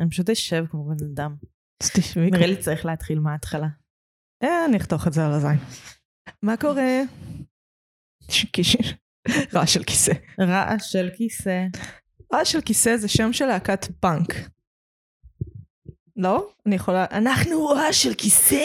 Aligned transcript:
אני 0.00 0.10
פשוט 0.10 0.30
אשב 0.30 0.64
כמו 0.70 0.84
בן 0.84 1.04
אדם. 1.12 1.34
אז 1.82 1.90
תשבי. 1.90 2.30
נראה 2.30 2.46
לי 2.46 2.56
צריך 2.56 2.86
להתחיל 2.86 3.18
מההתחלה. 3.20 3.66
אה, 4.42 4.64
אני 4.64 4.76
אחתוך 4.76 5.06
את 5.06 5.12
זה 5.12 5.26
על 5.26 5.32
הזין. 5.32 5.58
מה 6.42 6.56
קורה? 6.56 7.00
רעש 9.54 9.74
של 9.74 9.84
כיסא. 9.84 10.12
רעש 10.40 10.92
של 10.92 11.10
כיסא. 11.10 11.66
רעש 12.34 12.52
של 12.52 12.60
כיסא 12.60 12.96
זה 12.96 13.08
שם 13.08 13.32
של 13.32 13.46
להקת 13.46 13.86
פאנק. 14.00 14.34
לא? 16.16 16.48
אני 16.66 16.74
יכולה... 16.74 17.06
אנחנו 17.10 17.66
רעש 17.66 18.02
של 18.02 18.14
כיסא! 18.14 18.56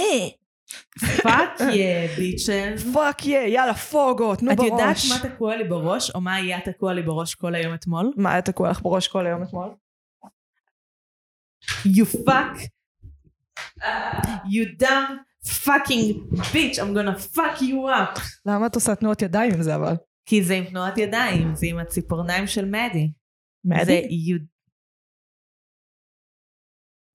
fuck 1.24 1.60
yeah 1.74 2.08
ביץ'. 2.18 2.94
fuck 2.94 3.26
yeah, 3.26 3.40
יאללה 3.40 3.74
פוגו, 3.74 4.36
תנו 4.36 4.52
את 4.52 4.58
הראש. 4.58 4.70
יודעת 4.70 4.98
מה 5.10 5.30
תקוע 5.30 5.56
לי 5.56 5.64
בראש, 5.64 6.12
או 6.12 6.22
מה 6.22 6.36
היה 6.36 6.62
תקוע 6.62 6.94
לי 6.94 7.02
בראש 7.02 7.36
כל 7.36 7.56
היום 7.56 7.74
אתמול? 7.74 8.14
מה 8.18 8.32
היה 8.32 8.42
תקוע 8.42 8.70
לך 8.70 8.82
בראש 8.82 9.08
כל 9.08 9.26
היום 9.26 9.44
אתמול? 9.44 9.70
You 11.86 12.06
fuck. 12.06 12.58
You 14.50 14.76
dumb 14.78 15.20
fucking 15.46 16.30
bitch, 16.54 16.80
I'm 16.80 16.94
gonna 16.94 17.18
fuck 17.36 17.62
you 17.62 17.88
up. 17.88 18.20
למה 18.46 18.66
את 18.66 18.76
עושה 18.76 18.96
תנועות 18.96 19.22
ידיים 19.22 19.54
עם 19.54 19.62
זה 19.62 19.76
אבל? 19.76 19.96
כי 20.26 20.44
זה 20.44 20.54
עם 20.54 20.66
תנועת 20.66 20.98
ידיים, 20.98 21.56
זה 21.56 21.68
עם 21.68 21.78
הציפורניים 21.80 22.48
של 22.48 22.66
מדי. 22.66 23.12
זה 23.64 23.82
מדי? 23.82 24.02
you 24.02 24.40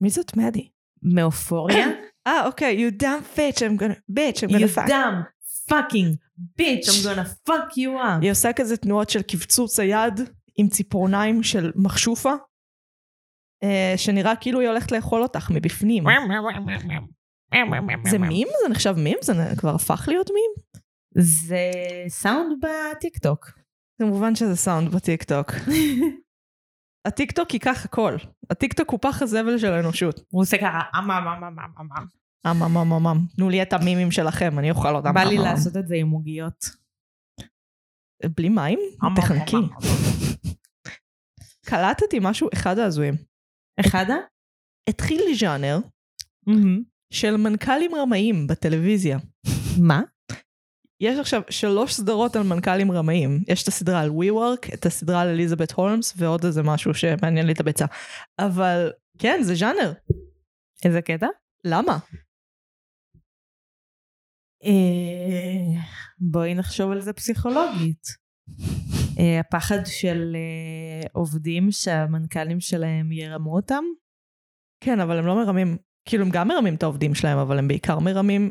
מי 0.00 0.10
זאת 0.10 0.36
מדי? 0.36 0.68
מאופוריה. 1.02 1.86
אה 2.26 2.46
אוקיי, 2.46 2.88
you 2.88 3.02
dumb 3.02 3.36
bitch, 3.38 3.58
I'm 3.58 3.80
gonna, 3.80 4.14
bitch, 4.18 4.42
I'm 4.42 4.50
You 4.50 4.58
gonna 4.58 4.74
fuck. 4.76 4.88
dumb 4.88 5.24
fucking 5.68 6.18
bitch, 6.60 6.88
I'm 6.88 7.04
gonna 7.04 7.28
fuck 7.48 7.76
you 7.76 7.90
up. 7.98 8.22
היא 8.22 8.30
עושה 8.30 8.52
כזה 8.52 8.76
תנועות 8.76 9.10
של 9.10 9.22
קבצוץ 9.22 9.80
היד 9.80 10.20
עם 10.56 10.68
ציפורניים 10.68 11.42
של 11.42 11.72
מכשופה, 11.74 12.32
שנראה 13.96 14.36
כאילו 14.36 14.60
היא 14.60 14.68
הולכת 14.68 14.92
לאכול 14.92 15.22
אותך 15.22 15.50
מבפנים. 15.50 16.04
זה 18.10 18.18
מים? 18.28 18.48
זה 18.62 18.68
נחשב 18.70 18.94
מים? 18.96 19.16
זה 19.20 19.32
כבר 19.56 19.74
הפך 19.74 20.04
להיות 20.08 20.30
מים? 20.30 20.80
זה 21.24 21.70
סאונד 22.08 22.64
בטיקטוק. 22.96 23.50
כמובן 24.02 24.34
שזה 24.34 24.56
סאונד 24.56 24.88
בטיקטוק. 24.94 25.52
הטיקטוק 27.08 27.54
ייקח 27.54 27.84
הכל. 27.84 28.16
הטיקטוק 28.50 28.90
הוא 28.90 28.98
פח 29.02 29.22
הזבל 29.22 29.58
של 29.58 29.72
האנושות. 29.72 30.20
הוא 30.30 30.42
עושה 30.42 30.58
ככה, 30.58 30.80
אמ 30.98 31.10
אמ 31.10 31.28
אמ 31.28 31.44
אמ 31.44 31.58
אמ 31.58 31.88
אמ. 31.96 32.06
אמ 32.46 32.62
אמ 32.62 32.76
אמ 32.76 32.92
אמ 32.92 33.06
אמ. 33.06 33.18
תנו 33.36 33.50
לי 33.50 33.62
את 33.62 33.72
המימים 33.72 34.10
שלכם, 34.10 34.58
אני 34.58 34.70
אוכל 34.70 34.96
אותם. 34.96 35.14
בא 35.14 35.22
לי. 35.22 35.38
לעשות 35.38 35.76
את 35.76 35.88
זה 35.88 35.94
עם 35.94 36.10
עוגיות. 36.10 36.64
בלי 38.36 38.48
מים? 38.48 38.78
תחנקי. 39.16 39.56
קלטתי 41.66 42.18
משהו 42.22 42.48
אחד 42.54 42.78
ההזויים. 42.78 43.14
אחד? 43.80 44.04
התחיל 44.88 45.20
ז'אנר 45.38 45.78
של 47.12 47.36
מנכ"לים 47.36 47.94
רמאים 47.94 48.46
בטלוויזיה. 48.46 49.18
מה? 49.82 50.02
יש 51.00 51.18
עכשיו 51.18 51.42
שלוש 51.50 51.94
סדרות 51.94 52.36
על 52.36 52.42
מנכ"לים 52.42 52.92
רמאים. 52.92 53.44
יש 53.48 53.62
את 53.62 53.68
הסדרה 53.68 54.00
על 54.00 54.10
WeWork, 54.10 54.74
את 54.74 54.86
הסדרה 54.86 55.20
על 55.20 55.28
אליזבת 55.28 55.72
הולמס, 55.72 56.14
ועוד 56.16 56.44
איזה 56.44 56.62
משהו 56.62 56.94
שמעניין 56.94 57.46
לי 57.46 57.52
את 57.52 57.60
הביצה. 57.60 57.84
אבל 58.38 58.92
כן, 59.18 59.40
זה 59.42 59.54
ז'אנר. 59.54 59.92
איזה 60.84 61.02
קטע? 61.02 61.26
למה? 61.64 61.98
אה, 64.64 65.82
בואי 66.18 66.54
נחשוב 66.54 66.90
על 66.90 67.00
זה 67.00 67.12
פסיכולוגית. 67.12 68.19
הפחד 69.40 69.78
של 69.86 70.36
אה, 70.36 71.08
עובדים 71.12 71.70
שהמנכ"לים 71.70 72.60
שלהם 72.60 73.12
ירמו 73.12 73.56
אותם? 73.56 73.84
כן, 74.84 75.00
אבל 75.00 75.18
הם 75.18 75.26
לא 75.26 75.34
מרמים, 75.34 75.76
כאילו 76.08 76.24
הם 76.24 76.30
גם 76.30 76.48
מרמים 76.48 76.74
את 76.74 76.82
העובדים 76.82 77.14
שלהם, 77.14 77.38
אבל 77.38 77.58
הם 77.58 77.68
בעיקר 77.68 77.98
מרמים 77.98 78.50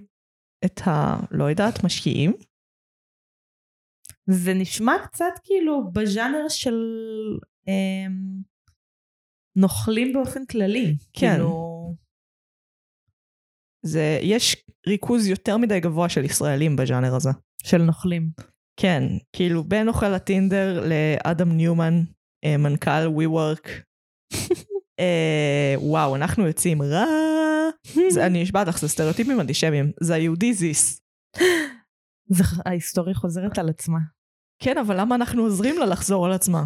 את 0.66 0.81
ה... 0.88 1.17
לא 1.31 1.44
יודעת, 1.44 1.84
משקיעים. 1.84 2.34
זה 4.30 4.54
נשמע 4.54 4.94
קצת 5.04 5.33
כאילו 5.44 5.92
בז'אנר 5.92 6.49
של 6.49 6.76
אה, 7.67 8.08
נוכלים 9.55 10.14
באופן 10.14 10.45
כללי. 10.45 10.95
כן. 11.14 11.33
כאילו, 11.36 11.95
זה, 13.86 14.20
יש 14.21 14.65
ריכוז 14.88 15.27
יותר 15.27 15.58
מדי 15.58 15.80
גבוה 15.80 16.10
של 16.10 16.26
ישראלים 16.26 16.76
בז'אנר 16.76 17.15
הזה. 17.15 17.30
של 17.64 17.77
נוכלים. 17.77 18.30
כן, 18.82 19.04
כאילו 19.34 19.64
בין 19.64 19.88
אוכל 19.88 20.14
הטינדר 20.14 20.84
לאדם 20.88 21.52
ניומן, 21.52 22.02
אה, 22.45 22.58
מנכ"ל 22.58 23.08
WeWork. 23.08 23.70
אה, 25.00 25.73
וואו, 25.78 26.16
אנחנו 26.16 26.48
יוצאים 26.48 26.82
רע. 26.82 27.06
זה, 28.10 28.26
אני 28.26 28.44
נשבעת 28.44 28.68
לך, 28.68 28.80
זה 28.80 28.88
סטריאוטיפים 28.88 29.42
אנטישמיים. 29.42 29.92
זה 30.02 30.14
היהודי 30.14 30.54
זיס. 30.54 31.02
ההיסטוריה 32.66 33.16
חוזרת 33.16 33.58
על 33.58 33.70
עצמה. 33.70 34.00
כן, 34.62 34.78
אבל 34.78 35.00
למה 35.00 35.16
אנחנו 35.16 35.42
עוזרים 35.42 35.78
לה 35.78 35.86
לחזור 35.86 36.26
על 36.26 36.32
עצמה? 36.32 36.64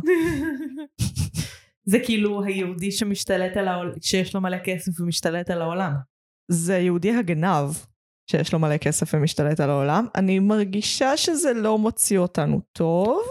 זה 1.91 1.97
כאילו 2.06 2.44
היהודי 2.44 2.91
שמשתלט 2.91 3.57
על 3.57 3.68
העולם, 3.68 3.94
שיש 4.02 4.35
לו 4.35 4.41
מלא 4.41 4.57
כסף 4.63 5.00
ומשתלט 5.00 5.50
על 5.50 5.62
העולם. 5.62 5.94
זה 6.52 6.78
יהודי 6.78 7.16
הגנב, 7.16 7.69
שיש 8.31 8.53
לו 8.53 8.59
מלא 8.59 8.78
כסף 8.78 9.13
ומשתלט 9.13 9.59
על 9.59 9.69
העולם. 9.69 10.07
אני 10.16 10.39
מרגישה 10.39 11.17
שזה 11.17 11.53
לא 11.53 11.78
מוציא 11.78 12.19
אותנו 12.19 12.61
טוב. 12.72 13.22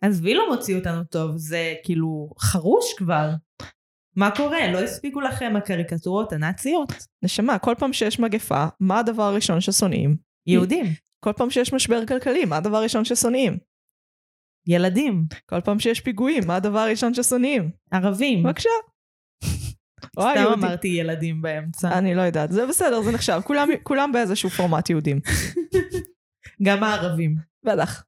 עזבי 0.00 0.34
לא 0.34 0.50
מוציא 0.50 0.76
אותנו 0.76 1.04
טוב, 1.04 1.36
זה 1.36 1.74
כאילו 1.84 2.30
חרוש 2.40 2.84
כבר. 2.98 3.30
מה 4.16 4.30
קורה? 4.36 4.72
לא 4.72 4.78
הספיקו 4.78 5.20
לכם 5.20 5.54
הקריקטורות 5.56 6.32
הנאציות? 6.32 6.92
נשמה, 7.22 7.58
כל 7.58 7.74
פעם 7.78 7.92
שיש 7.92 8.18
מגפה, 8.18 8.66
מה 8.80 8.98
הדבר 8.98 9.22
הראשון 9.22 9.60
ששונאים? 9.60 10.16
יהודים, 10.46 10.86
כל 11.24 11.32
פעם 11.32 11.50
שיש 11.50 11.72
משבר 11.72 12.06
כלכלי, 12.06 12.44
מה 12.44 12.56
הדבר 12.56 12.76
הראשון 12.76 13.04
ששונאים? 13.04 13.58
ילדים, 14.66 15.24
כל 15.46 15.60
פעם 15.60 15.78
שיש 15.78 16.00
פיגועים, 16.00 16.42
מה 16.46 16.56
הדבר 16.56 16.78
הראשון 16.78 17.14
ששונאים? 17.14 17.70
ערבים. 17.90 18.42
בבקשה. 18.42 18.70
או 20.16 20.22
סתם. 20.22 20.52
אמרתי 20.52 20.88
ילדים 20.88 21.42
באמצע. 21.42 21.98
אני 21.98 22.14
לא 22.14 22.22
יודעת, 22.22 22.52
זה 22.52 22.66
בסדר, 22.66 23.02
זה 23.02 23.12
נחשב, 23.12 23.40
כולם, 23.44 23.68
כולם 23.82 24.12
באיזשהו 24.12 24.50
פורמט 24.50 24.90
יהודים. 24.90 25.20
גם 26.66 26.84
הערבים. 26.84 27.36
בטח. 27.64 28.04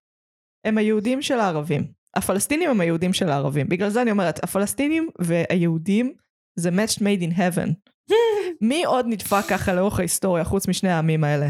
הם 0.64 0.78
היהודים 0.78 1.22
של 1.22 1.40
הערבים. 1.40 1.86
הפלסטינים 2.16 2.70
הם 2.70 2.80
היהודים 2.80 3.12
של 3.12 3.28
הערבים. 3.28 3.68
בגלל 3.68 3.88
זה 3.88 4.02
אני 4.02 4.10
אומרת, 4.10 4.44
הפלסטינים 4.44 5.08
והיהודים 5.18 6.14
זה 6.56 6.70
match 6.70 6.98
made 6.98 7.22
in 7.22 7.38
heaven. 7.38 7.90
מי 8.68 8.84
עוד 8.84 9.06
נדפק 9.08 9.44
ככה 9.48 9.74
לאורך 9.74 9.98
ההיסטוריה 9.98 10.44
חוץ 10.44 10.68
משני 10.68 10.90
העמים 10.90 11.24
האלה? 11.24 11.48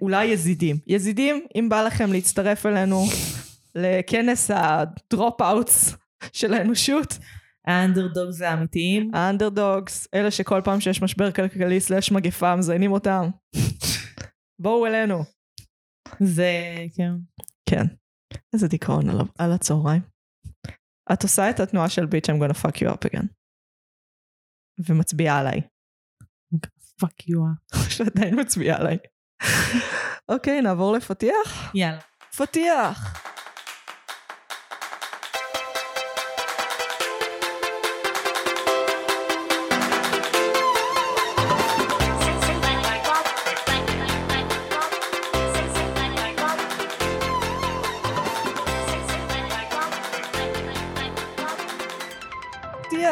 אולי 0.00 0.24
יזידים. 0.24 0.76
יזידים, 0.86 1.46
אם 1.54 1.68
בא 1.68 1.82
לכם 1.82 2.12
להצטרף 2.12 2.66
אלינו 2.66 3.04
לכנס 3.74 4.50
ה 4.54 4.70
dropouts 4.70 5.96
של 6.32 6.54
האנושות, 6.54 7.18
ה 7.66 7.74
underdogs 7.74 8.42
האמיתיים. 8.42 9.10
ה 9.14 9.23
underdogs, 9.23 10.08
אלה 10.14 10.30
שכל 10.30 10.60
פעם 10.64 10.80
שיש 10.80 11.02
משבר 11.02 11.32
כלכלי 11.32 11.80
סלש 11.80 12.12
מגפה 12.12 12.56
מזיינים 12.56 12.92
אותם. 12.92 13.30
בואו 14.60 14.86
אלינו. 14.86 15.24
זה, 16.20 16.74
כן. 16.96 17.12
כן. 17.68 17.84
איזה 18.52 18.68
דיכאון 18.68 19.08
על, 19.08 19.16
על 19.38 19.52
הצהריים. 19.52 20.02
את 21.12 21.22
עושה 21.22 21.50
את 21.50 21.60
התנועה 21.60 21.88
של 21.88 22.06
bitch 22.06 22.28
I'm 22.28 22.32
gonna 22.32 22.62
fuck 22.62 22.76
you 22.76 22.88
up 22.88 23.10
again. 23.10 23.26
ומצביעה 24.88 25.38
עליי. 25.38 25.60
fuck 27.00 27.28
you. 27.28 27.40
שעדיין 27.96 28.40
מצביעה 28.40 28.80
עליי. 28.80 28.98
אוקיי, 30.28 30.60
נעבור 30.62 30.92
לפתיח? 30.92 31.72
יאללה. 31.74 32.00
פתיח! 32.36 33.24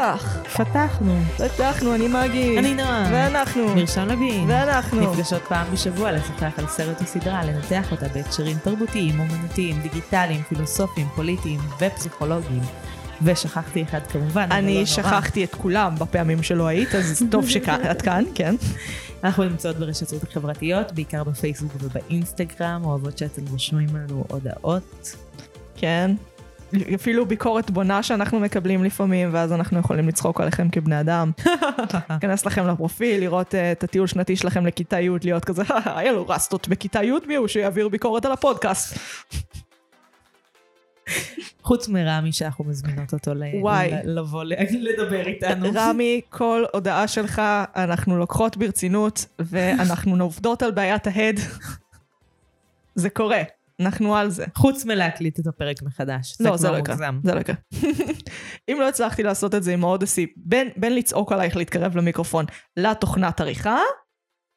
פתיח! 0.03 0.39
פתחנו. 0.55 1.21
פתחנו, 1.37 1.95
אני 1.95 2.09
מגי. 2.09 2.59
אני 2.59 2.75
נועה. 2.75 3.09
ואנחנו. 3.13 3.75
מרשם 3.75 4.09
לוין. 4.09 4.45
ואנחנו. 4.51 5.01
נפגשות 5.13 5.43
פעם 5.43 5.67
בשבוע 5.73 6.13
לשוחח 6.13 6.59
על 6.59 6.67
סרט 6.67 7.01
או 7.01 7.07
סדרה, 7.07 7.45
לנתח 7.45 7.93
אותה 7.93 8.09
בהקשרים 8.09 8.57
תרבותיים, 8.59 9.21
אומנותיים, 9.21 9.81
דיגיטליים, 9.83 10.43
פילוסופיים, 10.43 11.07
פוליטיים 11.15 11.61
ופסיכולוגיים. 11.81 12.63
ושכחתי 13.23 13.83
אחד 13.83 14.07
כמובן, 14.07 14.43
אבל 14.43 14.51
לא 14.51 14.59
אני 14.59 14.75
נורא. 14.75 14.85
שכחתי 14.87 15.45
את 15.45 15.55
כולם 15.55 15.95
בפעמים 15.99 16.43
שלא 16.43 16.67
היית, 16.67 16.95
אז 16.95 17.23
טוב 17.31 17.49
שאת 17.49 18.03
כאן, 18.03 18.25
כן. 18.35 18.55
אנחנו 19.25 19.45
נמצאות 19.45 19.77
ברשתות 19.77 20.23
החברתיות, 20.23 20.93
בעיקר 20.93 21.25
בפייסבוק 21.25 21.73
ובאינסטגרם, 21.81 22.85
אוהבות 22.85 23.19
שאתם 23.19 23.43
רושמים 23.51 23.89
לנו 23.97 24.25
הודעות. 24.29 25.17
כן. 25.77 26.15
אפילו 26.95 27.27
ביקורת 27.27 27.71
בונה 27.71 28.03
שאנחנו 28.03 28.41
מקבלים 28.41 28.85
לפעמים, 28.85 29.29
ואז 29.33 29.53
אנחנו 29.53 29.79
יכולים 29.79 30.09
לצחוק 30.09 30.41
עליכם 30.41 30.69
כבני 30.69 31.01
אדם. 31.01 31.31
להיכנס 32.11 32.47
לכם 32.47 32.67
לפרופיל, 32.67 33.21
לראות 33.21 33.55
אה, 33.55 33.73
את 33.73 33.85
הטיול 33.85 34.07
שנתי 34.07 34.37
שלכם 34.37 34.67
לכיתה 34.67 35.01
י', 35.01 35.11
להיות 35.25 35.45
כזה, 35.45 35.63
היה 35.85 36.13
לו 36.13 36.29
רסטות 36.29 36.69
בכיתה 36.69 37.03
י', 37.05 37.13
מי 37.27 37.35
הוא 37.35 37.49
שיעביר 37.49 37.89
ביקורת 37.89 38.25
על 38.25 38.33
הפודקאסט. 38.33 38.99
חוץ 41.63 41.89
מרמי 41.89 42.33
שאנחנו 42.33 42.65
מזמינות 42.65 43.13
אותו 43.13 43.33
לבוא 44.05 44.45
לדבר 44.45 45.27
איתנו. 45.27 45.69
רמי, 45.75 46.21
כל 46.29 46.65
הודעה 46.73 47.09
שלך 47.09 47.43
אנחנו 47.77 48.19
לוקחות 48.19 48.57
ברצינות, 48.57 49.27
ואנחנו 49.39 50.25
עובדות 50.25 50.63
על 50.63 50.71
בעיית 50.71 51.07
ההד. 51.07 51.41
זה 52.95 53.11
קורה, 53.11 53.43
אנחנו 53.83 54.17
על 54.17 54.31
זה. 54.31 54.45
חוץ 54.55 54.85
מלהקליט 54.85 55.41
את 55.41 55.47
הפרק 55.47 55.83
מחדש. 55.83 56.37
לא, 56.41 56.57
זה 56.57 56.71
לא 56.71 56.77
יקרה. 56.77 56.97
זה 57.25 57.35
לא 57.35 57.41
יקרה. 57.41 57.57
אם 58.71 58.77
לא 58.81 58.89
הצלחתי 58.89 59.23
לעשות 59.23 59.55
את 59.55 59.63
זה 59.63 59.73
עם 59.73 59.85
האודסי, 59.85 60.27
בין, 60.37 60.69
בין 60.77 60.95
לצעוק 60.95 61.33
עלייך 61.33 61.57
להתקרב 61.57 61.97
למיקרופון 61.97 62.45
לתוכנת 62.77 63.41
עריכה, 63.41 63.79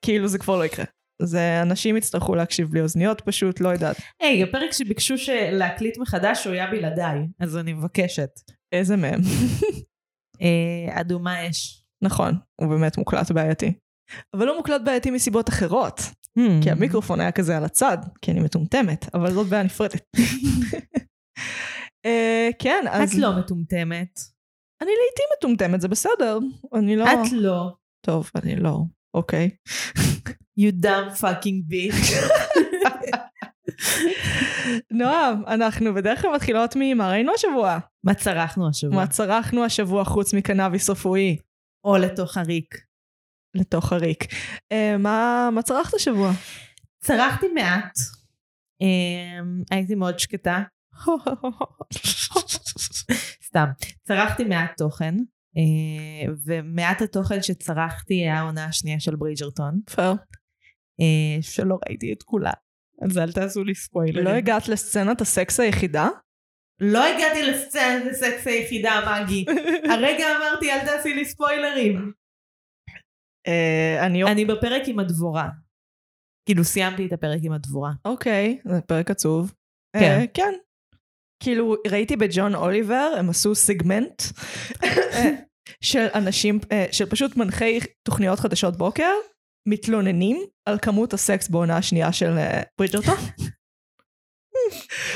כאילו 0.06 0.27
זה 0.27 0.38
כבר 0.38 0.57
לא 0.57 0.66
יקרה. 0.66 0.86
זה 1.22 1.62
אנשים 1.62 1.98
יצטרכו 1.98 2.36
להקשיב 2.36 2.72
בלי 2.72 2.81
אוזניות 2.81 3.22
פשוט, 3.22 3.60
לא 3.60 3.69
יודעת. 3.69 3.98
היי, 4.22 4.44
הפרק 4.44 4.72
שביקשו 4.72 5.13
להקליט 5.51 5.98
מחדש 5.98 6.45
הוא 6.45 6.54
היה 6.54 6.71
בלעדיי, 6.71 7.19
אז 7.39 7.57
אני 7.57 7.74
מבקשת. 7.74 8.30
איזה 8.71 8.95
מהם. 8.95 9.19
אה, 10.42 11.01
אדומה 11.01 11.50
אש. 11.50 11.86
נכון, 12.01 12.33
הוא 12.62 12.69
באמת 12.69 12.98
מוקלט 12.98 13.31
בעייתי. 13.31 13.74
אבל 14.33 14.45
לא 14.45 14.57
מוקלט 14.57 14.81
בעייתי 14.86 15.12
מסיבות 15.12 15.50
אחרות, 15.50 16.01
Hmm. 16.40 16.64
כי 16.64 16.72
המיקרופון 16.72 17.20
היה 17.20 17.32
כזה 17.32 17.58
על 17.58 17.64
הצד, 17.64 17.98
כי 18.22 18.32
אני 18.32 18.40
מטומטמת, 18.40 19.06
אבל 19.14 19.34
זאת 19.34 19.48
בעיה 19.48 19.64
נפרדת. 19.64 20.02
אה, 22.06 22.50
כן, 22.60 22.86
אז... 22.90 23.14
את 23.14 23.18
לא 23.20 23.40
מטומטמת. 23.40 24.20
אני 24.82 24.90
לעיתים 24.90 25.26
מטומטמת, 25.38 25.82
זה 25.82 25.88
בסדר. 25.88 26.40
אני 26.74 26.96
לא... 26.96 27.06
את 27.06 27.32
לא. 27.32 27.72
טוב, 28.06 28.32
אני 28.36 28.56
לא. 28.56 28.80
אוקיי. 29.14 29.50
You 30.60 30.86
dumb 30.86 31.22
fucking 31.22 31.72
bitch. 31.72 32.16
נועם, 34.92 35.44
אנחנו 35.48 35.94
בדרך 35.94 36.22
כלל 36.22 36.36
מתחילות 36.36 36.74
ממה 36.80 37.10
ראינו 37.10 37.34
השבוע. 37.34 37.80
מה 38.04 38.14
צרכנו 38.14 38.70
השבוע? 38.70 38.96
מה 38.96 39.08
צרכנו 39.08 39.64
השבוע 39.64 40.04
חוץ 40.04 40.34
מקנאביס 40.34 40.90
רפואי 40.90 41.38
או 41.84 41.98
לתוך 41.98 42.38
הריק. 42.38 42.76
לתוך 43.56 43.94
הריק. 43.94 44.25
אה, 44.72 44.98
מה, 44.98 45.50
מה 45.52 45.62
צרכת 45.62 45.94
השבוע? 45.94 46.31
צרכתי 47.00 47.48
מעט. 47.48 47.94
אמ, 48.81 49.62
הייתי 49.72 49.96
מאוד 49.96 50.19
שקטה. 50.19 50.63
סתם. 53.48 53.66
צרכתי 54.04 54.44
מעט 54.44 54.78
תוכן, 54.78 55.16
אה, 55.57 56.34
ומעט 56.46 57.02
התוכן 57.02 57.42
שצרכתי 57.42 58.13
היה 58.13 58.40
העונה 58.40 58.66
השנייה 58.66 59.00
של 59.00 59.16
ברידג'רטון, 59.16 59.80
פייר. 59.96 60.16
אה, 61.02 61.42
שלא 61.42 61.78
ראיתי 61.88 62.13
את 62.13 62.24
כולה. 62.24 62.52
אז 63.02 63.18
אל 63.18 63.31
תעשו 63.31 63.63
לי 63.63 63.75
ספוילרים. 63.75 64.25
לא 64.25 64.30
הגעת 64.30 64.68
לסצנת 64.68 65.22
הסקס 65.22 65.60
היחידה? 65.60 66.07
לא 66.80 67.06
הגעתי 67.06 67.44
לסצנת 67.44 68.12
הסקס 68.12 68.48
היחידה, 68.48 69.22
מגי. 69.24 69.46
הרגע 69.92 70.25
אמרתי 70.38 70.72
אל 70.72 70.80
תעשי 70.86 71.13
לי 71.13 71.25
ספוילרים. 71.25 72.12
אה, 73.47 74.06
אני... 74.06 74.24
אני 74.24 74.45
בפרק 74.45 74.81
עם 74.88 75.00
הדבורה. 75.00 75.50
כאילו 76.45 76.63
סיימתי 76.63 77.06
את 77.06 77.13
הפרק 77.13 77.39
עם 77.44 77.51
הדבורה. 77.51 77.92
אוקיי, 78.06 78.59
זה 78.65 78.81
פרק 78.81 79.12
עצוב. 79.12 79.53
כן. 79.97 80.19
אה, 80.19 80.25
כן. 80.33 80.53
כאילו, 81.44 81.75
ראיתי 81.88 82.15
בג'ון 82.15 82.56
אוליבר, 82.56 83.15
הם 83.19 83.30
עשו 83.30 83.56
סגמנט 83.56 84.21
אה, 84.83 85.31
של 85.81 86.07
אנשים, 86.15 86.59
של 86.92 87.06
פשוט 87.06 87.38
מנחי 87.38 87.80
תוכניות 88.03 88.39
חדשות 88.39 88.77
בוקר, 88.77 89.12
מתלוננים 89.68 90.38
על 90.65 90.77
כמות 90.81 91.13
הסקס 91.13 91.50
בעונה 91.50 91.77
השנייה 91.77 92.13
של 92.13 92.31
ברידג'רטון. 92.77 93.15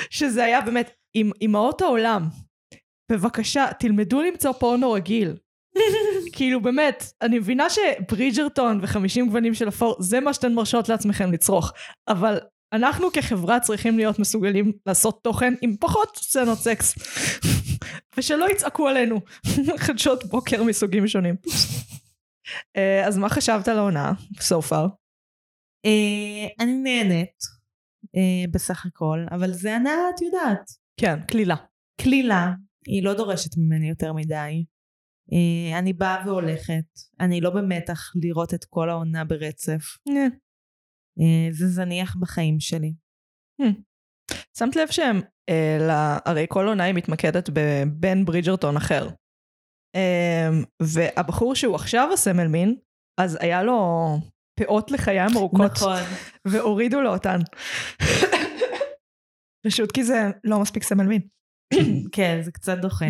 שזה 0.09 0.43
היה 0.43 0.61
באמת, 0.61 0.91
עם 1.13 1.31
אמהות 1.41 1.81
העולם, 1.81 2.23
בבקשה, 3.11 3.65
תלמדו 3.79 4.21
למצוא 4.21 4.51
פורנו 4.51 4.91
רגיל. 4.91 5.35
כאילו 6.39 6.61
באמת, 6.61 7.03
אני 7.21 7.39
מבינה 7.39 7.67
שברידג'רטון 7.69 8.79
וחמישים 8.81 9.27
גוונים 9.27 9.53
של 9.53 9.67
אפור, 9.67 9.95
זה 9.99 10.19
מה 10.19 10.33
שאתן 10.33 10.53
מרשות 10.53 10.89
לעצמכם 10.89 11.31
לצרוך, 11.31 11.71
אבל 12.07 12.39
אנחנו 12.73 13.11
כחברה 13.13 13.59
צריכים 13.59 13.97
להיות 13.97 14.19
מסוגלים 14.19 14.71
לעשות 14.85 15.23
תוכן 15.23 15.53
עם 15.61 15.75
פחות 15.79 16.17
סצנות 16.17 16.57
סקס. 16.57 16.95
ושלא 18.17 18.49
יצעקו 18.51 18.87
עלינו 18.87 19.21
חדשות 19.85 20.23
בוקר 20.23 20.63
מסוגים 20.63 21.07
שונים. 21.07 21.35
אה, 22.77 23.07
אז 23.07 23.17
מה 23.17 23.29
חשבת 23.29 23.67
על 23.67 23.77
העונה, 23.77 24.11
so 24.35 24.69
far? 24.69 24.89
אה, 25.85 26.47
אני 26.59 26.73
נהנית, 26.73 27.37
אה, 28.15 28.51
בסך 28.51 28.85
הכל, 28.85 29.25
אבל 29.31 29.51
זה 29.51 29.75
ענה, 29.75 29.91
את 30.15 30.21
יודעת, 30.21 30.69
כן, 30.99 31.19
קלילה. 31.27 31.55
קלילה, 32.01 32.51
היא 32.87 33.03
לא 33.03 33.13
דורשת 33.13 33.57
ממני 33.57 33.89
יותר 33.89 34.13
מדי. 34.13 34.63
אה, 35.33 35.79
אני 35.79 35.93
באה 35.93 36.23
והולכת, 36.25 36.85
אני 37.19 37.41
לא 37.41 37.49
במתח 37.49 38.11
לראות 38.15 38.53
את 38.53 38.65
כל 38.65 38.89
העונה 38.89 39.25
ברצף. 39.25 39.97
אה. 40.09 40.27
אה, 41.19 41.51
זה 41.51 41.67
זניח 41.67 42.15
בחיים 42.19 42.59
שלי. 42.59 42.93
שמת 44.57 44.75
לב 44.75 44.87
שהם, 44.91 45.21
הרי 46.25 46.45
כל 46.49 46.67
עונה 46.67 46.83
היא 46.83 46.95
מתמקדת 46.95 47.49
בבן 47.53 48.25
ברידג'רטון 48.25 48.77
אחר. 48.77 49.09
והבחור 50.81 51.55
שהוא 51.55 51.75
עכשיו 51.75 52.09
הסמל 52.13 52.47
מין, 52.47 52.75
אז 53.21 53.37
היה 53.41 53.63
לו 53.63 53.77
פאות 54.59 54.91
לחיים 54.91 55.29
ארוכות, 55.37 55.71
נכון. 55.71 56.01
והורידו 56.47 57.01
לו 57.01 57.13
אותן. 57.13 57.39
פשוט 59.65 59.91
כי 59.91 60.03
זה 60.03 60.29
לא 60.43 60.59
מספיק 60.59 60.83
סמל 60.83 61.05
מין. 61.05 61.21
כן, 62.15 62.39
זה 62.41 62.51
קצת 62.51 62.77
דוחה. 62.77 63.05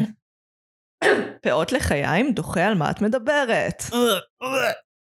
פאות 1.41 1.71
לחיים? 1.71 2.33
דוחה 2.33 2.65
על 2.65 2.75
מה 2.75 2.91
את 2.91 3.01
מדברת? 3.01 3.83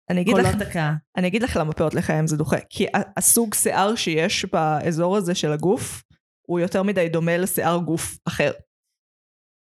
אני 0.10 0.22
אגיד, 0.22 0.38
לך, 0.38 0.62
הקאה. 0.62 0.94
אני 1.18 1.28
אגיד 1.28 1.44
לך 1.44 1.58
למה 1.58 1.74
פאות 1.74 1.94
לחיים 1.94 2.28
זה 2.28 2.38
דוחה. 2.38 2.58
כי 2.70 2.86
הסוג 3.18 3.54
שיער 3.54 3.96
שיש 3.96 4.46
באזור 4.46 5.18
הזה 5.18 5.36
של 5.36 5.52
הגוף, 5.52 6.04
הוא 6.48 6.60
יותר 6.60 6.84
מדי 6.84 7.10
דומה 7.10 7.38
לשיער 7.38 7.78
גוף 7.78 8.18
אחר. 8.28 8.52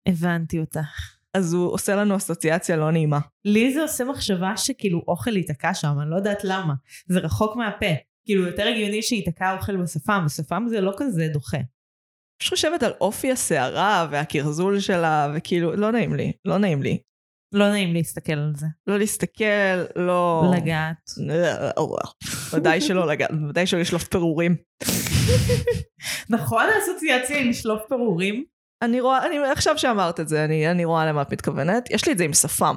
הבנתי 0.09 0.61
אותך. 0.61 1.17
אז 1.35 1.53
הוא 1.53 1.73
עושה 1.73 1.97
לנו 1.97 2.17
אסוציאציה 2.17 2.77
לא 2.77 2.91
נעימה. 2.91 3.19
לי 3.45 3.75
זה 3.75 3.83
עושה 3.83 4.05
מחשבה 4.05 4.57
שכאילו 4.57 5.03
אוכל 5.09 5.37
ייתקע 5.37 5.75
שם, 5.75 5.97
אני 6.03 6.11
לא 6.11 6.17
יודעת 6.17 6.45
למה. 6.45 6.75
זה 7.09 7.19
רחוק 7.19 7.57
מהפה. 7.57 7.87
כאילו 8.25 8.47
יותר 8.47 8.67
הגיוני 8.67 9.03
שייתקע 9.03 9.53
אוכל 9.53 9.77
בשפם, 9.77 10.23
בשפם 10.27 10.65
זה 10.69 10.81
לא 10.81 10.93
כזה 10.97 11.29
דוחה. 11.33 11.59
פשוט 12.39 12.55
חושבת 12.55 12.83
על 12.83 12.93
אופי 13.01 13.33
השערה 13.33 14.09
והקרזול 14.11 14.81
שלה, 14.81 15.33
וכאילו, 15.35 15.77
לא 15.77 15.93
נעים 15.93 16.15
לי, 16.15 16.33
לא 16.45 16.59
נעים 16.59 16.83
לי. 16.83 16.99
לא 17.55 17.71
נעים 17.71 17.95
להסתכל 17.95 18.33
על 18.33 18.53
זה. 18.57 18.67
לא 18.87 18.99
להסתכל, 18.99 19.85
לא... 19.97 20.45
לגעת. 20.57 21.11
ודאי 22.53 22.81
שלא 22.81 23.07
לגעת, 23.07 23.31
ודאי 23.49 23.67
שלא 23.67 23.81
לשלוף 23.81 24.09
פירורים. 24.09 24.57
נכון 26.31 26.65
האסוציאציה 26.65 27.39
עם 27.39 27.49
לשלוף 27.49 27.83
פירורים? 27.89 28.45
אני 28.83 29.01
רואה, 29.01 29.27
אני, 29.27 29.37
עכשיו 29.53 29.79
שאמרת 29.79 30.21
את 30.21 30.29
זה, 30.29 30.45
אני, 30.45 30.71
אני 30.71 30.85
רואה 30.85 31.07
למה 31.07 31.23
את 31.23 31.33
מתכוונת. 31.33 31.91
יש 31.91 32.07
לי 32.07 32.13
את 32.13 32.19
זה 32.19 32.25
עם 32.25 32.33
שפם. 32.33 32.77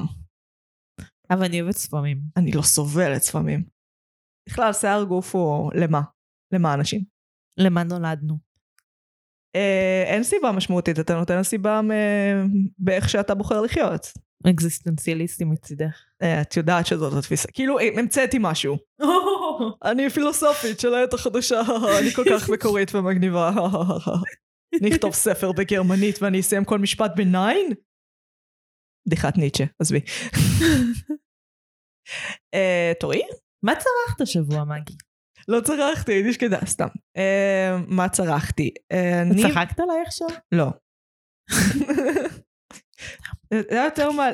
אבל 1.29 1.43
אני 1.43 1.61
אוהבת 1.61 1.75
ספמים. 1.75 2.21
אני 2.37 2.51
לא 2.51 2.61
סובלת 2.61 3.23
שפמים. 3.23 3.63
בכלל, 4.49 4.73
שיער 4.73 5.03
גוף 5.03 5.35
הוא 5.35 5.71
למה? 5.75 6.01
למה 6.53 6.73
אנשים? 6.73 7.03
למה 7.59 7.83
נולדנו? 7.83 8.48
אה, 9.55 10.03
אין 10.07 10.23
סיבה 10.23 10.51
משמעותית, 10.51 10.99
אתה 10.99 11.15
נותן 11.15 11.43
סיבה 11.43 11.81
מ- 11.81 12.47
באיך 12.77 13.09
שאתה 13.09 13.35
בוחר 13.35 13.61
לחיות. 13.61 14.07
אקזיסטנציאליסטי 14.49 15.43
מצידך. 15.43 16.01
אה, 16.21 16.41
את 16.41 16.57
יודעת 16.57 16.85
שזאת 16.87 17.13
התפיסה. 17.13 17.51
כאילו, 17.51 17.79
אה, 17.79 17.89
המצאתי 17.97 18.37
משהו. 18.41 18.77
אני 19.91 20.09
פילוסופית 20.09 20.79
של 20.79 20.93
העת 20.93 21.13
החדשה, 21.13 21.61
אני 21.99 22.11
כל 22.11 22.23
כך 22.31 22.49
מקורית 22.49 22.95
ומגניבה. 22.95 23.51
אני 24.81 24.91
אכתוב 24.91 25.13
ספר 25.13 25.51
בגרמנית 25.51 26.21
ואני 26.21 26.39
אסיים 26.39 26.65
כל 26.65 26.79
משפט 26.79 27.11
בניין? 27.15 27.67
בדיחת 29.07 29.37
ניטשה, 29.37 29.63
עזבי. 29.79 29.99
אה, 32.53 32.91
תורי? 32.99 33.21
מה 33.63 33.73
צרכת 33.75 34.21
השבוע, 34.21 34.63
מגי? 34.63 34.93
לא 35.49 35.61
צרחתי, 35.61 36.11
הייתי 36.13 36.33
שקדה, 36.33 36.59
סתם. 36.65 36.87
אה, 37.17 37.77
מה 37.87 38.09
צרחתי? 38.09 38.69
אה, 38.91 39.21
אני... 39.21 39.41
צחקת 39.41 39.79
עליי 39.79 40.01
עכשיו? 40.05 40.27
לא. 40.51 40.67
זה 43.53 43.61
היה 43.71 43.85
יותר 43.85 44.11
מה... 44.11 44.27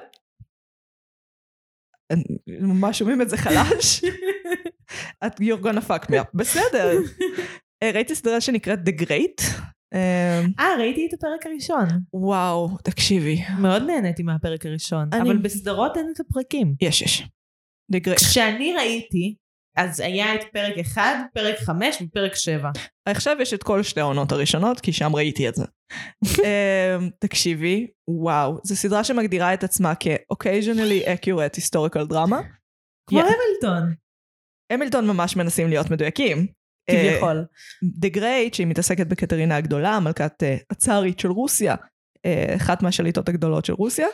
ממש 2.48 3.00
שומעים 3.00 3.22
את 3.22 3.30
זה 3.30 3.38
חלש? 3.38 4.04
את 5.26 5.40
you're 5.40 5.64
gonna 5.64 5.90
fuck 5.90 6.06
me 6.06 6.14
up. 6.14 6.30
בסדר. 6.34 6.92
אה, 7.84 7.92
ראיתי 7.94 8.16
סדרה 8.16 8.42
שנקראת 8.42 8.80
The 8.80 9.02
Great, 9.02 9.66
אה, 9.94 10.76
ראיתי 10.80 11.08
את 11.10 11.14
הפרק 11.14 11.46
הראשון. 11.46 11.86
וואו, 12.14 12.78
תקשיבי. 12.84 13.38
מאוד 13.62 13.84
נהניתי 13.84 14.24
מהפרק 14.24 14.66
הראשון. 14.66 15.10
אבל 15.14 15.38
בסדרות 15.38 15.98
אין 15.98 16.12
את 16.14 16.20
הפרקים. 16.20 16.76
יש, 16.82 17.02
יש. 17.02 17.22
The 17.94 18.08
Great. 18.08 18.16
כשאני 18.16 18.74
ראיתי, 18.74 19.36
אז 19.76 20.00
היה 20.00 20.36
את 20.36 20.42
פרק 20.54 20.78
1, 20.78 21.02
פרק 21.34 21.60
5 21.60 22.02
ופרק 22.02 22.36
7. 22.36 22.72
עכשיו 23.06 23.38
יש 23.42 23.54
את 23.54 23.64
כל 23.64 23.84
שתי 23.84 24.00
העונות 24.00 24.32
הראשונות, 24.32 24.80
כי 24.80 24.94
שם 24.94 25.16
ראיתי 25.16 25.50
את 25.50 25.56
זה. 25.56 25.66
אמ, 26.46 27.10
תקשיבי, 27.20 27.88
וואו, 28.08 28.58
זו 28.64 28.76
סדרה 28.76 29.04
שמגדירה 29.04 29.54
את 29.54 29.64
עצמה 29.64 29.94
כ-occasionally 30.00 31.08
accurate 31.08 31.58
historical 31.60 32.12
drama. 32.12 32.36
כמו 33.10 33.20
Yeah. 33.20 33.24
המילטון, 33.24 33.94
המילטון 34.72 35.08
ממש 35.08 35.36
מנסים 35.36 35.70
להיות 35.70 35.92
מדויקים. 35.92 36.48
כביכול. 36.92 37.46
The 37.84 38.18
Great, 38.18 38.54
שהיא 38.56 38.68
מתעסקת 38.68 39.08
בקטרינה 39.08 39.56
הגדולה, 39.56 39.90
המלכת 39.90 40.44
אה, 40.44 40.58
הצארית 40.72 41.20
של 41.20 41.32
רוסיה, 41.32 41.76
אה, 42.26 42.56
אחת 42.56 42.84
מהשליטות 42.84 43.30
הגדולות 43.30 43.66
של 43.66 43.74
רוסיה, 43.74 44.08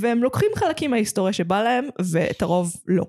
והם 0.00 0.22
לוקחים 0.22 0.50
חלקים 0.56 0.90
מההיסטוריה 0.90 1.32
שבא 1.32 1.62
להם, 1.62 1.88
ואת 2.12 2.42
הרוב 2.42 2.72
לא. 2.86 3.04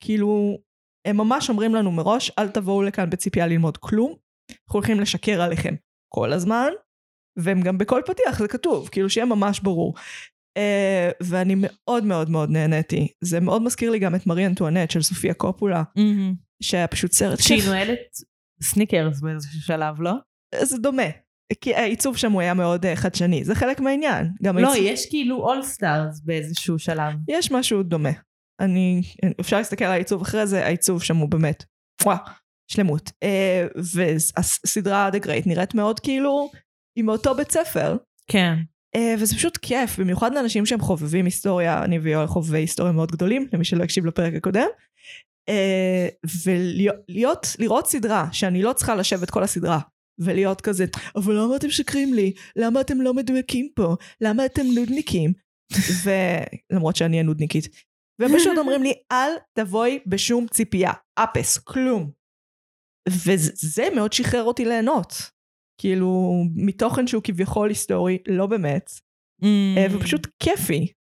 כאילו, 0.00 0.58
הם 1.06 1.16
ממש 1.16 1.50
אומרים 1.50 1.74
לנו 1.74 1.90
מראש, 1.92 2.30
אל 2.38 2.48
תבואו 2.48 2.82
לכאן 2.82 3.10
בציפייה 3.10 3.46
ללמוד 3.46 3.76
כלום, 3.76 4.14
אנחנו 4.50 4.78
הולכים 4.78 5.00
לשקר 5.00 5.42
עליכם 5.42 5.74
כל 6.14 6.32
הזמן, 6.32 6.68
והם 7.38 7.60
גם 7.60 7.78
בכל 7.78 8.02
פתיח 8.06 8.38
זה 8.38 8.48
כתוב, 8.48 8.88
כאילו 8.92 9.10
שיהיה 9.10 9.26
ממש 9.26 9.60
ברור. 9.60 9.94
Uh, 10.58 10.60
ואני 11.22 11.54
מאוד 11.58 12.04
מאוד 12.04 12.30
מאוד 12.30 12.50
נהניתי. 12.50 13.08
זה 13.20 13.40
מאוד 13.40 13.62
מזכיר 13.62 13.90
לי 13.90 13.98
גם 13.98 14.14
את 14.14 14.26
מרי 14.26 14.46
אנטואנט 14.46 14.90
של 14.90 15.02
סופיה 15.02 15.34
קופולה, 15.34 15.82
מהמם. 15.96 16.34
שהיה 16.62 16.86
פשוט 16.86 17.12
סרט 17.12 17.38
שהיה 17.40 17.58
כיף. 17.60 17.68
נועלת 17.68 17.98
סניקרס 18.62 19.20
באיזשהו 19.20 19.60
שלב, 19.60 20.00
לא? 20.00 20.12
זה 20.62 20.78
דומה. 20.78 21.02
כי 21.60 21.74
העיצוב 21.74 22.16
שם 22.16 22.32
הוא 22.32 22.40
היה 22.40 22.54
מאוד 22.54 22.84
uh, 22.86 22.88
חדשני, 22.96 23.44
זה 23.44 23.54
חלק 23.54 23.80
מהעניין. 23.80 24.28
גם 24.42 24.58
לא, 24.58 24.68
העיצוב- 24.68 24.86
יש 24.86 25.06
כאילו 25.10 25.36
אול 25.36 25.62
סטארס 25.62 26.20
באיזשהו 26.20 26.78
שלב. 26.78 27.12
יש 27.28 27.52
משהו 27.52 27.82
דומה. 27.82 28.10
אני, 28.60 29.02
אפשר 29.40 29.56
להסתכל 29.56 29.84
על 29.84 29.92
העיצוב 29.92 30.22
אחרי 30.22 30.46
זה, 30.46 30.64
העיצוב 30.66 31.02
שם 31.02 31.16
הוא 31.16 31.28
באמת, 31.28 31.64
וואו, 32.04 32.18
שלמות. 32.70 33.08
Uh, 33.08 33.80
והסדרה 33.94 35.08
The 35.08 35.24
Great 35.24 35.46
נראית 35.46 35.74
מאוד 35.74 36.00
כאילו, 36.00 36.50
היא 36.96 37.04
מאותו 37.04 37.34
בית 37.34 37.50
ספר, 37.50 37.96
כן. 38.30 38.54
uh, 38.96 39.00
וזה 39.18 39.34
פשוט 39.34 39.56
כיף, 39.56 39.98
במיוחד 39.98 40.34
לאנשים 40.34 40.66
שהם 40.66 40.80
חובבים 40.80 41.24
היסטוריה, 41.24 41.84
אני 41.84 41.98
ויואל 41.98 42.26
חובבי 42.26 42.58
היסטוריה 42.58 42.92
מאוד 42.92 43.12
גדולים, 43.12 43.48
למי 43.52 43.64
שלא 43.64 43.84
הקשיב 43.84 44.06
לפרק 44.06 44.34
הקודם. 44.34 44.68
Uh, 45.50 46.30
ולהיות, 46.46 47.46
לראות 47.58 47.86
סדרה 47.86 48.28
שאני 48.32 48.62
לא 48.62 48.72
צריכה 48.72 48.94
לשבת 48.94 49.30
כל 49.30 49.42
הסדרה 49.42 49.78
ולהיות 50.18 50.60
כזה, 50.60 50.84
אבל 51.16 51.34
למה 51.34 51.56
אתם 51.56 51.70
שקרים 51.70 52.14
לי? 52.14 52.32
למה 52.56 52.80
אתם 52.80 53.00
לא 53.00 53.14
מדויקים 53.14 53.68
פה? 53.74 53.96
למה 54.20 54.46
אתם 54.46 54.62
נודניקים? 54.74 55.32
ולמרות 56.04 56.96
שאני 56.96 57.20
הנודניקית. 57.20 57.68
והם 58.18 58.30
פשוט 58.38 58.58
אומרים 58.58 58.82
לי, 58.82 58.92
אל 59.12 59.30
תבואי 59.58 59.98
בשום 60.06 60.46
ציפייה, 60.46 60.92
אפס, 61.18 61.58
כלום. 61.58 62.10
וזה 63.08 63.84
מאוד 63.94 64.12
שחרר 64.12 64.42
אותי 64.44 64.64
ליהנות. 64.64 65.12
כאילו, 65.80 66.32
מתוכן 66.54 67.06
שהוא 67.06 67.22
כביכול 67.24 67.68
היסטורי, 67.68 68.18
לא 68.28 68.46
באמת, 68.46 68.90
אה, 69.44 69.86
Mm. 69.86 69.92
ופשוט 69.96 70.26
כיפי. 70.42 70.92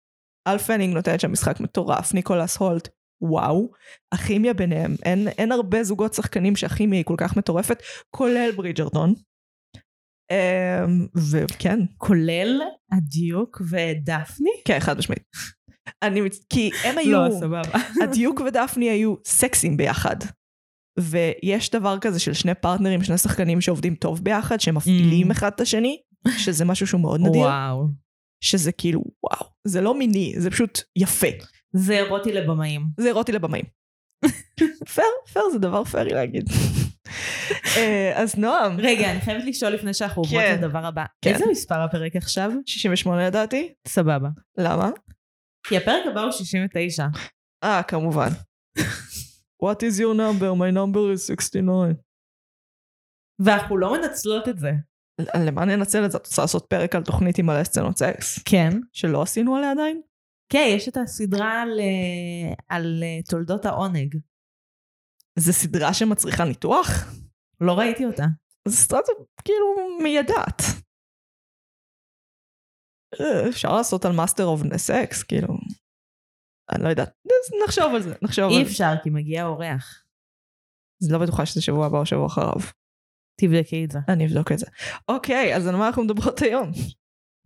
אל 0.47 0.59
פנינג 0.59 0.94
נותנת 0.94 1.21
שם 1.21 1.33
משחק 1.33 1.61
מטורף, 1.61 2.14
ניקולס 2.14 2.56
הולט, 2.56 2.88
וואו. 3.21 3.71
הכימיה 4.14 4.54
ביניהם, 4.54 4.94
אין, 5.04 5.28
אין 5.28 5.52
הרבה 5.52 5.85
זוגות 5.85 6.14
שחקנים 6.14 6.56
שהכימיה 6.56 6.99
היא 6.99 7.04
כל 7.04 7.14
כך 7.18 7.37
מטורפת, 7.37 7.83
כולל 8.11 8.50
ברידג'רטון. 8.56 9.14
אמ, 10.30 11.06
וכן, 11.30 11.78
כולל 11.97 12.61
הדיוק 12.92 13.61
ודפני? 13.71 14.50
כן, 14.64 14.80
חד 14.80 14.99
משמעית. 14.99 15.23
אני, 16.03 16.21
מצ- 16.21 16.45
כי 16.50 16.71
הם 16.85 16.99
היו, 16.99 17.12
לא, 17.12 17.31
סבבה. 17.41 17.79
הדיוק 18.05 18.41
ודפני 18.41 18.91
היו 18.91 19.14
סקסים 19.25 19.76
ביחד. 19.76 20.17
ויש 20.99 21.71
דבר 21.71 21.99
כזה 22.00 22.21
של 22.21 22.33
שני 22.33 22.55
פרטנרים, 22.55 23.03
שני 23.05 23.19
שחקנים 23.19 23.61
שעובדים 23.61 23.95
טוב 23.95 24.25
ביחד, 24.25 24.61
שמפעילים 24.61 25.29
Mm. 25.31 25.33
אחד 25.33 25.50
את 25.55 25.61
השני, 25.61 26.00
שזה 26.38 26.64
משהו 26.64 26.87
שהוא 26.87 27.00
מאוד 27.00 27.21
נדיר. 27.21 27.41
וואו. 27.43 27.87
שזה 28.45 28.73
כאילו, 28.73 29.03
וואו, 29.23 29.47
זה 29.64 29.81
לא 29.81 29.99
מיני, 29.99 30.35
זה 30.37 30.50
פשוט 30.50 30.81
יפה. 30.97 31.26
זה 31.73 31.93
אירוטי 31.93 32.33
לבמאים. 32.33 32.87
זה 33.00 33.07
אירוטי 33.09 33.33
לבמאים. 33.33 33.64
פייר, 34.95 35.07
פייר 35.33 35.45
זה 35.53 35.59
דבר 35.59 35.85
פיירי 35.85 36.11
להגיד. 36.12 36.45
אה, 37.76 38.12
אז 38.23 38.35
נועם, 38.38 38.76
רגע, 38.81 39.11
אני 39.11 39.21
חייבת 39.21 39.45
לשאול 39.45 39.73
לפני 39.73 39.95
שאנחנו 39.95 40.23
עוברות 40.23 40.43
כן. 40.43 40.59
לדבר 40.59 40.87
הבא. 40.87 41.05
כן. 41.23 41.33
איזה 41.33 41.45
מספר 41.50 41.81
הפרק 41.81 42.17
עכשיו? 42.17 42.50
68 42.67 43.26
לדעתי, 43.26 43.73
סבבה. 43.88 44.29
למה? 44.59 44.91
כי 45.66 45.76
הפרק 45.76 46.06
הבא 46.11 46.21
הוא 46.21 46.33
69. 46.33 47.06
אה, 47.64 47.83
כמובן. 47.83 48.28
What 49.62 49.76
is 49.76 49.99
your 49.99 50.14
number? 50.16 50.54
My 50.59 50.73
number 50.75 51.16
is 51.16 51.26
69. 51.26 51.92
ואנחנו 53.38 53.78
לא 53.78 53.92
מנצלות 53.92 54.49
את 54.49 54.59
זה. 54.59 54.71
למה 55.47 55.64
ננצל 55.64 56.04
את 56.04 56.11
זה? 56.11 56.18
את 56.18 56.26
רוצה 56.26 56.42
לעשות 56.42 56.66
פרק 56.68 56.94
על 56.94 57.02
תוכנית 57.04 57.38
עם 57.38 57.47
מלא 57.47 57.64
סצנות 57.64 57.99
סקס? 57.99 58.38
כן. 58.44 58.71
שלא 58.92 59.23
עשינו 59.23 59.56
עליה 59.56 59.71
עדיין? 59.71 60.00
כן, 60.49 60.66
יש 60.76 60.88
את 60.88 60.97
הסדרה 60.97 61.62
על, 61.62 61.80
אה, 61.80 62.54
על 62.68 63.02
אה, 63.02 63.23
תולדות 63.23 63.64
העונג. 63.64 64.16
זו 65.38 65.52
סדרה 65.52 65.94
שמצריכה 65.94 66.44
ניתוח? 66.44 66.88
לא 67.61 67.78
ראיתי 67.78 68.04
אותה. 68.04 68.25
זו 68.68 68.76
סדרה 68.76 69.00
כאילו 69.44 69.66
מיידעת. 70.02 70.84
אה, 73.21 73.49
אפשר 73.49 73.73
לעשות 73.73 74.04
על 74.04 74.12
Masters 74.12 74.45
of 74.45 74.61
Sex, 74.76 75.23
כאילו. 75.23 75.56
אני 76.73 76.85
לא 76.85 76.88
יודעת. 76.88 77.11
נחשוב 77.64 77.94
על 77.94 78.02
זה, 78.02 78.14
נחשוב 78.23 78.50
אי 78.50 78.59
על 78.59 78.64
זה. 78.64 78.71
אפשר, 78.71 78.92
כי 79.02 79.11
מגיע 79.11 79.47
אורח. 79.47 80.04
אז 81.02 81.12
לא 81.12 81.18
בטוחה 81.18 81.47
שזה 81.47 81.62
שבוע 81.62 81.87
הבא 81.87 81.99
או 81.99 82.06
שבוע 82.06 82.26
אחריו. 82.26 82.61
תבדקי 83.40 83.85
את 83.85 83.90
זה. 83.90 83.99
אני 84.09 84.26
אבדוק 84.26 84.52
את 84.52 84.59
זה. 84.59 84.66
אוקיי, 85.09 85.56
אז 85.56 85.66
על 85.66 85.76
מה 85.76 85.87
אנחנו 85.87 86.04
מדברות 86.04 86.42
היום? 86.42 86.71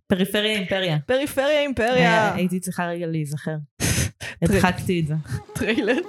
פריפריה 0.07 0.59
אימפריה. 0.59 0.99
פריפריה 1.07 1.61
אימפריה, 1.61 2.35
הייתי 2.35 2.61
צריכה 2.61 2.87
רגע 2.87 3.07
להיזכר. 3.07 3.57
הדחקתי 4.43 5.01
את 5.01 5.07
זה. 5.07 5.15
טריילר. 5.55 6.01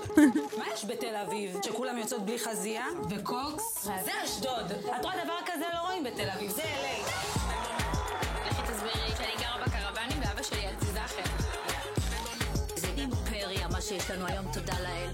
מה 0.58 0.64
יש 0.74 0.86
בתל 0.86 1.16
אביב? 1.28 1.58
שכולם 1.66 1.98
יוצאות 1.98 2.26
בלי 2.26 2.40
חזייה? 2.40 2.86
וקוקס? 3.10 3.84
זה 3.84 4.12
אשדוד. 4.26 4.72
את 4.72 5.06
רואה 5.06 5.24
דבר 5.24 5.34
כזה 5.46 5.66
לא 5.74 5.80
רואים 5.82 6.04
בתל 6.04 6.30
אביב, 6.30 6.52
זה 6.52 6.62
LA. 6.62 7.19
לנו 14.20 14.28
היום, 14.28 14.46
תודה 14.54 14.74
לאל. 14.80 15.10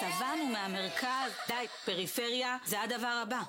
שבענו 0.00 0.46
מהמרכז, 0.46 1.32
די, 1.48 1.66
פריפריה, 1.84 2.56
זה 2.64 2.80
הדבר 2.80 3.20
הבא. 3.22 3.40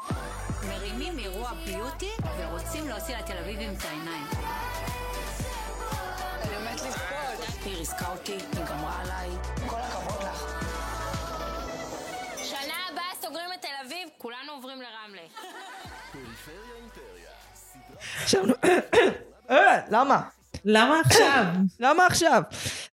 מרימים 0.69 1.19
אירוע 1.19 1.51
ביוטי 1.65 2.09
ורוצים 2.37 2.87
להוציא 2.87 3.17
לתל 3.17 3.37
אביבים 3.37 3.73
את 3.73 3.85
העיניים. 3.85 4.27
אני 6.41 6.55
עומדת 6.55 6.81
לבכות. 6.81 7.65
היא 7.65 7.77
ריסקה 7.77 8.11
אותי, 8.11 8.31
היא 8.31 8.65
גמרה 8.69 9.01
עליי. 9.01 9.29
כל 9.67 9.79
הכבוד 9.79 10.23
לך. 10.23 10.65
שנה 12.37 12.73
הבאה 12.91 13.11
סוגרים 13.21 13.53
את 13.53 13.61
תל 13.61 13.85
אביב, 13.85 14.09
כולנו 14.17 14.51
עוברים 14.51 14.81
לרמלה. 14.81 15.21
עכשיו, 18.23 18.43
אה, 19.49 19.79
למה? 19.89 20.21
למה 20.65 20.99
עכשיו? 20.99 21.45
למה 21.79 22.05
עכשיו? 22.05 22.43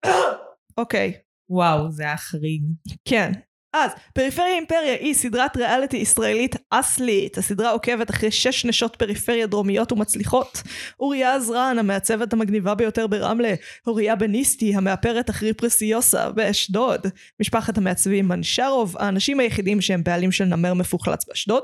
אוקיי, 0.79 1.13
וואו, 1.49 1.91
זה 1.91 2.03
היה 2.03 2.17
חריג. 2.17 2.63
כן. 3.05 3.33
אז, 3.75 3.91
פריפריה 4.15 4.55
אימפריה 4.55 4.95
היא 5.01 5.15
סדרת 5.15 5.57
ריאליטי 5.57 5.97
ישראלית 5.97 6.57
אסלית. 6.71 7.39
הסדרה 7.39 7.71
עוקבת 7.71 8.11
אחרי 8.11 8.31
שש 8.31 8.65
נשות 8.65 8.97
פריפריה 8.97 9.47
דרומיות 9.47 9.93
ומצליחות. 9.93 10.63
אוריה 11.01 11.35
עזרן, 11.35 11.77
המעצבת 11.79 12.33
המגניבה 12.33 12.75
ביותר 12.75 13.07
ברמלה. 13.07 13.55
אוריה 13.87 14.17
בניסטי, 14.17 14.75
המאפרת 14.75 15.31
אחרי 15.31 15.53
פרסיוסה 15.53 16.31
באשדוד. 16.31 17.07
משפחת 17.41 17.79
המעצבים 17.79 18.29
מנשרוב, 18.29 18.97
האנשים 18.99 19.41
היחידים 19.41 19.81
שהם 19.81 20.05
בעלים 20.05 20.33
של 20.33 20.45
נמר 20.45 20.75
מפוחלץ 20.75 21.25
באשדוד. 21.29 21.63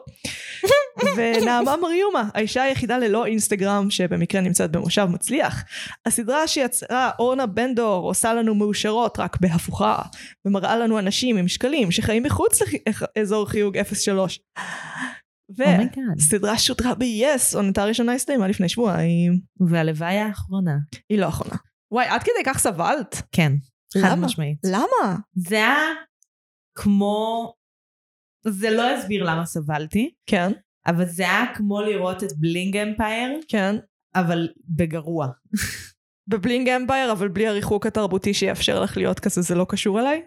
ונעמה 1.17 1.77
מריומה, 1.77 2.29
האישה 2.35 2.63
היחידה 2.63 2.99
ללא 2.99 3.27
אינסטגרם 3.27 3.91
שבמקרה 3.91 4.41
נמצאת 4.41 4.71
במושב 4.71 5.05
מצליח. 5.05 5.65
הסדרה 6.07 6.49
שיצרה 6.49 7.11
אורנה 7.19 7.47
בנדור 7.47 8.09
עושה 8.09 8.35
לנו 8.35 8.55
מאושרות 8.55 9.19
רק 9.19 9.41
בהפוכה. 9.41 10.03
ומראה 10.45 10.77
לנו 10.77 10.99
אנשים 10.99 11.37
עם 11.37 11.49
שקלים 11.49 11.91
שחיים 11.91 12.23
מחוץ 12.23 12.63
לאזור 13.17 13.49
חיוג 13.49 13.77
03. 13.83 14.41
oh 15.61 15.75
my 15.75 15.90
god. 15.90 16.19
הסדרה 16.19 16.59
שודרה 16.59 16.95
ב-yes, 16.95 17.57
עונתה 17.57 17.83
הראשונה 17.83 18.13
הסתיימה 18.13 18.49
לפני 18.49 18.69
שבועיים. 18.69 19.41
והלוואי 19.69 20.19
האחרונה. 20.19 20.77
היא 21.11 21.19
לא 21.19 21.29
אחרונה. 21.29 21.57
וואי, 21.91 22.07
עד 22.07 22.23
כדי 22.23 22.45
כך 22.45 22.59
סבלת? 22.59 23.23
כן. 23.33 23.53
חד? 24.03 24.15
משמעית. 24.19 24.59
למה? 24.67 25.17
זה 25.35 25.57
היה 25.57 25.77
כמו... 26.79 27.53
זה 28.47 28.71
לא 28.71 28.91
הסביר 28.91 29.25
למה 29.25 29.47
סבלתי, 29.47 30.11
כן. 30.27 30.53
אבל 30.89 31.05
זה 31.05 31.23
היה 31.23 31.55
כמו 31.55 31.81
לראות 31.81 32.25
את 32.25 32.29
Bling 32.39 32.77
Empire, 32.77 33.41
כן. 33.49 33.77
אבל 34.15 34.49
בגרוע. 34.69 35.29
ב 36.29 36.35
Bling 36.35 36.69
Empire, 36.69 37.13
אבל 37.13 37.29
בלי 37.29 37.47
הריחוק 37.47 37.87
התרבותי 37.87 38.35
שיאפשר 38.35 38.81
לך 38.81 38.97
להיות 38.97 39.21
כזה, 39.21 39.41
זה 39.41 39.55
לא 39.55 39.67
קשור 39.69 40.01
אליי? 40.01 40.23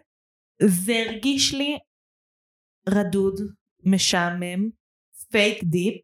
זה 0.64 1.04
הרגיש 1.08 1.54
לי 1.54 1.78
רדוד, 2.90 3.42
משעמם, 3.86 4.70
fake 5.32 5.64
deep, 5.64 6.02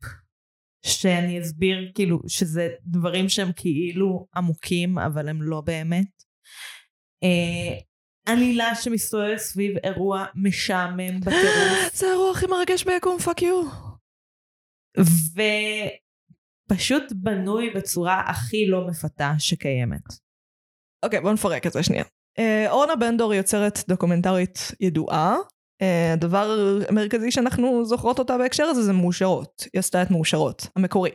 שאני 0.86 1.42
אסביר 1.42 1.92
כאילו 1.96 2.20
שזה 2.28 2.70
דברים 2.86 3.30
שהם 3.30 3.52
כאילו 3.56 4.28
עמוקים, 4.36 4.98
אבל 4.98 5.30
הם 5.30 5.42
לא 5.42 5.62
באמת. 5.62 6.24
אה, 7.24 7.80
עלילה 8.26 8.76
שמסתובבת 8.76 9.38
סביב 9.38 9.78
אירוע 9.84 10.26
משעמם 10.36 11.20
בטירוף, 11.20 11.94
זה 11.98 12.08
האירוע 12.08 12.32
הכי 12.32 12.46
מרגש 12.46 12.84
ביקום, 12.84 13.20
fuck 13.20 13.42
you. 13.42 13.87
ופשוט 16.70 17.04
בנוי 17.16 17.70
בצורה 17.70 18.24
הכי 18.28 18.68
לא 18.68 18.88
מפתה 18.88 19.34
שקיימת. 19.40 20.04
אוקיי, 21.06 21.22
בוא 21.22 21.34
נפרק 21.34 21.68
את 21.68 21.74
זה 21.74 21.84
שנייה. 21.84 22.04
אה, 22.40 22.72
אורנה 22.72 22.96
בנדור 22.96 23.34
יוצרת 23.34 23.80
דוקומנטרית 23.88 24.60
ידועה. 24.80 25.36
אה, 25.82 26.14
הדבר 26.14 26.58
המרכזי 26.90 27.32
שאנחנו 27.32 27.86
זוכרות 27.86 28.20
אותה 28.20 28.38
בהקשר 28.38 28.64
הזה 28.64 28.82
זה 28.82 28.94
מאושרות. 28.94 29.64
היא 29.74 29.80
עשתה 29.80 30.02
את 30.02 30.12
מאושרות, 30.12 30.68
המקורי. 30.76 31.12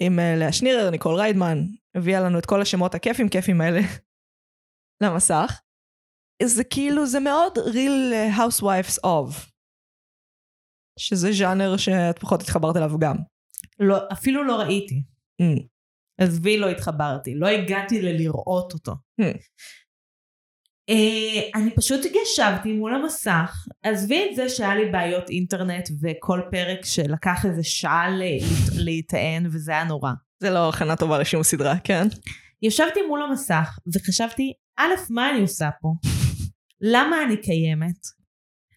עם 0.00 0.18
אה, 0.18 0.36
לאה 0.36 0.52
שנירר, 0.52 0.90
ניקול 0.90 1.14
ריידמן, 1.14 1.58
הביאה 1.94 2.20
לנו 2.20 2.38
את 2.38 2.46
כל 2.46 2.62
השמות 2.62 2.94
הכיפים 2.94 3.28
כיפים 3.28 3.60
האלה 3.60 3.80
למסך. 5.02 5.60
זה 6.42 6.64
כאילו, 6.64 7.06
זה 7.06 7.20
מאוד 7.20 7.58
real 7.58 8.36
housewives 8.36 8.98
of. 9.06 9.55
שזה 10.98 11.32
ז'אנר 11.32 11.76
שאת 11.76 12.18
פחות 12.18 12.42
התחברת 12.42 12.76
אליו 12.76 12.98
גם. 12.98 13.16
לא, 13.80 13.98
אפילו 14.12 14.44
לא 14.44 14.60
ראיתי. 14.60 15.02
Mm. 15.42 15.62
עזבי, 16.18 16.56
לא 16.56 16.70
התחברתי. 16.70 17.34
לא 17.34 17.46
הגעתי 17.46 18.02
ללראות 18.02 18.72
אותו. 18.72 18.92
Hmm. 19.20 19.38
אה, 20.88 21.60
אני 21.60 21.70
פשוט 21.70 22.00
ישבתי 22.04 22.72
מול 22.72 22.94
המסך, 22.94 23.66
עזבי 23.82 24.26
את 24.30 24.36
זה 24.36 24.48
שהיה 24.48 24.74
לי 24.74 24.90
בעיות 24.90 25.30
אינטרנט 25.30 25.88
וכל 26.02 26.40
פרק 26.50 26.84
שלקח 26.84 27.44
איזה 27.44 27.62
שעה 27.62 28.06
להיטען 28.78 29.46
וזה 29.46 29.72
היה 29.72 29.84
נורא. 29.84 30.12
זה 30.40 30.50
לא 30.50 30.68
הכנה 30.68 30.96
טובה 30.96 31.18
לשום 31.18 31.42
סדרה, 31.42 31.78
כן? 31.84 32.06
ישבתי 32.62 33.00
מול 33.08 33.22
המסך 33.22 33.78
וחשבתי, 33.94 34.52
א', 34.76 34.90
מה 35.10 35.30
אני 35.30 35.40
עושה 35.40 35.68
פה? 35.80 35.88
למה 36.80 37.22
אני 37.22 37.36
קיימת? 37.36 37.98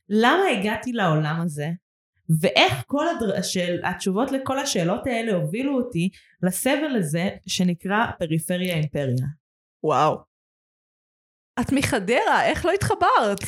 למה 0.10 0.44
הגעתי 0.60 0.92
לעולם 0.92 1.42
הזה? 1.42 1.70
ואיך 2.41 2.83
כל 2.88 3.05
הדר... 3.07 3.38
השאל... 3.38 3.81
התשובות 3.83 4.31
לכל 4.31 4.59
השאלות 4.59 5.07
האלה 5.07 5.33
הובילו 5.33 5.77
אותי 5.77 6.09
לסבל 6.43 6.95
הזה 6.95 7.29
שנקרא 7.48 8.05
פריפריה 8.19 8.75
אימפריה. 8.75 9.27
וואו. 9.83 10.17
את 11.62 11.71
מחדרה, 11.71 12.45
איך 12.45 12.65
לא 12.65 12.71
התחברת? 12.71 13.39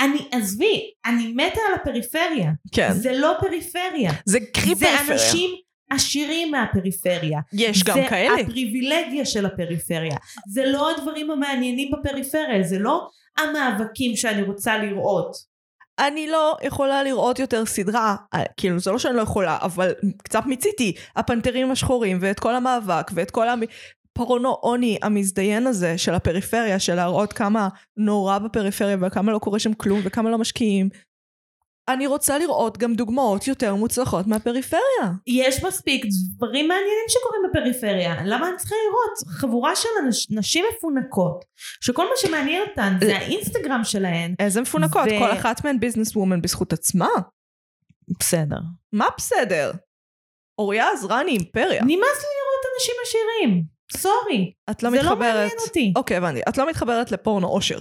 אני, 0.00 0.28
עזבי, 0.32 0.90
אני 1.04 1.32
מתה 1.32 1.60
על 1.68 1.74
הפריפריה. 1.80 2.50
כן. 2.72 2.92
זה 2.92 3.12
לא 3.12 3.34
פריפריה. 3.40 4.12
זה 4.24 4.38
קרי 4.52 4.74
זה 4.74 4.86
פריפריה. 4.86 5.12
אנשים 5.12 5.50
עשירים 5.90 6.50
מהפריפריה. 6.50 7.40
יש 7.52 7.84
גם 7.84 7.94
זה 7.94 8.06
כאלה. 8.08 8.40
הפריבילגיה 8.40 9.24
של 9.24 9.46
הפריפריה. 9.46 10.16
זה 10.48 10.66
לא 10.66 10.90
הדברים 10.90 11.30
המעניינים 11.30 11.90
בפריפריה, 11.90 12.62
זה 12.62 12.78
לא 12.78 13.08
המאבקים 13.38 14.16
שאני 14.16 14.42
רוצה 14.42 14.78
לראות. 14.78 15.51
אני 15.98 16.26
לא 16.26 16.56
יכולה 16.62 17.02
לראות 17.02 17.38
יותר 17.38 17.66
סדרה, 17.66 18.16
אה, 18.34 18.42
כאילו 18.56 18.78
זה 18.78 18.90
לא 18.90 18.98
שאני 18.98 19.16
לא 19.16 19.22
יכולה, 19.22 19.58
אבל 19.62 19.92
קצת 20.22 20.42
מיציתי, 20.46 20.92
הפנתרים 21.16 21.70
השחורים 21.70 22.18
ואת 22.20 22.40
כל 22.40 22.54
המאבק 22.54 23.10
ואת 23.14 23.30
כל 23.30 23.46
הפרונו 23.48 24.50
עוני 24.50 24.98
המזדיין 25.02 25.66
הזה 25.66 25.98
של 25.98 26.14
הפריפריה, 26.14 26.78
של 26.78 26.94
להראות 26.94 27.32
כמה 27.32 27.68
נורא 27.96 28.38
בפריפריה 28.38 28.96
וכמה 29.00 29.32
לא 29.32 29.38
קורה 29.38 29.58
שם 29.58 29.74
כלום 29.74 30.00
וכמה 30.04 30.30
לא 30.30 30.38
משקיעים. 30.38 30.88
אני 31.88 32.06
רוצה 32.06 32.38
לראות 32.38 32.78
גם 32.78 32.94
דוגמאות 32.94 33.46
יותר 33.46 33.74
מוצלחות 33.74 34.26
מהפריפריה. 34.26 35.12
יש 35.26 35.64
מספיק 35.64 36.04
דברים 36.36 36.68
מעניינים 36.68 37.04
שקורים 37.08 37.42
בפריפריה. 37.50 38.14
למה 38.24 38.48
אני 38.48 38.56
צריכה 38.56 38.74
לראות 38.88 39.38
חבורה 39.40 39.76
של 39.76 39.88
אנש, 40.04 40.30
נשים 40.30 40.64
מפונקות, 40.76 41.44
שכל 41.80 42.04
מה 42.04 42.12
שמעניין 42.16 42.62
אותן 42.70 42.96
זה 43.04 43.16
האינסטגרם 43.16 43.80
שלהן. 43.84 44.34
איזה 44.38 44.60
מפונקות, 44.60 45.02
ו- 45.06 45.18
כל 45.18 45.32
אחת 45.32 45.64
מהן 45.64 45.80
ביזנס 45.80 46.16
וומן 46.16 46.42
בזכות 46.42 46.72
עצמה. 46.72 47.08
בסדר. 48.20 48.58
מה 48.92 49.06
בסדר? 49.16 49.72
אוריה 50.58 50.92
עזרני 50.92 51.30
אימפריה. 51.30 51.82
נמאס 51.82 52.18
לי 52.18 52.28
לראות 52.38 52.64
אנשים 52.74 52.94
עשירים. 53.06 53.64
סורי. 53.96 54.52
את 54.70 54.82
לא 54.82 54.90
זה 54.90 54.96
לא 54.96 55.02
מתחברת. 55.02 55.18
מעניין 55.34 55.58
אותי. 55.66 55.92
אוקיי, 55.96 56.16
הבנתי. 56.16 56.40
את 56.48 56.58
לא 56.58 56.68
מתחברת 56.68 57.12
לפורנו 57.12 57.48
אושר. 57.48 57.78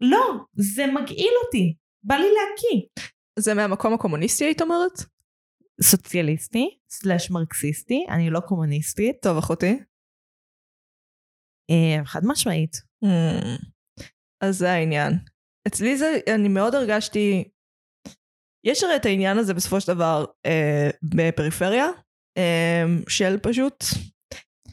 לא, 0.00 0.32
זה 0.54 0.86
מגעיל 0.86 1.32
אותי. 1.44 1.74
בא 2.02 2.14
לי 2.14 2.26
להקיא. 2.28 2.86
זה 3.38 3.54
מהמקום 3.54 3.94
הקומוניסטי, 3.94 4.44
היית 4.44 4.62
אומרת? 4.62 5.02
סוציאליסטי, 5.82 6.78
סלאש 6.90 7.30
מרקסיסטי, 7.30 8.06
אני 8.10 8.30
לא 8.30 8.40
קומוניסטית. 8.40 9.16
טוב, 9.22 9.38
אחותי. 9.38 9.78
אה, 11.70 12.04
חד 12.04 12.20
משמעית. 12.24 12.76
Hmm. 13.04 13.66
אז 14.40 14.58
זה 14.58 14.72
העניין. 14.72 15.12
אצלי 15.66 15.96
זה, 15.96 16.18
אני 16.34 16.48
מאוד 16.48 16.74
הרגשתי, 16.74 17.44
יש 18.64 18.82
הרי 18.82 18.96
את 18.96 19.06
העניין 19.06 19.38
הזה 19.38 19.54
בסופו 19.54 19.80
של 19.80 19.94
דבר 19.94 20.24
אה, 20.46 20.90
בפריפריה, 21.02 21.86
אה, 22.38 22.84
של 23.08 23.38
פשוט, 23.42 23.84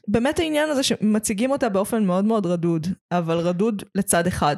באמת 0.07 0.39
העניין 0.39 0.69
הזה 0.69 0.83
שמציגים 0.83 1.51
אותה 1.51 1.69
באופן 1.69 2.05
מאוד 2.05 2.25
מאוד 2.25 2.45
רדוד, 2.45 2.87
אבל 3.11 3.37
רדוד 3.37 3.83
לצד 3.95 4.27
אחד. 4.27 4.55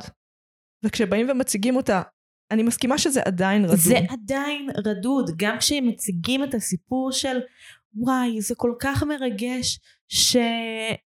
וכשבאים 0.85 1.29
ומציגים 1.29 1.75
אותה, 1.75 2.01
אני 2.51 2.63
מסכימה 2.63 2.97
שזה 2.97 3.21
עדיין 3.25 3.65
רדוד. 3.65 3.77
זה 3.77 3.99
עדיין 4.09 4.69
רדוד, 4.85 5.31
גם 5.37 5.57
כשהם 5.57 5.87
מציגים 5.87 6.43
את 6.43 6.53
הסיפור 6.53 7.11
של 7.11 7.37
וואי, 7.93 8.41
זה 8.41 8.55
כל 8.55 8.73
כך 8.79 9.03
מרגש 9.03 9.79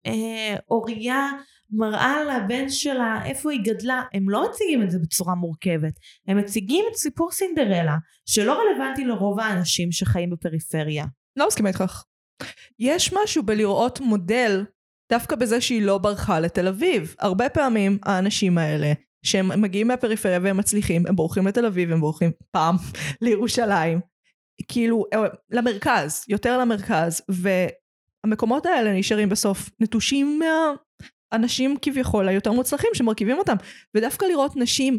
שאוריה 0.08 1.30
מראה 1.72 2.24
לבן 2.24 2.70
שלה 2.70 3.26
איפה 3.26 3.52
היא 3.52 3.60
גדלה, 3.64 4.04
הם 4.14 4.30
לא 4.30 4.50
מציגים 4.50 4.84
את 4.84 4.92
זה 4.92 5.00
בצורה 5.00 5.36
מורכבת, 5.36 5.94
הם 6.28 6.38
מציגים 6.38 6.86
את 6.92 6.96
סיפור 6.96 7.32
סינדרלה, 7.32 7.98
שלא 8.26 8.60
רלוונטי 8.62 9.06
לרוב 9.06 9.40
האנשים 9.40 9.92
שחיים 9.92 10.30
בפריפריה. 10.30 11.06
לא 11.36 11.48
מסכימה 11.48 11.70
איתך. 11.70 12.04
יש 12.80 13.14
משהו 13.14 13.44
בלראות 13.44 14.00
מודל 14.00 14.66
דווקא 15.10 15.36
בזה 15.36 15.62
שהיא 15.62 15.82
לא 15.82 15.98
ברחה 15.98 16.40
לתל 16.40 16.68
אביב. 16.68 17.16
הרבה 17.20 17.50
פעמים 17.50 17.98
האנשים 18.04 18.58
האלה, 18.58 18.94
שהם 19.26 19.62
מגיעים 19.62 19.88
מהפריפריה 19.88 20.40
והם 20.44 20.58
מצליחים, 20.58 21.08
הם 21.08 21.16
בורחים 21.16 21.48
לתל 21.48 21.66
אביב, 21.66 21.92
הם 21.92 22.00
בורחים 22.00 22.32
פעם 22.52 22.76
לירושלים. 23.22 24.00
כאילו, 24.68 25.06
אה, 25.14 25.20
למרכז, 25.50 26.26
יותר 26.28 26.58
למרכז, 26.58 27.22
והמקומות 28.24 28.66
האלה 28.66 28.94
נשארים 28.94 29.30
בסוף 29.30 29.70
נטושים 29.80 30.40
מהאנשים 31.32 31.76
כביכול 31.82 32.28
היותר 32.28 32.52
מוצלחים 32.52 32.90
שמרכיבים 32.94 33.38
אותם. 33.38 33.56
ודווקא 33.96 34.26
לראות 34.26 34.56
נשים 34.56 34.98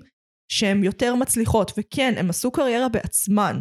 שהן 0.53 0.85
יותר 0.85 1.15
מצליחות, 1.15 1.73
וכן, 1.79 2.15
הן 2.17 2.31
עשו 2.31 2.51
קריירה 2.51 2.89
בעצמן, 2.89 3.61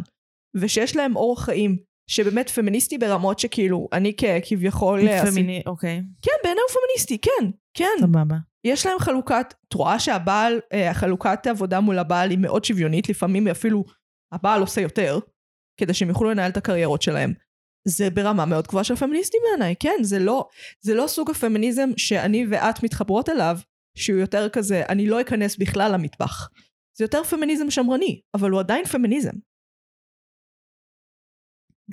ושיש 0.56 0.96
להם 0.96 1.16
אורח 1.16 1.44
חיים 1.44 1.76
שבאמת 2.10 2.50
פמיניסטי 2.50 2.98
ברמות 2.98 3.38
שכאילו, 3.38 3.88
אני 3.92 4.12
כביכול... 4.48 5.00
פמיני, 5.30 5.62
אוקיי, 5.66 6.02
כן, 6.22 6.32
בעיניי 6.44 6.62
הוא 6.68 6.80
פמיניסטי, 6.80 7.18
כן, 7.18 7.50
כן. 7.74 8.00
סבבה. 8.00 8.47
יש 8.64 8.86
להם 8.86 8.98
חלוקת, 8.98 9.54
את 9.68 9.72
רואה 9.72 9.98
שהבעל, 10.00 10.60
אה, 10.72 10.94
חלוקת 10.94 11.46
העבודה 11.46 11.80
מול 11.80 11.98
הבעל 11.98 12.30
היא 12.30 12.38
מאוד 12.38 12.64
שוויונית, 12.64 13.08
לפעמים 13.08 13.48
אפילו 13.48 13.84
הבעל 14.32 14.60
עושה 14.60 14.80
יותר, 14.80 15.18
כדי 15.80 15.94
שהם 15.94 16.08
יוכלו 16.08 16.30
לנהל 16.30 16.50
את 16.50 16.56
הקריירות 16.56 17.02
שלהם. 17.02 17.32
זה 17.88 18.10
ברמה 18.10 18.46
מאוד 18.46 18.66
גבוהה 18.66 18.84
של 18.84 18.96
פמיניסטים 18.96 19.40
בעיניי, 19.50 19.74
כן, 19.80 19.96
זה 20.02 20.18
לא, 20.18 20.48
זה 20.80 20.94
לא 20.94 21.06
סוג 21.06 21.30
הפמיניזם 21.30 21.88
שאני 21.96 22.46
ואת 22.50 22.82
מתחברות 22.84 23.28
אליו, 23.28 23.56
שהוא 23.96 24.18
יותר 24.18 24.48
כזה, 24.48 24.82
אני 24.88 25.06
לא 25.06 25.20
אכנס 25.20 25.56
בכלל 25.56 25.90
למטבח. 25.94 26.48
זה 26.98 27.04
יותר 27.04 27.24
פמיניזם 27.24 27.70
שמרני, 27.70 28.20
אבל 28.34 28.50
הוא 28.50 28.60
עדיין 28.60 28.84
פמיניזם. 28.84 29.36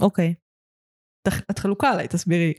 אוקיי. 0.02 0.34
את- 1.28 1.34
את 1.52 1.60
חלוקה 1.60 1.90
עליי, 1.90 2.08
תסבירי. 2.08 2.54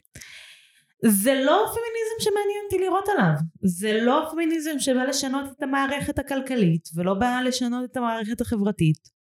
זה 1.05 1.35
לא 1.35 1.67
פמיניזם 1.67 2.17
שמעניין 2.21 2.61
אותי 2.65 2.79
לראות 2.79 3.09
עליו. 3.09 3.33
זה 3.63 4.01
לא 4.03 4.29
פמיניזם 4.31 4.79
שבא 4.79 5.05
לשנות 5.05 5.45
את 5.57 5.63
המערכת 5.63 6.19
הכלכלית, 6.19 6.89
ולא 6.95 7.15
בא 7.15 7.41
לשנות 7.45 7.91
את 7.91 7.97
המערכת 7.97 8.41
החברתית. 8.41 9.17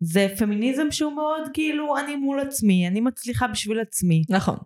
זה 0.00 0.28
פמיניזם 0.38 0.90
שהוא 0.90 1.12
מאוד 1.12 1.42
כאילו, 1.52 1.98
אני 1.98 2.16
מול 2.16 2.40
עצמי, 2.40 2.88
אני 2.88 3.00
מצליחה 3.00 3.48
בשביל 3.48 3.80
עצמי. 3.80 4.22
נכון. 4.28 4.56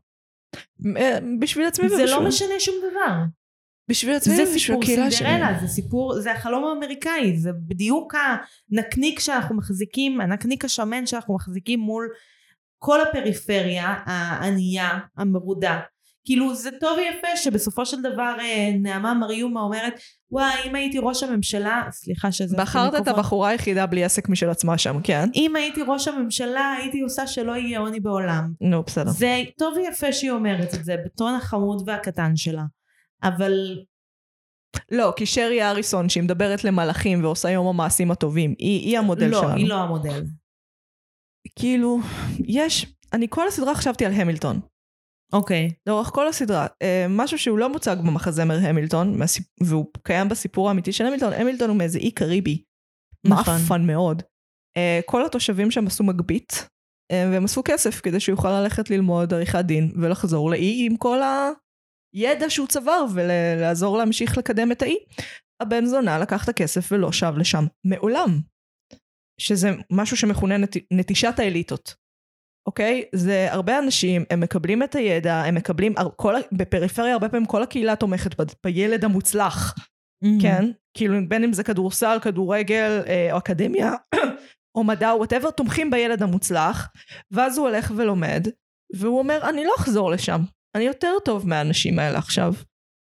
אה, 0.97 1.19
בשביל 1.41 1.67
עצמי 1.67 1.89
זה 1.89 1.95
ובשביל... 1.95 2.21
לא 2.21 2.29
משנה 2.29 2.61
שום 2.61 2.75
דבר. 2.91 3.15
בשביל 3.89 4.15
עצמי 4.15 4.37
זה 4.37 4.59
סיפור. 4.59 4.83
סינדרלה, 4.85 5.59
זה 5.61 5.69
סיפור, 5.69 6.21
זה 6.21 6.33
החלום 6.33 6.65
האמריקאי, 6.65 7.37
זה 7.37 7.51
בדיוק 7.53 8.15
הנקניק 8.15 9.21
שאנחנו 9.21 9.57
מחזיקים, 9.57 10.21
הנקניק 10.21 10.65
השמן 10.65 11.07
שאנחנו 11.07 11.35
מחזיקים 11.35 11.81
מול 11.81 12.09
כל 12.79 13.01
הפריפריה 13.01 13.95
הענייה, 14.07 14.99
המרודה. 15.17 15.81
כאילו 16.31 16.55
זה 16.55 16.71
טוב 16.81 16.99
ויפה 16.99 17.37
שבסופו 17.37 17.87
של 17.87 18.03
דבר 18.03 18.35
אה, 18.41 18.71
נעמה 18.81 19.15
מריומה 19.15 19.61
אומרת 19.61 20.01
וואי 20.31 20.55
אם 20.65 20.75
הייתי 20.75 20.99
ראש 21.03 21.23
הממשלה 21.23 21.83
סליחה 21.91 22.33
שזה 22.33 22.57
בחרת 22.57 22.95
את. 23.03 23.09
הבחורה 23.09 23.49
היחידה 23.49 23.87
בלי 23.87 24.05
עסק 24.05 24.29
משל 24.29 24.51
עצמה 24.51 24.79
שם, 24.79 25.01
כן? 25.05 25.29
אם 25.35 25.57
הייתי 25.57 25.83
ראש 25.87 26.09
הממשלה 26.09 26.73
הייתי 26.79 27.01
עושה 27.01 27.27
שלא 27.27 27.57
יהיה 27.57 27.79
עוני 27.79 28.01
בעולם 28.01 28.53
נו, 28.61 28.83
בסדר. 28.83 29.11
זה 29.11 29.43
טוב 29.59 29.75
ויפה 29.77 30.13
שהיא 30.13 30.31
אומרת 30.31 30.75
את 30.75 30.85
זה 30.85 30.97
בטון 31.05 31.35
החמוד 31.35 31.83
והקטן 31.87 32.37
שלה 32.37 32.65
אבל 33.23 33.79
לא, 34.91 35.13
כי 35.17 35.27
שרי 35.27 35.63
אריסון, 35.63 36.09
שהיא 36.09 36.23
מדברת 36.23 36.65
למלאכים 36.65 37.25
ועושה 37.25 37.51
יום 37.51 37.67
המעשים 37.67 38.11
הטובים, 38.11 38.55
היא, 38.59 38.81
היא 38.89 38.99
המודל 38.99 39.27
לא 39.27 39.41
שלנו. 39.41 39.57
היא 39.57 39.69
לא 39.69 39.75
המודל 39.75 40.23
כאילו, 41.59 41.99
יש, 42.45 42.87
אני 43.13 43.27
כל 43.31 43.49
הסדרה 43.49 43.75
חשבתי 43.75 44.07
על 44.07 44.13
המילטון. 44.13 44.61
אוקיי 45.33 45.71
לאורך 45.87 46.09
כל 46.09 46.29
הסדרה. 46.29 46.67
אה, 46.83 47.07
משהו 47.09 47.39
שהוא 47.39 47.59
לא 47.59 47.69
מוצג 47.69 47.97
במחזמר 48.07 48.59
המילטון. 48.63 49.19
והוא 49.63 49.87
קיים 50.03 50.29
בסיפור 50.29 50.69
האמיתי 50.69 50.93
של 50.93 51.07
המילטון, 51.07 51.33
המילטון 51.33 51.69
הוא 51.69 51.77
מאיזה 51.77 51.99
אי 51.99 52.11
קריבי. 52.11 52.63
נכון. 53.27 53.55
מאפן 53.55 53.87
מאוד. 53.87 54.23
אה, 54.77 55.01
כל 55.07 55.27
התושבים 55.27 55.71
שם 55.71 55.87
עשו 55.87 56.05
מגבית, 56.05 56.69
אה, 57.13 57.29
והם 57.33 57.45
אספו 57.45 57.63
כסף 57.65 58.01
כדי 58.01 58.21
שהוא 58.21 58.33
יוכל 58.33 58.61
ללכת 58.61 58.91
ללמוד 58.91 59.35
עריכת 59.35 59.65
דין 59.65 59.93
ולחזור 59.97 60.51
לאי 60.51 60.87
עם 60.87 60.97
כל 60.97 61.21
הידע 62.15 62.51
שהוא 62.51 62.67
צבר 62.67 63.05
ולעזור 63.15 63.99
להמשיך 63.99 64.39
לקדם 64.39 64.73
את 64.73 64.83
האי. 64.83 64.97
הבן 65.63 65.87
זונה 65.87 66.19
לקח 66.19 66.45
את 66.45 66.49
הכסף 66.49 66.93
ולא 66.93 67.13
שב 67.13 67.35
לשם 67.37 67.65
מעולם. 67.87 68.41
שזה 69.41 69.71
משהו 69.93 70.17
שמכונה 70.17 70.57
נת... 70.57 70.77
נטישת 70.93 71.35
האליטות. 71.39 71.95
אוקיי? 72.67 73.05
זה 73.15 73.49
הרבה 73.51 73.79
אנשים, 73.79 74.25
הם 74.31 74.41
מקבלים 74.41 74.83
את 74.83 74.95
הידע, 74.95 75.43
הם 75.43 75.55
מקבלים, 75.55 75.95
כל, 76.17 76.35
בפריפריה 76.53 77.13
הרבה 77.13 77.29
פעמים 77.29 77.47
כל 77.47 77.63
הקהילה 77.63 77.97
תומכת 77.97 78.41
ב- 78.41 78.53
בילד 78.65 79.05
המוצלח. 79.05 79.75
כן? 80.43 80.65
כאילו 80.97 81.15
בין 81.29 81.45
אם 81.45 81.53
זה 81.53 81.65
כדורסל, 81.65 82.19
כדורגל, 82.23 83.03
אה, 83.07 83.33
או 83.33 83.39
אקדמיה, 83.39 83.93
או 84.77 84.85
מדע, 84.85 85.11
או 85.11 85.19
whatever, 85.19 85.51
תומכים 85.51 85.91
בילד 85.91 86.23
המוצלח, 86.23 86.89
ואז 87.31 87.59
הוא 87.59 87.69
הולך 87.69 87.93
ולומד, 87.97 88.47
והוא 88.97 89.19
אומר, 89.19 89.49
אני 89.49 89.65
לא 89.65 89.73
אחזור 89.79 90.11
לשם, 90.11 90.41
אני 90.77 90.85
יותר 90.85 91.13
טוב 91.25 91.49
מהאנשים 91.49 91.99
האלה 91.99 92.19
עכשיו. 92.19 92.55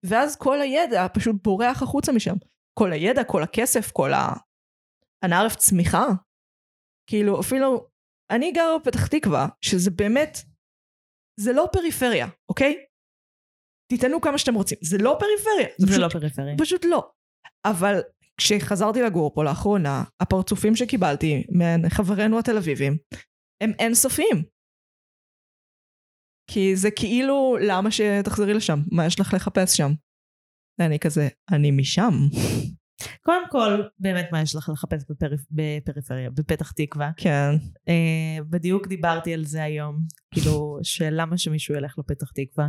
ואז 0.06 0.36
כל 0.36 0.62
הידע 0.62 1.08
פשוט 1.14 1.36
בורח 1.44 1.82
החוצה 1.82 2.12
משם. 2.12 2.36
כל 2.80 2.92
הידע, 2.92 3.24
כל 3.24 3.44
הכסף, 3.44 3.92
כל 3.92 4.14
ה... 4.14 4.34
הנערף 5.24 5.56
צמיחה. 5.56 6.06
כאילו, 7.10 7.40
אפילו, 7.40 7.88
אני 8.32 8.52
גרה 8.52 8.80
בפתח 8.80 9.08
תקווה, 9.08 9.48
שזה 9.62 9.92
באמת, 9.92 10.38
זה 11.40 11.54
לא 11.54 11.70
פריפריה, 11.72 12.28
אוקיי? 12.50 12.86
תטענו 13.92 14.22
כמה 14.22 14.38
שאתם 14.38 14.54
רוצים, 14.54 14.78
זה 14.82 14.98
לא 14.98 15.18
פריפריה. 15.20 15.76
זה 15.78 15.88
פשוט 15.88 16.00
לא 16.00 16.10
פריפריה 16.10 16.56
פשוט 16.58 16.86
לא. 16.86 17.12
אבל 17.66 17.96
כשחזרתי 18.38 19.02
לגור 19.02 19.34
פה 19.34 19.44
לאחרונה, 19.44 20.04
הפרצופים 20.22 20.76
שקיבלתי 20.76 21.44
מחברינו 21.86 22.40
התל 22.40 22.58
אביבים 22.58 22.98
הם 23.64 23.72
אינסופיים. 23.80 24.44
כי 26.52 26.76
זה 26.76 26.90
כאילו, 27.00 27.58
למה 27.68 27.90
שתחזרי 27.92 28.54
לשם? 28.54 28.80
מה 28.92 29.06
יש 29.06 29.20
לך 29.20 29.34
לחפש 29.34 29.78
שם? 29.78 29.92
ואני 30.80 31.00
כזה, 31.00 31.28
אני 31.52 31.72
משם. 31.72 32.14
קודם 33.24 33.50
כל 33.50 33.82
באמת 34.00 34.30
מה 34.32 34.42
יש 34.42 34.56
לך 34.56 34.70
לחפש 34.74 35.04
בפריפ... 35.10 35.42
בפריפריה 35.52 36.30
בפתח 36.30 36.72
תקווה 36.72 37.12
כן. 37.18 37.56
אה, 37.90 38.44
בדיוק 38.50 38.88
דיברתי 38.88 39.34
על 39.34 39.46
זה 39.46 39.64
היום, 39.64 40.00
כאילו, 40.32 40.80
שלמה 40.84 41.38
שמישהו 41.38 41.76
ילך 41.76 41.96
לפתח 42.00 42.32
תקווה. 42.32 42.68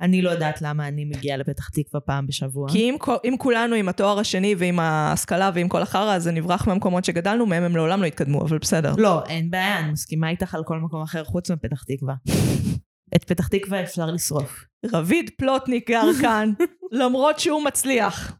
אני 0.00 0.22
לא 0.22 0.30
יודעת 0.30 0.62
למה 0.62 0.88
אני 0.88 1.04
מגיעה 1.04 1.36
לפתח 1.36 1.68
תקווה 1.68 2.00
פעם 2.00 2.26
בשבוע. 2.26 2.68
כי 2.72 2.78
אם, 2.78 2.96
אם 3.24 3.34
כולנו 3.38 3.74
עם 3.74 3.88
התואר 3.88 4.18
השני 4.18 4.54
ועם 4.58 4.80
ההשכלה 4.80 5.50
ועם 5.54 5.68
כל 5.68 5.82
החרא 5.82 6.12
הזה 6.12 6.32
נברח 6.32 6.66
מהמקומות 6.66 7.04
שגדלנו 7.04 7.46
מהם, 7.46 7.62
הם 7.62 7.76
לעולם 7.76 8.02
לא 8.02 8.06
יתקדמו, 8.06 8.42
אבל 8.42 8.58
בסדר. 8.58 8.94
לא, 8.98 9.24
אין 9.26 9.50
בעיה, 9.50 9.78
אני 9.78 9.92
מסכימה 9.92 10.28
איתך 10.28 10.54
על 10.54 10.64
כל 10.64 10.78
מקום 10.78 11.02
אחר 11.02 11.24
חוץ 11.24 11.50
מפתח 11.50 11.82
תקווה. 11.82 12.14
את 13.16 13.24
פתח 13.24 13.48
תקווה 13.48 13.82
אפשר 13.82 14.06
לשרוף. 14.06 14.64
רביד 14.92 15.30
פלוטניק 15.38 15.90
גר 15.90 16.06
כאן, 16.20 16.52
למרות 17.00 17.38
שהוא 17.38 17.64
מצליח. 17.64 18.36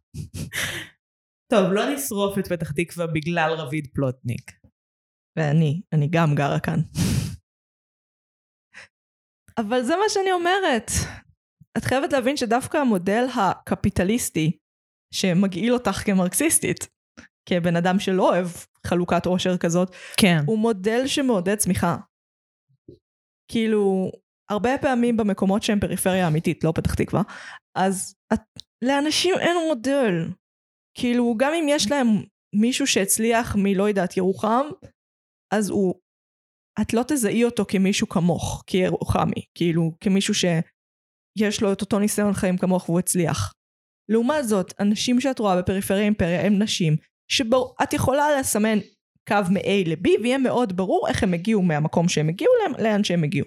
טוב, 1.53 1.73
לא 1.73 1.95
נשרוף 1.95 2.39
את 2.39 2.47
פתח 2.47 2.73
תקווה 2.73 3.07
בגלל 3.07 3.51
רביד 3.59 3.89
פלוטניק. 3.95 4.53
ואני, 5.39 5.83
אני 5.93 6.09
גם 6.11 6.35
גרה 6.35 6.61
כאן. 6.61 6.79
אבל 9.59 9.83
זה 9.83 9.97
מה 9.97 10.05
שאני 10.09 10.33
אומרת. 10.33 10.91
את 11.79 11.85
חייבת 11.85 12.13
להבין 12.13 12.37
שדווקא 12.37 12.77
המודל 12.77 13.25
הקפיטליסטי, 13.37 14.59
שמגעיל 15.15 15.75
אותך 15.75 16.03
כמרקסיסטית, 16.07 16.89
כבן 17.49 17.77
אדם 17.77 17.99
שלא 17.99 18.31
אוהב 18.31 18.47
חלוקת 18.87 19.27
עושר 19.27 19.59
כזאת, 19.59 19.95
כן. 20.21 20.39
הוא 20.47 20.59
מודל 20.59 21.07
שמעודד 21.07 21.57
צמיחה. 21.57 21.97
כאילו, 23.51 24.11
הרבה 24.51 24.71
פעמים 24.81 25.17
במקומות 25.17 25.63
שהם 25.63 25.81
פריפריה 25.81 26.29
אמיתית, 26.29 26.65
לא 26.65 26.73
פתח 26.75 26.95
תקווה, 26.95 27.23
אז 27.77 28.15
את, 28.33 28.41
לאנשים 28.85 29.35
אין 29.41 29.57
מודל. 29.69 30.42
כאילו, 30.99 31.35
גם 31.37 31.53
אם 31.55 31.67
יש 31.69 31.91
להם 31.91 32.07
מישהו 32.55 32.87
שהצליח 32.87 33.57
מלא 33.59 33.89
יודעת 33.89 34.17
ירוחם, 34.17 34.67
אז 35.55 35.71
הוא, 35.71 35.95
את 36.81 36.95
לא 36.95 37.03
תזהי 37.09 37.45
אותו 37.45 37.65
כמישהו 37.69 38.09
כמוך, 38.09 38.65
כירוחמי, 38.67 39.45
כאילו, 39.55 39.93
כמישהו 40.01 40.35
שיש 40.35 41.63
לו 41.63 41.73
את 41.73 41.81
אותו 41.81 41.99
ניסיון 41.99 42.33
חיים 42.33 42.59
כמוך 42.59 42.89
והוא 42.89 42.99
הצליח. 42.99 43.53
לעומת 44.09 44.49
זאת, 44.49 44.73
אנשים 44.81 45.21
שאת 45.21 45.39
רואה 45.39 45.63
בפריפריה 45.63 46.05
אימפריה 46.05 46.47
הם 46.47 46.63
נשים, 46.63 46.97
שאת 47.31 47.93
יכולה 47.93 48.41
לסמן 48.41 48.79
קו 49.29 49.37
מ-A 49.51 49.89
ל-B 49.89 50.21
ויהיה 50.23 50.39
מאוד 50.39 50.77
ברור 50.77 51.09
איך 51.09 51.23
הם 51.23 51.35
הגיעו 51.35 51.63
מהמקום 51.63 52.09
שהם 52.09 52.29
הגיעו 52.29 52.53
לאן- 52.79 53.05
שהם 53.05 53.25
הגיעו. 53.25 53.47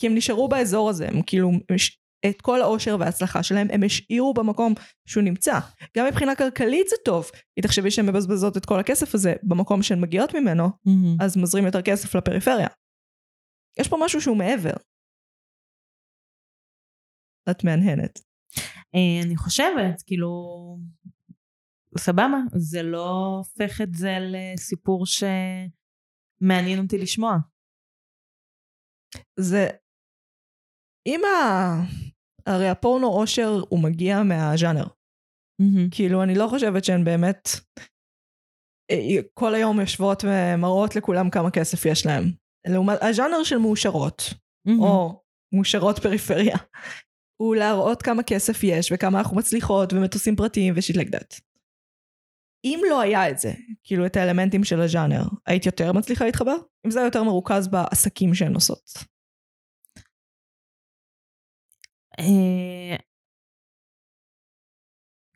כי 0.00 0.06
הם 0.06 0.14
נשארו 0.14 0.48
באזור 0.48 0.90
הזה, 0.90 1.08
הם 1.08 1.22
כאילו, 1.22 1.50
את 2.26 2.42
כל 2.42 2.62
העושר 2.62 2.96
וההצלחה 3.00 3.42
שלהם 3.42 3.68
הם 3.70 3.82
השאירו 3.82 4.34
במקום 4.34 4.74
שהוא 5.08 5.22
נמצא. 5.24 5.58
גם 5.96 6.06
מבחינה 6.06 6.36
כלכלית 6.36 6.88
זה 6.88 6.96
טוב, 7.04 7.30
כי 7.54 7.62
תחשבי 7.62 7.90
שהן 7.90 8.06
מבזבזות 8.06 8.56
את 8.56 8.66
כל 8.66 8.80
הכסף 8.80 9.14
הזה 9.14 9.34
במקום 9.42 9.82
שהן 9.82 10.00
מגיעות 10.00 10.34
ממנו, 10.34 10.68
מהמם. 10.84 11.16
אז 11.20 11.36
מזרים 11.36 11.66
יותר 11.66 11.82
כסף 11.82 12.14
לפריפריה. 12.14 12.68
יש 13.78 13.88
פה 13.88 13.96
משהו 14.00 14.20
שהוא 14.20 14.36
מעבר. 14.36 14.76
את 17.50 17.64
מהנהנת. 17.64 18.18
אה, 18.94 19.26
אני 19.26 19.36
חושבת, 19.36 20.02
כאילו, 20.06 20.30
סבבה, 21.98 22.38
זה 22.56 22.82
לא 22.82 23.36
הופך 23.38 23.80
את 23.80 23.94
זה 23.94 24.18
לסיפור 24.20 25.04
שמעניין 25.06 26.78
אותי 26.82 26.98
לשמוע. 26.98 27.36
זה... 29.40 29.68
אם 31.06 31.20
ה... 31.24 32.05
הרי 32.46 32.68
הפורנו 32.68 33.06
אושר 33.06 33.62
הוא 33.68 33.82
מגיע 33.82 34.22
מהז'אנר. 34.22 34.86
מהמם. 35.60 35.90
כאילו, 35.90 36.22
אני 36.22 36.34
לא 36.34 36.46
חושבת 36.50 36.84
שהן 36.84 37.04
באמת 37.04 37.48
אה, 38.90 39.22
כל 39.34 39.54
היום 39.54 39.80
יושבות 39.80 40.24
ומראות 40.24 40.96
לכולם 40.96 41.30
כמה 41.30 41.50
כסף 41.50 41.86
יש 41.86 42.06
להם. 42.06 42.24
לעומת 42.66 42.98
הז'אנר 43.02 43.42
של 43.42 43.58
מאושרות, 43.58 44.22
מהמם. 44.66 44.80
או 44.80 45.22
מאושרות 45.54 45.98
פריפריה, 45.98 46.56
הוא 47.42 47.56
להראות 47.56 48.02
כמה 48.02 48.22
כסף 48.22 48.60
יש 48.62 48.92
וכמה 48.94 49.18
אנחנו 49.18 49.36
מצליחות 49.36 49.92
ומטוסים 49.92 50.36
פרטיים 50.36 50.74
ושיט 50.76 50.96
like 50.96 51.10
that. 51.10 51.40
אם 52.64 52.80
לא 52.90 53.00
היה 53.00 53.30
את 53.30 53.38
זה, 53.38 53.52
כאילו 53.84 54.06
את 54.06 54.16
האלמנטים 54.16 54.64
של 54.64 54.80
הז'אנר, 54.80 55.22
היית 55.46 55.66
יותר 55.66 55.92
מצליחה 55.92 56.24
להתחבר? 56.24 56.56
אם 56.86 56.90
זה 56.90 56.98
היה 56.98 57.06
יותר 57.06 57.22
מרוכז 57.22 57.68
בעסקים 57.68 58.34
שהן 58.34 58.54
עושות. 58.54 59.15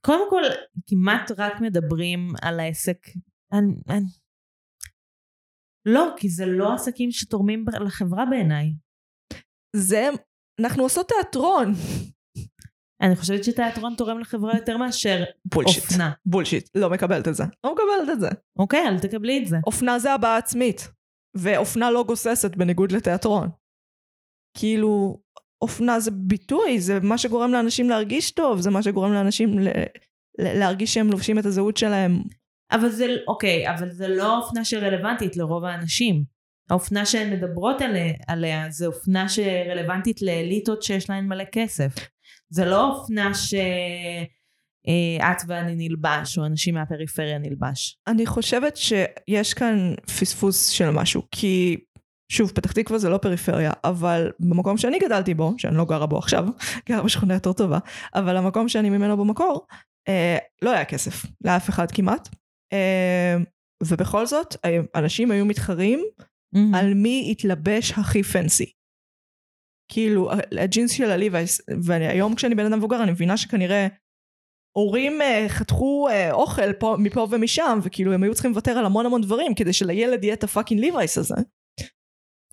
קודם 0.07 0.31
כל, 0.31 0.43
כמעט 0.87 1.31
רק 1.39 1.61
מדברים 1.61 2.29
על 2.43 2.61
העסק. 2.61 3.07
אני, 3.53 3.75
אני... 3.89 4.07
לא, 5.87 6.15
כי 6.17 6.29
זה 6.29 6.47
לא 6.47 6.75
עסקים 6.75 7.11
שתורמים 7.11 7.65
לחברה 7.87 8.25
בעיניי. 8.31 8.67
זה, 9.77 10.09
אנחנו 10.61 10.83
עושות 10.83 11.09
תיאטרון. 11.09 11.73
אני 13.03 13.17
חושבת 13.17 13.45
שתיאטרון 13.45 13.95
תורם 13.97 14.19
לחברה 14.19 14.53
יותר 14.57 14.77
מאשר 14.77 15.25
בולשיט. 15.45 15.85
אופנה. 15.85 16.13
בולשיט. 16.27 16.69
לא 16.77 16.91
מקבלת 16.91 17.29
את 17.29 17.35
זה. 17.35 17.45
לא 17.65 17.73
מקבלת 17.73 18.13
את 18.13 18.21
זה. 18.21 18.29
אוקיי, 18.59 18.89
אל 18.89 18.99
תקבלי 18.99 19.43
את 19.43 19.49
זה. 19.49 19.57
אופנה 19.67 19.99
זה 19.99 20.13
הבעה 20.13 20.37
עצמית. 20.37 20.81
ואופנה 21.37 21.91
לא 21.91 22.05
גוססת 22.07 22.57
בניגוד 22.57 22.93
לתיאטרון. 22.93 23.49
כאילו, 24.59 25.23
אופנה 25.63 26.01
זה 26.01 26.11
ביטוי, 26.11 26.81
זה 26.81 27.01
מה 27.03 27.19
שגורם 27.19 27.53
לאנשים 27.53 27.89
להרגיש 27.89 28.31
טוב, 28.31 28.61
זה 28.61 28.71
מה 28.71 28.83
שגורם 28.83 29.13
לאנשים 29.13 29.59
ל- 29.59 29.69
להרגיש 30.39 30.95
שהם 30.95 31.11
לובשים 31.11 31.39
את 31.39 31.47
הזהות 31.47 31.77
שלהם. 31.77 32.23
אבל 32.73 32.89
זה, 32.89 33.07
אוקיי, 33.29 33.71
אבל 33.71 33.91
זה 33.91 34.09
לא 34.09 34.39
אופנה 34.39 34.65
שרלוונטית 34.65 35.37
לרוב 35.37 35.65
האנשים. 35.65 36.25
האופנה 36.71 37.07
שהן 37.07 37.33
מדברות 37.33 37.83
עליה, 37.83 38.13
עליה 38.29 38.71
זה 38.71 38.87
אופנה 38.87 39.29
שרלוונטית 39.29 40.23
לאליטות 40.23 40.83
שיש 40.83 41.11
להן 41.11 41.27
מלא 41.27 41.45
כסף. 41.53 41.95
זה 42.51 42.65
לא 42.65 42.89
אופנה 42.91 43.35
שאת 43.35 43.61
ואני 45.47 45.89
נלבש, 45.89 46.39
או 46.39 46.47
אנשים 46.47 46.75
מהפריפריה 46.75 47.39
נלבש. 47.39 47.99
אני 48.07 48.27
חושבת 48.27 48.77
שיש 48.77 49.55
כאן 49.55 49.95
פספוס 50.21 50.69
של 50.69 50.91
משהו, 50.91 51.23
כי 51.31 51.77
שוב, 52.31 52.51
פתח 52.51 52.73
תקווה 52.73 52.99
זה 52.99 53.09
לא 53.09 53.19
פריפריה, 53.19 53.73
אבל 53.85 54.31
במקום 54.41 54.77
שאני 54.77 54.99
גדלתי 54.99 55.35
בו, 55.35 55.55
שאני 55.59 55.77
לא 55.77 55.85
גרה 55.85 56.07
בו 56.07 56.19
עכשיו, 56.19 56.47
גרה 56.89 57.03
בשכונה 57.03 57.35
יותר 57.35 57.53
טובה, 57.53 57.79
אבל 58.15 58.37
המקום 58.37 58.69
שאני 58.69 58.91
ממנו 58.91 59.17
במקור, 59.17 59.67
אה, 60.09 60.39
לא 60.63 60.71
היה 60.71 60.85
כסף 60.85 61.27
לאף 61.45 61.69
אחד 61.69 61.91
כמעט. 61.91 62.29
אה, 62.73 63.37
ובכל 63.83 64.27
זאת, 64.27 64.57
אנשים 64.95 65.31
היו 65.31 65.47
מתחרים 65.47 66.01
Mm-hmm. 66.57 66.77
על 66.77 66.95
מי 66.95 67.29
יתלבש 67.33 67.93
הכי 67.93 68.23
פנסי. 68.23 68.73
כאילו, 69.93 70.31
הג'ינס 70.61 70.91
של 70.91 71.11
הליווייס, 71.11 71.61
והיום 71.83 72.35
כשאני 72.35 72.55
בן 72.55 72.67
אדם 72.67 72.79
מבוגר, 72.79 73.03
אני 73.03 73.11
מבינה 73.11 73.37
שכנראה 73.37 73.87
הורים 74.77 75.21
uh, 75.21 75.49
חתכו 75.49 76.09
uh, 76.09 76.33
אוכל 76.33 76.73
פה, 76.73 76.97
מפה 76.99 77.27
ומשם, 77.31 77.79
וכאילו 77.83 78.13
הם 78.13 78.23
היו 78.23 78.35
צריכים 78.35 78.51
לוותר 78.51 78.71
על 78.71 78.85
המון 78.85 79.07
המון 79.07 79.21
דברים 79.21 79.55
כדי 79.55 79.73
שלילד 79.73 80.25
יהיה 80.25 80.35
את 80.35 80.45
הפאקינג 80.45 80.81
ליווייס 80.81 81.19
הזה. 81.19 81.35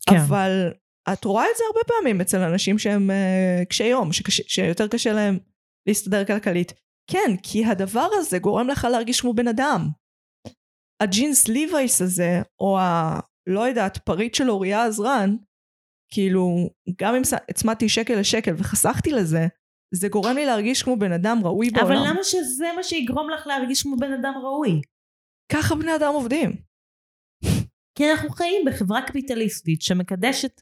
כן. 0.09 0.15
אבל 0.15 0.73
את 1.13 1.23
רואה 1.23 1.45
את 1.51 1.57
זה 1.57 1.63
הרבה 1.67 1.79
פעמים 1.87 2.21
אצל 2.21 2.41
אנשים 2.41 2.79
שהם 2.79 3.09
uh, 3.09 3.65
קשי 3.65 3.83
יום, 3.83 4.13
שקש, 4.13 4.41
שיותר 4.47 4.87
קשה 4.87 5.13
להם 5.13 5.39
להסתדר 5.87 6.25
כלכלית. 6.25 6.73
כן, 7.11 7.35
כי 7.43 7.65
הדבר 7.65 8.07
הזה 8.13 8.39
גורם 8.39 8.67
לך 8.67 8.87
להרגיש 8.91 9.21
כמו 9.21 9.33
בן 9.33 9.47
אדם. 9.47 9.87
הג'ינס 11.03 11.47
ליווייס 11.47 12.01
הזה, 12.01 12.41
או 12.59 12.79
ה... 12.79 13.19
לא 13.47 13.59
יודעת, 13.59 13.97
פריט 13.97 14.35
של 14.35 14.49
אוריה 14.49 14.85
עזרן, 14.85 15.35
כאילו, 16.13 16.69
גם 17.01 17.15
אם 17.15 17.21
הצמדתי 17.49 17.89
שקל 17.89 18.19
לשקל 18.19 18.53
וחסכתי 18.57 19.11
לזה, 19.11 19.47
זה 19.93 20.07
גורם 20.07 20.35
לי 20.35 20.45
להרגיש 20.45 20.83
כמו 20.83 20.99
בן 20.99 21.11
אדם 21.11 21.39
ראוי 21.43 21.69
בעולם. 21.69 21.85
אבל 21.85 22.09
למה 22.09 22.23
שזה 22.23 22.65
מה 22.75 22.83
שיגרום 22.83 23.29
לך 23.29 23.47
להרגיש 23.47 23.83
כמו 23.83 23.97
בן 23.97 24.13
אדם 24.13 24.33
ראוי? 24.43 24.81
ככה 25.51 25.75
בני 25.75 25.95
אדם 25.95 26.13
עובדים. 26.13 26.66
כי 27.97 28.11
אנחנו 28.11 28.29
חיים 28.29 28.65
בחברה 28.65 29.01
קפיטליסטית 29.01 29.81
שמקדשת 29.81 30.61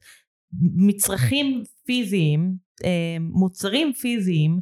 מצרכים 0.75 1.63
פיזיים, 1.85 2.55
אה, 2.83 3.17
מוצרים 3.19 3.93
פיזיים 3.93 4.59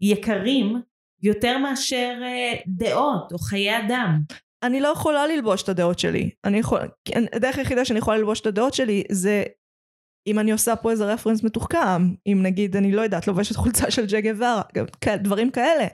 יקרים 0.00 0.82
יותר 1.22 1.58
מאשר 1.58 2.18
אה, 2.22 2.54
דעות 2.66 3.32
או 3.32 3.38
חיי 3.38 3.78
אדם. 3.78 4.20
אני 4.62 4.80
לא 4.80 4.88
יכולה 4.88 5.26
ללבוש 5.26 5.62
את 5.62 5.68
הדעות 5.68 5.98
שלי. 5.98 6.30
אני 6.44 6.58
יכול... 6.58 6.78
הדרך 7.32 7.58
היחידה 7.58 7.84
שאני 7.84 7.98
יכולה 7.98 8.16
ללבוש 8.16 8.40
את 8.40 8.46
הדעות 8.46 8.74
שלי 8.74 9.02
זה 9.10 9.44
אם 10.26 10.38
אני 10.38 10.52
עושה 10.52 10.76
פה 10.76 10.90
איזה 10.90 11.12
רפרנס 11.12 11.44
מתוחכם, 11.44 12.14
אם 12.26 12.38
נגיד, 12.42 12.76
אני 12.76 12.92
לא 12.92 13.02
יודעת, 13.02 13.26
לובשת 13.26 13.56
חולצה 13.56 13.90
של 13.90 14.06
ג'ה 14.06 14.20
גווארה, 14.20 14.62
דברים 15.22 15.50
כאלה. 15.50 15.86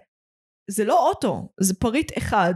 זה 0.70 0.84
לא 0.84 1.08
אוטו, 1.08 1.48
זה 1.60 1.74
פריט 1.74 2.18
אחד 2.18 2.54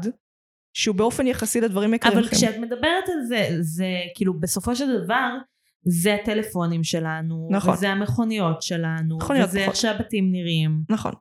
שהוא 0.73 0.97
באופן 0.97 1.27
יחסי 1.27 1.61
לדברים 1.61 1.95
יקרים. 1.95 2.19
אבל 2.19 2.29
כשאת 2.29 2.59
מדברת 2.59 3.09
על 3.09 3.25
זה, 3.29 3.49
זה 3.61 3.89
כאילו 4.15 4.41
בסופו 4.41 4.77
של 4.77 5.05
דבר, 5.05 5.37
זה 5.85 6.15
הטלפונים 6.15 6.85
שלנו, 6.85 7.49
נכון. 7.51 7.75
וזה 7.75 7.91
המכוניות 7.91 8.63
שלנו, 8.63 9.17
מכוניות, 9.17 9.49
וזה 9.49 9.59
נכון. 9.59 9.69
איך 9.71 9.77
שהבתים 9.77 10.33
נראים. 10.33 10.83
נכון. 10.89 11.13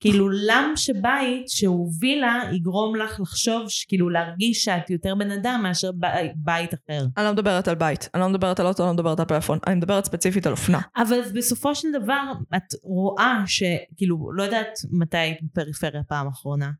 כאילו 0.00 0.28
למה 0.30 0.76
שבית 0.76 1.48
שהוא 1.48 1.90
וילה 2.00 2.42
יגרום 2.52 2.96
לך 2.96 3.20
לחשוב, 3.20 3.66
כאילו 3.88 4.10
להרגיש 4.10 4.64
שאת 4.64 4.90
יותר 4.90 5.14
בן 5.14 5.30
אדם 5.30 5.60
מאשר 5.62 5.92
ב- 5.92 6.06
בית 6.36 6.74
אחר. 6.74 7.06
אני 7.16 7.24
לא 7.24 7.32
מדברת 7.32 7.68
על 7.68 7.74
בית, 7.74 8.08
אני 8.14 8.22
לא 8.22 8.28
מדברת 8.28 8.60
על 8.60 8.66
אוטו, 8.66 8.82
אני 8.82 8.88
לא 8.88 8.94
מדברת 8.94 9.20
על 9.20 9.26
פלאפון, 9.26 9.58
אני 9.66 9.74
מדברת 9.74 10.04
ספציפית 10.04 10.46
על 10.46 10.52
אופנה. 10.52 10.80
אבל 10.96 11.20
בסופו 11.34 11.74
של 11.74 11.88
דבר 12.02 12.32
את 12.56 12.62
רואה 12.82 13.42
שכאילו 13.46 14.32
לא 14.32 14.42
יודעת 14.42 14.78
מתי 14.90 15.16
היית 15.16 15.38
בפריפריה 15.42 16.02
פעם 16.08 16.28
אחרונה. 16.28 16.70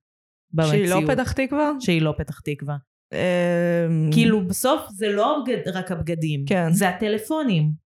שהיא 0.62 0.88
לא 0.88 1.00
במציאות. 1.00 1.18
פתח 1.18 1.32
תקווה? 1.32 1.72
שהיא 1.80 2.02
לא 2.02 2.14
פתח 2.18 2.40
תקווה. 2.40 2.76
אמ, 3.12 4.10
כאילו 4.12 4.46
בסוף 4.48 4.80
זה 4.90 5.08
לא 5.08 5.44
רק 5.74 5.90
הבגדים, 5.90 6.44
כן. 6.46 6.72
זה 6.72 6.88
הטלפונים. 6.88 7.84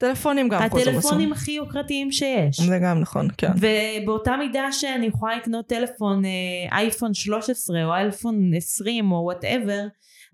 טלפונים 0.00 0.48
גם 0.48 0.62
הטלפונים 0.62 1.32
הכי 1.32 1.52
יוקרתיים 1.52 2.12
שיש. 2.12 2.60
זה 2.60 2.78
גם 2.82 3.00
נכון, 3.00 3.28
כן. 3.38 3.50
ובאותה 3.56 4.36
מידה 4.36 4.72
שאני 4.72 5.06
יכולה 5.06 5.36
לקנות 5.36 5.66
טלפון 5.66 6.24
אה, 6.24 6.78
אייפון 6.78 7.14
13 7.14 7.84
או 7.84 7.94
אייפון 7.94 8.54
20 8.56 9.12
או 9.12 9.16
whatever, 9.16 9.86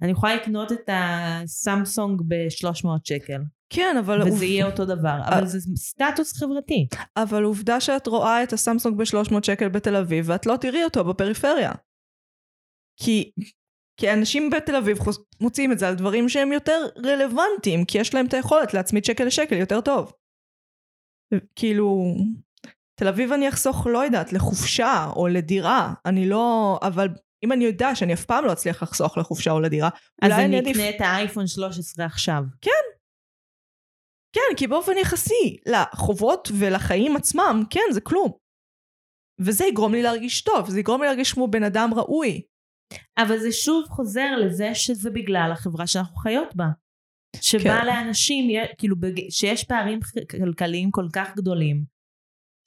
אני 0.02 0.10
יכולה 0.12 0.34
לקנות 0.34 0.72
את 0.72 0.88
הסמסונג 0.92 2.22
ב-300 2.28 2.88
שקל. 3.04 3.40
כן, 3.70 3.96
אבל... 4.00 4.20
וזה 4.20 4.30
עוב- 4.30 4.42
יהיה 4.42 4.66
אותו 4.66 4.84
דבר. 4.84 5.08
אה. 5.22 5.28
אבל 5.38 5.46
זה 5.46 5.58
סטטוס 5.76 6.36
חברתי. 6.38 6.86
אבל 7.16 7.42
עובדה 7.44 7.80
שאת 7.80 8.06
רואה 8.06 8.42
את 8.42 8.52
הסמסונג 8.52 8.98
ב-300 8.98 9.34
שקל 9.42 9.68
בתל 9.68 9.96
אביב, 9.96 10.24
ואת 10.28 10.46
לא 10.46 10.56
תראי 10.56 10.84
אותו 10.84 11.04
בפריפריה. 11.04 11.72
כי, 13.00 13.32
כי 14.00 14.12
אנשים 14.12 14.50
בתל 14.50 14.76
אביב 14.76 14.98
חוס- 14.98 15.24
מוצאים 15.40 15.72
את 15.72 15.78
זה 15.78 15.88
על 15.88 15.94
דברים 15.94 16.28
שהם 16.28 16.52
יותר 16.52 16.86
רלוונטיים, 16.98 17.84
כי 17.84 17.98
יש 17.98 18.14
להם 18.14 18.26
את 18.26 18.34
היכולת 18.34 18.74
להצמיד 18.74 19.04
שקל 19.04 19.24
לשקל 19.24 19.56
יותר 19.56 19.80
טוב. 19.80 20.12
כאילו, 21.56 22.14
תל 22.94 23.08
אביב 23.08 23.32
אני 23.32 23.48
אחסוך, 23.48 23.86
לא 23.86 23.98
יודעת, 24.04 24.32
לחופשה 24.32 25.06
או 25.16 25.28
לדירה, 25.28 25.94
אני 26.06 26.28
לא... 26.28 26.78
אבל 26.82 27.08
אם 27.46 27.52
אני 27.52 27.64
יודע 27.64 27.94
שאני 27.94 28.14
אף 28.14 28.24
פעם 28.24 28.44
לא 28.44 28.52
אצליח 28.52 28.82
לחסוך 28.82 29.18
לחופשה 29.18 29.50
או 29.50 29.60
לדירה, 29.60 29.88
אז 30.22 30.32
אני 30.32 30.58
עדיף... 30.58 30.76
אקנה 30.76 30.90
את 30.90 31.00
האייפון 31.00 31.46
13 31.46 32.06
עכשיו. 32.06 32.42
כן, 34.32 34.56
כי 34.56 34.66
באופן 34.66 34.92
יחסי 35.02 35.56
לחובות 35.66 36.48
ולחיים 36.58 37.16
עצמם, 37.16 37.62
כן, 37.70 37.80
זה 37.92 38.00
כלום. 38.00 38.32
וזה 39.40 39.64
יגרום 39.64 39.92
לי 39.92 40.02
להרגיש 40.02 40.42
טוב, 40.42 40.70
זה 40.70 40.80
יגרום 40.80 41.00
לי 41.00 41.06
להרגיש 41.06 41.32
כמו 41.32 41.48
בן 41.48 41.62
אדם 41.62 41.90
ראוי. 41.94 42.42
אבל 43.18 43.38
זה 43.38 43.52
שוב 43.52 43.84
חוזר 43.88 44.36
לזה 44.36 44.74
שזה 44.74 45.10
בגלל 45.10 45.50
החברה 45.52 45.86
שאנחנו 45.86 46.16
חיות 46.16 46.56
בה. 46.56 46.66
שבה 47.40 47.80
כן. 47.80 47.86
לאנשים, 47.86 48.50
כאילו, 48.78 48.96
שיש 49.30 49.64
פערים 49.64 50.00
כלכליים 50.30 50.90
כל 50.90 51.06
כך 51.12 51.36
גדולים, 51.36 51.84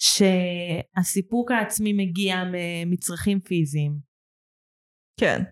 שהסיפוק 0.01 1.51
העצמי 1.51 1.93
מגיע 1.93 2.35
ממצרכים 2.53 3.39
פיזיים. 3.39 4.08
כן. 5.19 5.43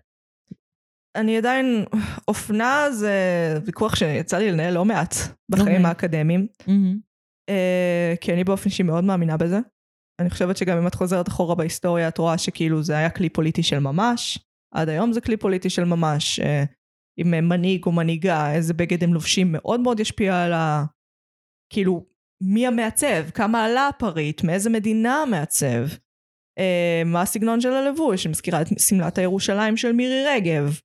אני 1.16 1.36
עדיין, 1.36 1.84
אופנה 2.28 2.90
זה 2.90 3.12
ויכוח 3.64 3.96
שיצא 3.96 4.38
לי 4.38 4.52
לנהל 4.52 4.74
לא 4.74 4.84
מעט 4.84 5.14
בחיים 5.50 5.68
אוקיי. 5.68 5.86
האקדמיים, 5.86 6.46
אה, 7.48 8.14
כי 8.20 8.32
אני 8.32 8.44
באופן 8.44 8.64
אישי 8.64 8.82
מאוד 8.82 9.04
מאמינה 9.04 9.36
בזה. 9.36 9.58
אני 10.20 10.30
חושבת 10.30 10.56
שגם 10.56 10.78
אם 10.78 10.86
את 10.86 10.94
חוזרת 10.94 11.28
אחורה 11.28 11.54
בהיסטוריה, 11.54 12.08
את 12.08 12.18
רואה 12.18 12.38
שכאילו 12.38 12.82
זה 12.82 12.96
היה 12.96 13.10
כלי 13.10 13.28
פוליטי 13.28 13.62
של 13.62 13.78
ממש, 13.78 14.38
עד 14.74 14.88
היום 14.88 15.12
זה 15.12 15.20
כלי 15.20 15.36
פוליטי 15.36 15.70
של 15.70 15.84
ממש. 15.84 16.40
אה, 16.40 16.64
עם 17.18 17.48
מנהיג 17.48 17.86
או 17.86 17.92
מנהיגה, 17.92 18.54
איזה 18.54 18.74
בגד 18.74 19.04
הם 19.04 19.14
לובשים 19.14 19.52
מאוד 19.52 19.80
מאוד 19.80 20.00
ישפיע 20.00 20.44
על 20.44 20.52
ה... 20.52 20.84
כאילו, 21.72 22.06
מי 22.42 22.66
המעצב, 22.66 23.30
כמה 23.34 23.64
עלה 23.64 23.88
הפריט, 23.88 24.44
מאיזה 24.44 24.70
מדינה 24.70 25.22
המעצב, 25.22 25.86
מה 27.04 27.22
הסגנון 27.22 27.60
של 27.60 27.72
הלבוש, 27.72 28.26
מזכירה 28.26 28.62
את 28.62 28.66
שמלת 28.78 29.18
הירושלים 29.18 29.76
של 29.76 29.92
מירי 29.92 30.24
רגב, 30.26 30.80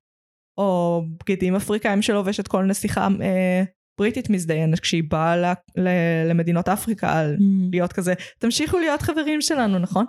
או 0.58 1.02
בגדים 1.20 1.56
אפריקאים 1.56 2.02
שלובשת 2.02 2.48
כל 2.48 2.64
נסיכה 2.64 3.08
אה, 3.22 3.64
בריטית 4.00 4.30
מזדיינת 4.30 4.80
כשהיא 4.80 5.04
באה 5.10 5.38
ל, 5.38 5.46
ל, 5.78 5.90
למדינות 6.30 6.70
אפריקה 6.70 7.20
על 7.20 7.36
להיות 7.72 7.94
כזה, 7.94 8.14
תמשיכו 8.40 8.80
להיות 8.80 9.02
חברים 9.02 9.42
שלנו, 9.42 9.80
נכון? 9.80 10.06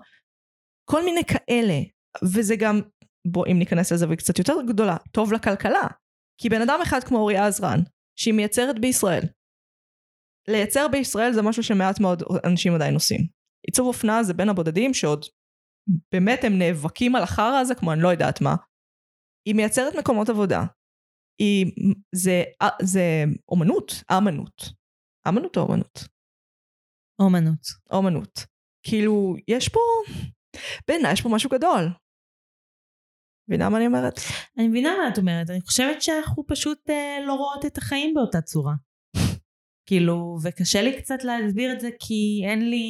כל 0.90 1.04
מיני 1.04 1.20
כאלה, 1.24 1.80
וזה 2.22 2.56
גם, 2.56 2.80
בוא, 3.26 3.46
אם 3.46 3.58
ניכנס 3.58 3.92
לזווית 3.92 4.18
קצת 4.18 4.38
יותר 4.38 4.54
גדולה, 4.68 4.96
טוב 5.12 5.32
לכלכלה. 5.32 5.86
כי 6.40 6.48
בן 6.48 6.62
אדם 6.62 6.78
אחד 6.82 7.04
כמו 7.04 7.18
אוריה 7.18 7.46
עזרן, 7.46 7.78
שהיא 8.18 8.34
מייצרת 8.34 8.78
בישראל, 8.80 9.22
לייצר 10.48 10.88
בישראל 10.88 11.32
זה 11.32 11.42
משהו 11.42 11.62
שמעט 11.62 12.00
מאוד 12.00 12.22
אנשים 12.44 12.74
עדיין 12.74 12.94
עושים. 12.94 13.20
עיצוב 13.66 13.86
אופנה 13.86 14.22
זה 14.22 14.34
בין 14.34 14.48
הבודדים 14.48 14.94
שעוד 14.94 15.24
באמת 16.12 16.44
הם 16.44 16.58
נאבקים 16.58 17.16
על 17.16 17.22
החרא 17.22 17.58
הזה 17.60 17.74
כמו 17.74 17.92
אני 17.92 18.02
לא 18.02 18.08
יודעת 18.08 18.40
מה. 18.40 18.54
היא 19.48 19.54
מייצרת 19.54 19.94
מקומות 19.98 20.28
עבודה. 20.28 20.64
היא, 21.40 21.66
זה, 22.14 22.42
זה 22.82 23.24
אומנות, 23.48 23.92
אמנות. 24.10 24.62
אמנות 25.28 25.56
או 25.56 25.62
אומנות? 25.62 25.98
אומנות. 27.20 27.66
אומנות. 27.90 28.46
כאילו, 28.86 29.34
יש 29.48 29.68
פה, 29.68 29.80
בעיניי 30.88 31.12
יש 31.12 31.22
פה 31.22 31.28
משהו 31.28 31.50
גדול. 31.50 31.88
מבינה 33.48 33.68
מה 33.68 33.76
אני 33.76 33.86
אומרת? 33.86 34.14
אני 34.58 34.68
מבינה 34.68 34.96
מה 34.96 35.08
את 35.08 35.18
אומרת, 35.18 35.50
אני 35.50 35.60
חושבת 35.60 36.02
שאנחנו 36.02 36.46
פשוט 36.46 36.90
אה, 36.90 37.18
לא 37.26 37.34
רואות 37.34 37.66
את 37.66 37.78
החיים 37.78 38.14
באותה 38.14 38.40
צורה. 38.40 38.74
כאילו, 39.88 40.36
וקשה 40.42 40.82
לי 40.82 41.02
קצת 41.02 41.24
להסביר 41.24 41.72
את 41.72 41.80
זה 41.80 41.88
כי 41.98 42.42
אין 42.48 42.70
לי 42.70 42.86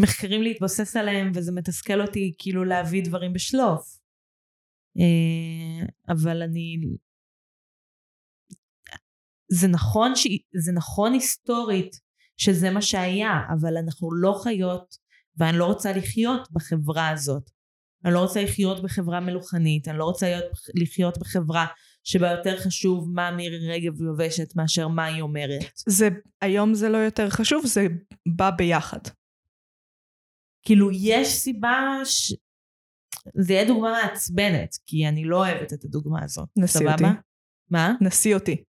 מחקרים 0.00 0.42
להתבסס 0.42 0.96
עליהם 0.96 1.32
וזה 1.34 1.52
מתסכל 1.52 2.00
אותי 2.00 2.34
כאילו 2.38 2.64
להביא 2.64 3.04
דברים 3.04 3.32
בשלוף. 3.32 3.98
אה, 4.98 5.86
אבל 6.08 6.42
אני 6.42 6.76
זה 9.52 9.68
נכון, 9.68 10.16
ש... 10.16 10.26
זה 10.64 10.72
נכון 10.72 11.12
היסטורית 11.12 11.96
שזה 12.36 12.70
מה 12.70 12.82
שהיה, 12.82 13.40
אבל 13.60 13.76
אנחנו 13.76 14.12
לא 14.12 14.40
חיות, 14.42 14.96
ואני 15.36 15.58
לא 15.58 15.64
רוצה 15.64 15.92
לחיות 15.92 16.48
בחברה 16.52 17.08
הזאת. 17.08 17.50
אני 18.04 18.14
לא 18.14 18.18
רוצה 18.18 18.42
לחיות 18.42 18.82
בחברה 18.82 19.20
מלוכנית, 19.20 19.88
אני 19.88 19.98
לא 19.98 20.04
רוצה 20.04 20.40
לחיות 20.74 21.18
בחברה 21.18 21.66
שבה 22.04 22.30
יותר 22.30 22.60
חשוב 22.60 23.10
מה 23.14 23.30
מירי 23.30 23.68
רגב 23.68 24.00
לובשת 24.00 24.56
מאשר 24.56 24.88
מה 24.88 25.04
היא 25.04 25.22
אומרת. 25.22 25.80
זה, 25.86 26.08
היום 26.40 26.74
זה 26.74 26.88
לא 26.88 26.98
יותר 26.98 27.30
חשוב, 27.30 27.66
זה 27.66 27.86
בא 28.36 28.50
ביחד. 28.50 29.00
כאילו 30.62 30.90
יש 30.90 31.28
סיבה 31.28 32.00
ש... 32.04 32.34
זה 33.34 33.52
יהיה 33.52 33.68
דוגמה 33.68 33.92
מעצבנת, 34.02 34.76
כי 34.86 35.08
אני 35.08 35.24
לא 35.24 35.36
אוהבת 35.36 35.72
את 35.72 35.84
הדוגמה 35.84 36.24
הזאת. 36.24 36.48
נסי 36.56 36.78
סבבה? 36.78 36.92
אותי. 36.92 37.06
מה? 37.70 37.92
נשיא 38.00 38.34
אותי. 38.34 38.62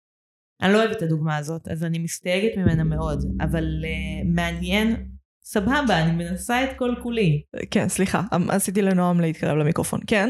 אני 0.61 0.73
לא 0.73 0.83
אוהבת 0.83 0.97
את 0.97 1.01
הדוגמה 1.01 1.37
הזאת, 1.37 1.67
אז 1.67 1.83
אני 1.83 1.99
מסתייגת 1.99 2.57
ממנה 2.57 2.83
מאוד, 2.83 3.19
אבל 3.41 3.63
uh, 3.63 4.27
מעניין, 4.35 5.09
סבבה, 5.43 6.03
אני 6.03 6.11
מנסה 6.11 6.63
את 6.63 6.69
כל 6.77 6.95
כולי. 7.03 7.43
כן, 7.71 7.89
סליחה, 7.89 8.21
אמ- 8.35 8.51
עשיתי 8.51 8.81
לנועם 8.81 9.21
להתקרב 9.21 9.57
למיקרופון. 9.57 9.99
כן? 10.07 10.29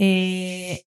Uh, 0.00 0.82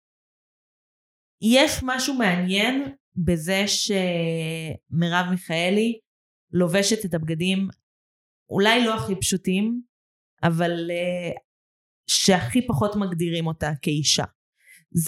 יש 1.41 1.79
משהו 1.83 2.13
מעניין 2.13 2.95
בזה 3.15 3.63
שמרב 3.67 5.25
מיכאלי 5.31 5.99
לובשת 6.51 7.05
את 7.05 7.13
הבגדים 7.13 7.67
אולי 8.49 8.85
לא 8.85 8.95
הכי 8.95 9.15
פשוטים, 9.15 9.81
אבל 10.43 10.71
uh, 10.89 11.39
שהכי 12.09 12.67
פחות 12.67 12.95
מגדירים 12.95 13.47
אותה 13.47 13.71
כאישה. 13.81 14.23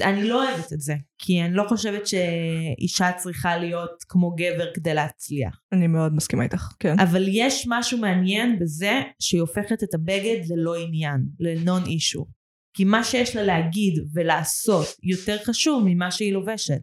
אני 0.02 0.24
לא 0.24 0.44
אוהבת 0.44 0.74
את 0.74 0.82
זה, 0.82 0.94
כי 1.18 1.42
אני 1.42 1.54
לא 1.54 1.64
חושבת 1.70 2.08
שאישה 2.08 3.12
צריכה 3.18 3.58
להיות 3.58 4.04
כמו 4.08 4.36
גבר 4.36 4.74
כדי 4.74 4.94
להצליח. 4.94 5.62
אני 5.72 5.88
מאוד 5.88 6.14
מסכימה 6.14 6.44
איתך, 6.44 6.74
כן. 6.80 7.00
אבל 7.00 7.24
יש 7.28 7.66
משהו 7.70 7.98
מעניין 7.98 8.60
בזה 8.60 9.02
שהיא 9.20 9.42
הופכת 9.42 9.84
את 9.84 9.94
הבגד 9.94 10.38
ללא 10.50 10.76
עניין, 10.76 11.26
לנון 11.40 11.84
אישו. 11.86 12.26
כי 12.74 12.84
מה 12.84 13.04
שיש 13.04 13.36
לה 13.36 13.44
להגיד 13.44 13.94
ולעשות 14.14 14.88
יותר 15.04 15.38
חשוב 15.44 15.84
ממה 15.86 16.12
שהיא 16.12 16.34
לובשת. 16.34 16.82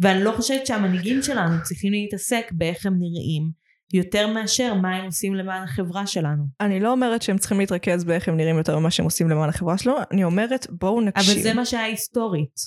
ואני 0.00 0.24
לא 0.24 0.32
חושבת 0.36 0.66
שהמנהיגים 0.66 1.22
שלנו 1.22 1.62
צריכים 1.62 1.92
להתעסק 1.92 2.52
באיך 2.52 2.86
הם 2.86 2.94
נראים, 2.98 3.50
יותר 3.92 4.26
מאשר 4.26 4.74
מה 4.74 4.96
הם 4.96 5.04
עושים 5.04 5.34
למען 5.34 5.62
החברה 5.62 6.06
שלנו. 6.06 6.44
אני 6.60 6.80
לא 6.80 6.92
אומרת 6.92 7.22
שהם 7.22 7.38
צריכים 7.38 7.58
להתרכז 7.58 8.04
באיך 8.04 8.28
הם 8.28 8.36
נראים 8.36 8.58
יותר 8.58 8.78
ממה 8.78 8.90
שהם 8.90 9.04
עושים 9.04 9.28
למען 9.28 9.48
החברה 9.48 9.78
שלו, 9.78 9.96
אני 10.10 10.24
אומרת 10.24 10.66
בואו 10.70 11.00
נקשיב. 11.00 11.34
אבל 11.34 11.42
זה 11.42 11.54
מה 11.54 11.66
שהיה 11.66 11.84
היסטורית. 11.84 12.60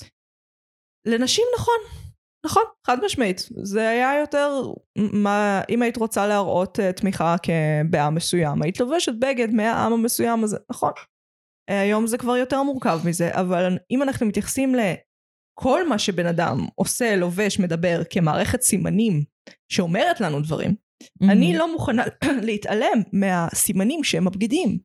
לנשים 1.06 1.44
נכון, 1.58 1.78
נכון, 2.46 2.62
חד 2.86 3.04
משמעית. 3.04 3.48
זה 3.62 3.88
היה 3.88 4.20
יותר, 4.20 4.62
מה, 4.96 5.60
אם 5.68 5.82
היית 5.82 5.96
רוצה 5.96 6.26
להראות 6.26 6.78
uh, 6.78 6.92
תמיכה 6.92 7.36
בעם 7.90 8.14
מסוים, 8.14 8.62
היית 8.62 8.80
לובשת 8.80 9.12
בגד 9.18 9.54
מהעם 9.54 9.92
המסוים 9.92 10.44
הזה, 10.44 10.56
נכון. 10.70 10.92
Uh, 11.70 11.74
היום 11.74 12.06
זה 12.06 12.18
כבר 12.18 12.36
יותר 12.36 12.62
מורכב 12.62 13.00
מזה, 13.04 13.30
אבל 13.32 13.78
אם 13.90 14.02
אנחנו 14.02 14.26
מתייחסים 14.26 14.74
לכל 14.74 15.88
מה 15.88 15.98
שבן 15.98 16.26
אדם 16.26 16.66
עושה, 16.74 17.16
לובש, 17.16 17.58
מדבר 17.58 18.02
כמערכת 18.10 18.60
סימנים 18.60 19.24
שאומרת 19.72 20.20
לנו 20.20 20.40
דברים, 20.40 20.74
אני 21.30 21.56
לא 21.56 21.72
מוכנה 21.72 22.02
להתעלם 22.46 23.02
מהסימנים 23.12 24.04
שהם 24.04 24.26
הבגדים. 24.26 24.78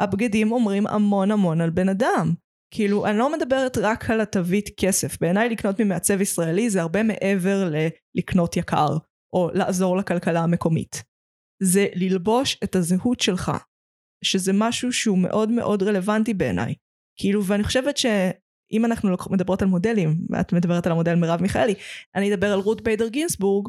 הבגדים 0.00 0.52
אומרים 0.52 0.86
המון 0.86 1.30
המון 1.30 1.60
על 1.60 1.70
בן 1.70 1.88
אדם. 1.88 2.34
כאילו, 2.74 3.06
אני 3.06 3.18
לא 3.18 3.32
מדברת 3.32 3.78
רק 3.78 4.10
על 4.10 4.20
התווית 4.20 4.70
כסף. 4.76 5.20
בעיניי 5.20 5.48
לקנות 5.48 5.80
ממעצב 5.80 6.20
ישראלי 6.20 6.70
זה 6.70 6.80
הרבה 6.80 7.02
מעבר 7.02 7.70
ללקנות 7.70 8.56
יקר, 8.56 8.96
או 9.32 9.50
לעזור 9.54 9.96
לכלכלה 9.96 10.40
המקומית. 10.40 11.02
זה 11.62 11.86
ללבוש 11.94 12.58
את 12.64 12.76
הזהות 12.76 13.20
שלך, 13.20 13.52
שזה 14.24 14.52
משהו 14.54 14.92
שהוא 14.92 15.18
מאוד 15.18 15.50
מאוד 15.50 15.82
רלוונטי 15.82 16.34
בעיניי. 16.34 16.74
כאילו, 17.18 17.44
ואני 17.44 17.64
חושבת 17.64 17.96
שאם 17.96 18.84
אנחנו 18.84 19.16
מדברות 19.30 19.62
על 19.62 19.68
מודלים, 19.68 20.26
ואת 20.30 20.52
מדברת 20.52 20.86
על 20.86 20.92
המודל 20.92 21.14
מרב 21.14 21.42
מיכאלי, 21.42 21.74
אני 22.14 22.34
אדבר 22.34 22.52
על 22.52 22.58
רות 22.58 22.82
ביידר 22.82 23.08
גינסבורג, 23.08 23.68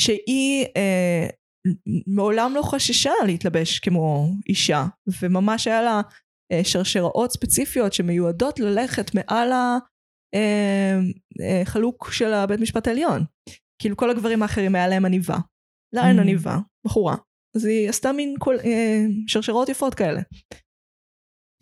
שהיא 0.00 0.66
אה, 0.76 1.26
מעולם 2.06 2.52
לא 2.54 2.62
חששה 2.62 3.10
להתלבש 3.26 3.78
כמו 3.78 4.28
אישה, 4.48 4.84
וממש 5.22 5.66
היה 5.66 5.82
לה 5.82 6.00
אה, 6.52 6.60
שרשראות 6.64 7.32
ספציפיות 7.32 7.92
שמיועדות 7.92 8.60
ללכת 8.60 9.14
מעל 9.14 9.50
החלוק 11.62 12.12
של 12.12 12.32
הבית 12.34 12.60
משפט 12.60 12.86
העליון. 12.88 13.24
כאילו 13.82 13.96
כל 13.96 14.10
הגברים 14.10 14.42
האחרים 14.42 14.74
היה 14.74 14.88
להם 14.88 15.04
עניבה. 15.04 15.36
לה 15.94 16.08
אין 16.08 16.18
Mm. 16.18 16.20
עניבה, 16.22 16.56
בחורה. 16.86 17.16
אז 17.56 17.64
היא 17.64 17.88
עשתה 17.88 18.12
מין 18.12 18.34
כל, 18.38 18.56
אה, 18.64 19.00
שרשרות 19.26 19.68
יפות 19.68 19.94
כאלה. 19.94 20.20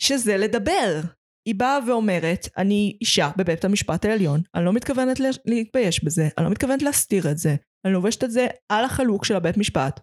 שזה 0.01 0.37
לדבר. 0.37 1.01
היא 1.48 1.55
באה 1.55 1.79
ואומרת, 1.87 2.48
אני 2.57 2.96
אישה 3.01 3.31
בבית 3.37 3.64
המשפט 3.64 4.05
העליון, 4.05 4.40
אני 4.55 4.64
לא 4.64 4.72
מתכוונת 4.72 5.20
לה- 5.20 5.29
להתבייש 5.46 6.05
בזה, 6.05 6.29
אני 6.38 6.44
לא 6.44 6.51
מתכוונת 6.51 6.83
להסתיר 6.83 7.31
את 7.31 7.38
זה, 7.38 7.57
אני 7.85 7.93
לובשת 7.93 8.25
את 8.25 8.31
זה 8.31 8.47
על 8.69 8.85
החלוק 8.85 9.25
של 9.25 9.37
הבית 9.37 9.57
משפט. 9.57 10.01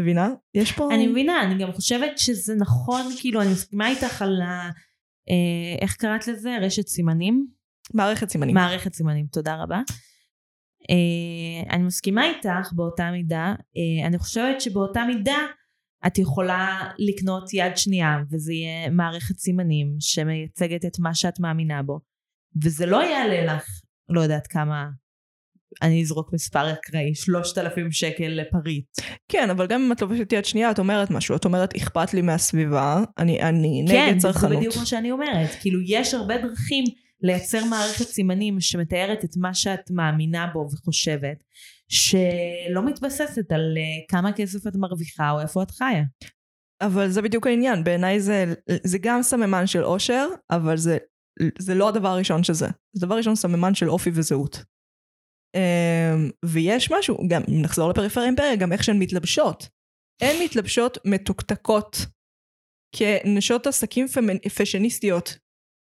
מבינה? 0.00 0.28
יש 0.54 0.72
פה... 0.72 0.88
אני 0.94 1.06
מבינה, 1.06 1.42
אני 1.42 1.64
גם 1.64 1.72
חושבת 1.72 2.18
שזה 2.18 2.54
נכון, 2.54 3.02
כאילו, 3.20 3.42
אני 3.42 3.52
מסכימה 3.52 3.88
איתך 3.88 4.22
על 4.22 4.42
ה... 4.42 4.70
אה, 5.30 5.82
איך 5.82 5.96
קראת 5.96 6.26
לזה? 6.26 6.56
רשת 6.62 6.86
סימנים? 6.86 7.46
מערכת 7.94 8.28
סימנים. 8.28 8.54
מערכת 8.54 8.94
סימנים, 8.94 9.26
תודה 9.26 9.62
רבה. 9.62 9.80
אה, 10.90 11.74
אני 11.74 11.82
מסכימה 11.82 12.24
איתך 12.24 12.72
באותה 12.72 13.10
מידה. 13.10 13.54
אה, 13.76 14.06
אני 14.06 14.18
חושבת 14.18 14.60
שבאותה 14.60 15.04
מידה 15.04 15.38
את 16.06 16.18
יכולה 16.18 16.90
לקנות 16.98 17.54
יד 17.54 17.76
שנייה, 17.76 18.16
וזה 18.30 18.52
יהיה 18.52 18.90
מערכת 18.90 19.38
סימנים 19.38 19.96
שמייצגת 20.00 20.84
את 20.84 20.98
מה 20.98 21.14
שאת 21.14 21.40
מאמינה 21.40 21.82
בו. 21.82 22.00
וזה 22.62 22.86
לא 22.86 23.04
יעלה 23.04 23.54
לך, 23.54 23.64
לא 24.08 24.20
יודעת 24.20 24.46
כמה, 24.46 24.88
אני 25.82 26.02
אזרוק 26.02 26.32
מספר 26.32 26.72
אקראי, 26.72 27.14
3,000 27.14 27.92
שקל 27.92 28.28
לפריט. 28.28 28.84
כן, 29.28 29.50
אבל 29.50 29.66
גם 29.66 29.82
אם 29.82 29.92
את 29.92 30.02
לובשת 30.02 30.32
יד 30.32 30.44
שנייה, 30.44 30.70
את 30.70 30.78
אומרת 30.78 31.10
משהו. 31.10 31.36
את 31.36 31.44
אומרת, 31.44 31.74
אכפת 31.76 32.14
לי 32.14 32.22
מהסביבה, 32.22 33.04
אני, 33.18 33.42
אני 33.42 33.84
כן, 33.88 34.08
נגד 34.08 34.18
זה 34.18 34.28
צרכנות. 34.28 34.58
בדיוק 34.58 34.76
מה 34.76 34.86
שאני 34.86 35.10
אומרת. 35.10 35.50
כאילו, 35.60 35.80
יש 35.86 36.14
הרבה 36.14 36.38
דרכים 36.38 36.84
לייצר 37.22 37.64
מערכת 37.64 38.04
סימנים 38.04 38.60
שמתארת 38.60 39.24
את 39.24 39.36
מה 39.36 39.54
שאת 39.54 39.90
מאמינה 39.90 40.46
בו 40.52 40.68
וחושבת, 40.72 41.44
שלא 41.88 42.86
מתבססת 42.86 43.52
על 43.52 43.74
uh, 43.76 44.06
כמה 44.08 44.32
כסף 44.32 44.66
את 44.66 44.76
מרוויחה 44.76 45.30
או 45.30 45.40
איפה 45.40 45.62
את 45.62 45.70
חיה. 45.70 46.02
אבל 46.80 47.08
זה 47.08 47.22
בדיוק 47.22 47.46
העניין, 47.46 47.84
בעיניי 47.84 48.20
זה, 48.20 48.54
זה 48.84 48.98
גם 48.98 49.22
סממן 49.22 49.66
של 49.66 49.84
אושר, 49.84 50.26
אבל 50.50 50.76
זה, 50.76 50.98
זה 51.58 51.74
לא 51.74 51.88
הדבר 51.88 52.08
הראשון 52.08 52.44
שזה. 52.44 52.68
זה 52.92 53.06
דבר 53.06 53.16
ראשון 53.16 53.36
סממן 53.36 53.74
של 53.74 53.90
אופי 53.90 54.10
וזהות. 54.14 54.64
אמ, 55.56 56.30
ויש 56.44 56.92
משהו, 56.92 57.28
גם 57.28 57.42
אם 57.48 57.62
נחזור 57.62 57.90
לפריפריה 57.90 58.26
אימפריה, 58.26 58.56
גם 58.56 58.72
איך 58.72 58.84
שהן 58.84 58.98
מתלבשות. 58.98 59.68
הן 60.22 60.44
מתלבשות 60.44 60.98
מתוקתקות 61.04 61.96
כנשות 62.96 63.66
עסקים 63.66 64.06
פשניסטיות, 64.58 65.38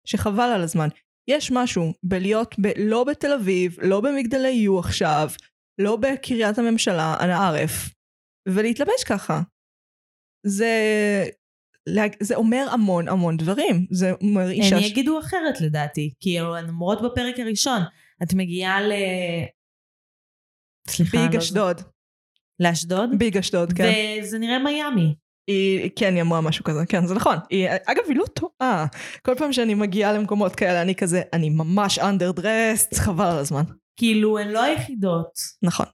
שחבל 0.06 0.50
על 0.54 0.62
הזמן. 0.62 0.88
יש 1.30 1.50
משהו 1.50 1.92
בלהיות 2.02 2.54
ב- 2.58 2.78
לא 2.78 3.04
בתל 3.04 3.32
אביב, 3.32 3.76
לא 3.82 4.00
במגדלי 4.00 4.48
יו 4.48 4.78
עכשיו, 4.78 5.28
לא 5.80 5.96
בקריית 5.96 6.58
הממשלה, 6.58 7.16
אנא 7.20 7.32
ערף, 7.32 7.90
ולהתלבש 8.48 9.04
ככה. 9.06 9.40
זה, 10.46 10.74
זה 12.20 12.34
אומר 12.34 12.66
המון 12.72 13.08
המון 13.08 13.36
דברים. 13.36 13.86
זה 13.90 14.12
אומר 14.12 14.50
אישה... 14.50 14.76
הם 14.76 14.82
יגידו 14.82 15.20
אחרת 15.20 15.60
לדעתי, 15.60 16.12
כי 16.20 16.38
הן 16.40 16.68
אומרות 16.68 16.98
בפרק 17.02 17.38
הראשון, 17.38 17.82
את 18.22 18.34
מגיעה 18.34 18.80
ל... 18.82 18.92
סליחה, 20.88 21.18
ביג 21.18 21.34
לא- 21.34 21.40
אשדוד. 21.40 21.80
לאשדוד? 22.60 23.10
ביג 23.18 23.36
אשדוד, 23.36 23.72
כן. 23.72 23.92
וזה 24.22 24.38
נראה 24.38 24.58
מיאמי. 24.58 25.14
היא, 25.46 25.90
כן, 25.96 26.14
היא 26.14 26.22
אמרה 26.22 26.40
משהו 26.40 26.64
כזה, 26.64 26.86
כן, 26.88 27.06
זה 27.06 27.14
נכון. 27.14 27.36
היא, 27.50 27.68
אגב, 27.86 28.02
היא 28.08 28.16
לא 28.16 28.24
טועה. 28.26 28.86
כל 29.26 29.34
פעם 29.38 29.52
שאני 29.52 29.74
מגיעה 29.74 30.12
למקומות 30.12 30.54
כאלה, 30.56 30.82
אני 30.82 30.94
כזה, 30.94 31.22
אני 31.32 31.50
ממש 31.50 31.98
אנדרדרסט, 31.98 32.94
חבל 32.94 33.24
על 33.24 33.38
הזמן. 33.38 33.62
כאילו, 33.96 34.38
הן 34.38 34.48
לא 34.48 34.62
היחידות. 34.62 35.32
נכון. 35.62 35.86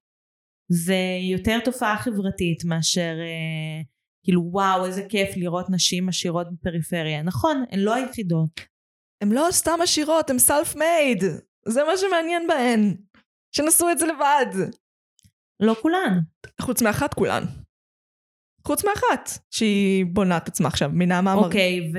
זה 0.71 0.97
יותר 1.33 1.59
תופעה 1.65 1.97
חברתית 1.99 2.65
מאשר 2.65 3.15
אה, 3.21 3.83
כאילו 4.25 4.43
וואו 4.53 4.87
איזה 4.87 5.03
כיף 5.09 5.37
לראות 5.37 5.67
נשים 5.71 6.09
עשירות 6.09 6.47
בפריפריה. 6.53 7.23
נכון, 7.23 7.65
הן 7.71 7.79
לא 7.79 7.95
היחידות. 7.95 8.61
הן 9.23 9.33
לא 9.33 9.49
סתם 9.51 9.79
עשירות, 9.83 10.31
הן 10.31 10.39
סלף 10.39 10.77
מייד. 10.77 11.25
זה 11.69 11.85
מה 11.85 11.97
שמעניין 11.97 12.47
בהן. 12.47 12.97
שנסו 13.57 13.91
את 13.91 13.99
זה 13.99 14.07
לבד. 14.07 14.69
לא 15.61 15.77
כולן. 15.83 16.19
חוץ 16.61 16.83
מאחת 16.83 17.15
כולן. 17.15 17.45
חוץ 18.67 18.85
מאחת, 18.85 19.31
שהיא 19.51 20.07
בונה 20.07 20.37
את 20.37 20.49
עצמה 20.49 20.69
עכשיו, 20.69 20.91
מנעמה 20.93 21.33
אמר... 21.33 21.45
אוקיי, 21.45 21.93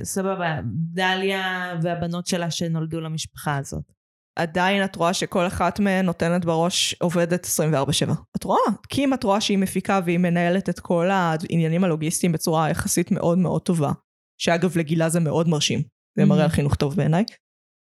וסבבה, 0.00 0.60
דליה 0.92 1.74
והבנות 1.82 2.26
שלה 2.26 2.50
שנולדו 2.50 3.00
למשפחה 3.00 3.56
הזאת. 3.56 3.82
עדיין 4.38 4.84
את 4.84 4.96
רואה 4.96 5.14
שכל 5.14 5.46
אחת 5.46 5.80
מהן 5.80 6.06
נותנת 6.06 6.44
בראש 6.44 6.94
עובדת 6.94 7.46
24/7. 7.46 8.12
את 8.36 8.44
רואה? 8.44 8.60
כי 8.88 9.04
אם 9.04 9.14
את 9.14 9.24
רואה 9.24 9.40
שהיא 9.40 9.58
מפיקה 9.58 10.00
והיא 10.04 10.18
מנהלת 10.18 10.68
את 10.68 10.80
כל 10.80 11.10
העניינים 11.10 11.84
הלוגיסטיים 11.84 12.32
בצורה 12.32 12.70
יחסית 12.70 13.10
מאוד 13.10 13.38
מאוד 13.38 13.62
טובה, 13.62 13.92
שאגב 14.40 14.78
לגילה 14.78 15.08
זה 15.08 15.20
מאוד 15.20 15.48
מרשים, 15.48 15.82
זה 16.18 16.24
מראה 16.24 16.44
על 16.44 16.50
חינוך 16.50 16.74
טוב 16.74 16.96
בעיניי. 16.96 17.24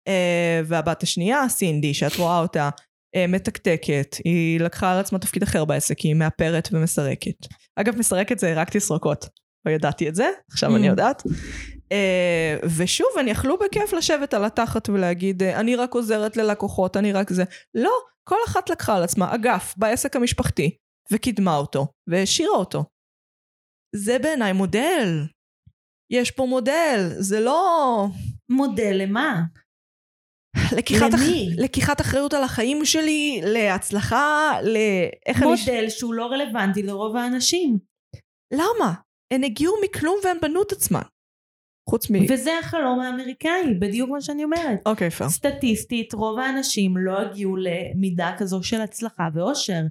Uh, 0.09 0.65
והבת 0.65 1.03
השנייה, 1.03 1.49
סינדי, 1.49 1.93
שאת 1.93 2.15
רואה 2.15 2.39
אותה 2.39 2.69
uh, 3.15 3.31
מתקתקת, 3.31 4.15
היא 4.23 4.59
לקחה 4.59 4.91
על 4.93 4.99
עצמה 4.99 5.19
תפקיד 5.19 5.43
אחר 5.43 5.65
בעסק, 5.65 5.99
היא 5.99 6.15
מאפרת 6.15 6.69
ומסרקת. 6.71 7.47
אגב, 7.75 7.97
מסרקת 7.97 8.39
זה 8.39 8.53
רק 8.53 8.69
תסרוקות. 8.69 9.25
לא 9.65 9.71
ידעתי 9.71 10.09
את 10.09 10.15
זה, 10.15 10.29
עכשיו 10.51 10.75
אני 10.75 10.87
Mm. 10.87 10.89
יודעת. 10.91 11.23
Uh, 11.25 12.65
ושוב, 12.77 13.07
הן 13.19 13.27
יכלו 13.27 13.57
בכיף 13.57 13.93
לשבת 13.93 14.33
על 14.33 14.45
התחת 14.45 14.89
ולהגיד, 14.89 15.43
אני 15.43 15.75
רק 15.75 15.93
עוזרת 15.93 16.37
ללקוחות, 16.37 16.97
אני 16.97 17.13
רק 17.13 17.29
זה. 17.29 17.43
לא, 17.75 17.91
כל 18.23 18.35
אחת 18.47 18.69
לקחה 18.69 18.97
על 18.97 19.03
עצמה 19.03 19.35
אגף 19.35 19.73
בעסק 19.77 20.15
המשפחתי, 20.15 20.77
וקידמה 21.11 21.57
אותו, 21.57 21.87
והשאירה 22.09 22.55
אותו. 22.55 22.83
זה 23.95 24.19
בעיניי 24.19 24.53
מודל. 24.53 25.25
יש 26.11 26.31
פה 26.31 26.45
מודל, 26.45 27.09
זה 27.19 27.39
לא... 27.39 28.07
מודל 28.49 28.93
למה? 28.93 29.41
לקיחת, 30.77 31.13
למי? 31.13 31.49
אח... 31.53 31.63
לקיחת 31.63 32.01
אחריות 32.01 32.33
על 32.33 32.43
החיים 32.43 32.85
שלי, 32.85 33.41
להצלחה, 33.43 34.51
לאיך 34.63 35.41
אני... 35.41 35.45
מודל 35.45 35.89
שהוא 35.89 36.13
לא 36.13 36.25
רלוונטי 36.25 36.83
לרוב 36.83 37.15
האנשים. 37.15 37.77
למה? 38.53 38.93
הן 39.33 39.43
הגיעו 39.43 39.73
מכלום 39.83 40.15
והן 40.23 40.37
בנו 40.41 40.61
את 40.61 40.71
עצמן. 40.71 41.01
חוץ 41.89 42.09
מ... 42.09 42.13
וזה 42.29 42.51
החלום 42.59 42.99
האמריקאי, 42.99 43.73
בדיוק 43.79 44.09
מה 44.09 44.21
שאני 44.21 44.43
אומרת. 44.43 44.79
אוקיי, 44.85 45.09
פייר. 45.09 45.29
סטטיסטית, 45.29 46.13
רוב 46.13 46.39
האנשים 46.39 46.97
לא 46.97 47.21
הגיעו 47.21 47.55
למידה 47.55 48.35
כזו 48.37 48.63
של 48.63 48.81
הצלחה 48.81 49.23
ואושר. 49.33 49.81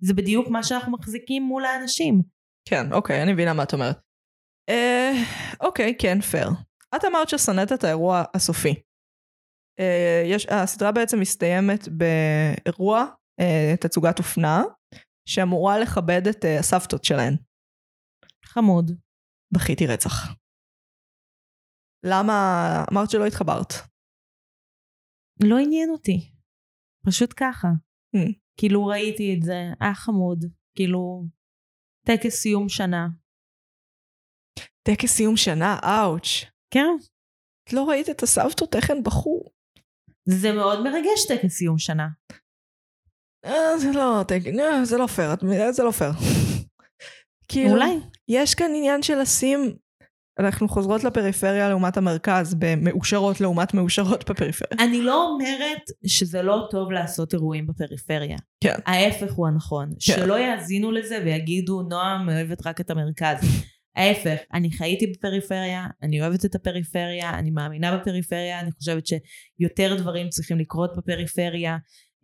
זה 0.00 0.14
בדיוק 0.14 0.48
מה 0.48 0.62
שאנחנו 0.62 0.92
מחזיקים 0.92 1.42
מול 1.42 1.64
האנשים. 1.64 2.22
כן, 2.68 2.92
אוקיי, 2.92 3.22
אני 3.22 3.32
מבינה 3.32 3.52
מה 3.52 3.62
את 3.62 3.72
אומרת. 3.72 3.96
אה, 4.68 5.12
אוקיי, 5.60 5.94
כן, 5.98 6.20
פייר. 6.20 6.48
את 6.96 7.04
אמרת 7.04 7.28
ששנאת 7.28 7.72
את 7.72 7.84
האירוע 7.84 8.22
הסופי. 8.34 8.74
אה, 9.80 10.22
יש, 10.26 10.46
הסדרה 10.46 10.92
בעצם 10.92 11.20
מסתיימת 11.20 11.88
באירוע, 11.88 13.04
אה, 13.40 13.74
תצוגת 13.80 14.18
אופנה, 14.18 14.62
שאמורה 15.28 15.78
לכבד 15.78 16.22
את 16.30 16.44
אה, 16.44 16.58
הסבתות 16.58 17.04
שלהן. 17.04 17.34
חמוד. 18.44 18.90
בכיתי 19.54 19.86
רצח. 19.86 20.34
למה 22.06 22.32
אמרת 22.92 23.10
שלא 23.10 23.26
התחברת? 23.26 23.72
לא 25.42 25.56
עניין 25.58 25.90
אותי. 25.90 26.32
פשוט 27.06 27.34
ככה. 27.36 27.68
Hmm. 28.16 28.32
כאילו 28.60 28.86
ראיתי 28.86 29.34
את 29.36 29.42
זה, 29.42 29.58
היה 29.80 29.94
חמוד. 29.94 30.44
כאילו, 30.74 31.24
טקס 32.06 32.34
סיום 32.42 32.68
שנה. 32.68 33.06
טקס 34.82 35.16
סיום 35.16 35.36
שנה, 35.36 35.78
אאוץ'. 35.84 36.50
כן. 36.74 36.88
את 37.64 37.72
לא 37.72 37.84
ראית 37.88 38.08
את 38.10 38.22
הסבתות 38.22 38.74
איך 38.76 38.90
הן 38.90 39.02
בחרו? 39.02 39.57
זה 40.30 40.52
מאוד 40.52 40.82
מרגש 40.82 41.26
טקס 41.28 41.52
סיום 41.52 41.78
שנה. 41.78 42.06
אה, 43.44 43.78
זה 43.78 43.90
לא, 43.94 44.22
אה, 44.60 44.84
זה 44.84 44.98
לא 44.98 45.06
פייר, 45.06 45.32
את- 45.32 45.40
זה 45.74 45.82
לא 45.82 45.90
פייר. 45.90 46.10
כאילו, 47.48 47.70
אולי. 47.70 47.90
יש 48.28 48.54
כאן 48.54 48.70
עניין 48.76 49.02
של 49.02 49.18
לשים, 49.18 49.76
אנחנו 50.38 50.68
חוזרות 50.68 51.04
לפריפריה 51.04 51.68
לעומת 51.68 51.96
המרכז, 51.96 52.54
במאושרות 52.54 53.40
לעומת 53.40 53.74
מאושרות 53.74 54.30
בפריפריה. 54.30 54.84
אני 54.88 55.02
לא 55.02 55.26
אומרת 55.28 55.82
שזה 56.06 56.42
לא 56.42 56.68
טוב 56.70 56.92
לעשות 56.92 57.32
אירועים 57.34 57.66
בפריפריה. 57.66 58.36
כן. 58.64 58.74
ההפך 58.86 59.32
הוא 59.32 59.48
הנכון. 59.48 59.90
שלא 59.98 60.38
יאזינו 60.38 60.90
לזה 60.92 61.18
ויגידו, 61.24 61.82
נועם 61.82 62.28
אוהבת 62.28 62.66
רק 62.66 62.80
את 62.80 62.90
המרכז. 62.90 63.38
ההפך, 63.98 64.38
אני 64.54 64.70
חייתי 64.70 65.06
בפריפריה, 65.06 65.86
אני 66.02 66.20
אוהבת 66.20 66.44
את 66.44 66.54
הפריפריה, 66.54 67.38
אני 67.38 67.50
מאמינה 67.50 67.98
בפריפריה, 67.98 68.60
אני 68.60 68.72
חושבת 68.72 69.04
שיותר 69.06 69.96
דברים 69.98 70.28
צריכים 70.28 70.58
לקרות 70.58 70.96
בפריפריה. 70.96 71.76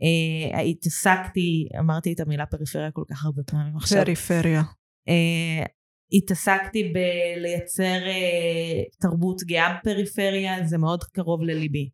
אה, 0.03 0.61
התעסקתי, 0.61 1.69
אמרתי 1.79 2.13
את 2.13 2.21
המילה 2.21 2.47
פריפריה 2.47 2.91
כל 2.91 3.03
כך 3.11 3.25
הרבה 3.25 3.43
פעמים 3.43 3.77
עכשיו. 3.77 4.05
פריפריה. 4.05 4.63
אה, 5.09 5.67
התעסקתי 6.13 6.93
בלייצר 6.93 8.07
אה, 8.07 8.83
תרבות 9.01 9.43
גאה 9.43 9.79
בפריפריה, 9.79 10.67
זה 10.67 10.79
מאוד 10.79 11.05
קרוב 11.05 11.43
לליבי. 11.43 11.91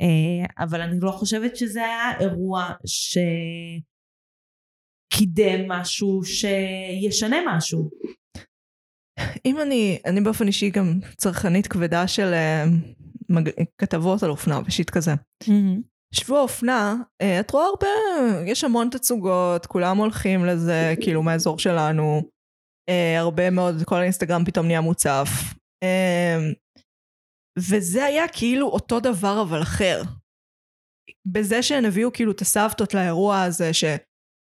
אה, 0.00 0.46
אבל 0.64 0.80
אני 0.80 0.96
לא 1.00 1.10
חושבת 1.10 1.56
שזה 1.56 1.84
היה 1.84 2.18
אירוע 2.20 2.70
שקידם 5.12 5.68
משהו 5.68 6.20
שישנה 6.24 7.36
משהו. 7.48 7.90
אם 9.44 9.60
אני, 9.60 9.98
אני 10.06 10.20
באופן 10.20 10.46
אישי 10.46 10.70
גם 10.70 11.00
צרכנית 11.16 11.66
כבדה 11.66 12.06
של 12.06 12.32
אה, 12.34 12.64
מג... 13.28 13.50
כתבות 13.78 14.22
על 14.22 14.30
אופנה 14.30 14.60
ושיט 14.66 14.90
כזה. 14.90 15.12
שבוע 16.14 16.40
אופנה, 16.40 16.96
אה, 17.22 17.40
את 17.40 17.50
רואה 17.50 17.66
הרבה, 17.66 17.86
יש 18.46 18.64
המון 18.64 18.88
תצוגות, 18.90 19.66
כולם 19.66 19.96
הולכים 19.96 20.44
לזה, 20.44 20.94
כאילו 21.00 21.22
מהאזור 21.22 21.58
שלנו. 21.58 22.22
אה, 22.88 23.18
הרבה 23.18 23.50
מאוד, 23.50 23.74
כל 23.84 23.96
האינסטגרם 23.96 24.44
פתאום 24.44 24.66
נהיה 24.66 24.80
מוצף. 24.80 25.28
אה, 25.82 26.38
וזה 27.58 28.04
היה 28.04 28.28
כאילו 28.28 28.66
אותו 28.66 29.00
דבר 29.00 29.42
אבל 29.42 29.62
אחר. 29.62 30.02
בזה 31.26 31.62
שהן 31.62 31.84
הביאו 31.84 32.12
כאילו 32.12 32.32
את 32.32 32.40
הסבתות 32.40 32.94
לאירוע 32.94 33.42
הזה, 33.42 33.70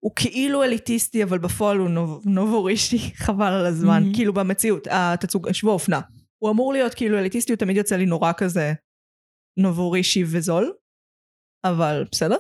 שהוא 0.05 0.11
כאילו 0.15 0.63
אליטיסטי, 0.63 1.23
אבל 1.23 1.37
בפועל 1.37 1.77
הוא 1.77 1.89
נוב, 1.89 2.23
נובורישי, 2.25 2.97
חבל 3.25 3.53
על 3.53 3.65
הזמן. 3.65 4.03
מהמם. 4.03 4.13
כאילו 4.13 4.33
במציאות, 4.33 4.87
התצוג, 4.91 5.51
שבוע 5.51 5.73
אופנה. 5.73 6.01
הוא 6.37 6.51
אמור 6.51 6.73
להיות 6.73 6.93
כאילו 6.93 7.19
אליטיסטי, 7.19 7.51
הוא 7.51 7.57
תמיד 7.57 7.77
יוצא 7.77 7.95
לי 7.95 8.05
נורא 8.05 8.31
כזה 8.37 8.73
נובורישי 9.57 10.23
וזול. 10.31 10.73
אבל 11.65 12.05
בסדר. 12.11 12.37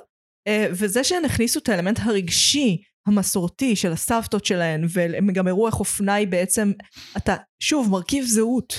אה, 0.47 0.67
וזה 0.71 1.03
שהן 1.03 1.25
הכניסו 1.25 1.59
את 1.59 1.69
האלמנט 1.69 1.99
הרגשי, 2.03 2.83
המסורתי 3.07 3.75
של 3.75 3.91
הסבתות 3.91 4.45
שלהן, 4.45 4.85
והם 4.89 5.27
גם 5.33 5.47
הראו 5.47 5.67
איך 5.67 5.79
אופנה 5.79 6.13
היא 6.13 6.27
בעצם, 6.27 6.71
אתה, 7.17 7.35
שוב, 7.59 7.91
מרכיב 7.91 8.25
זהות. 8.25 8.73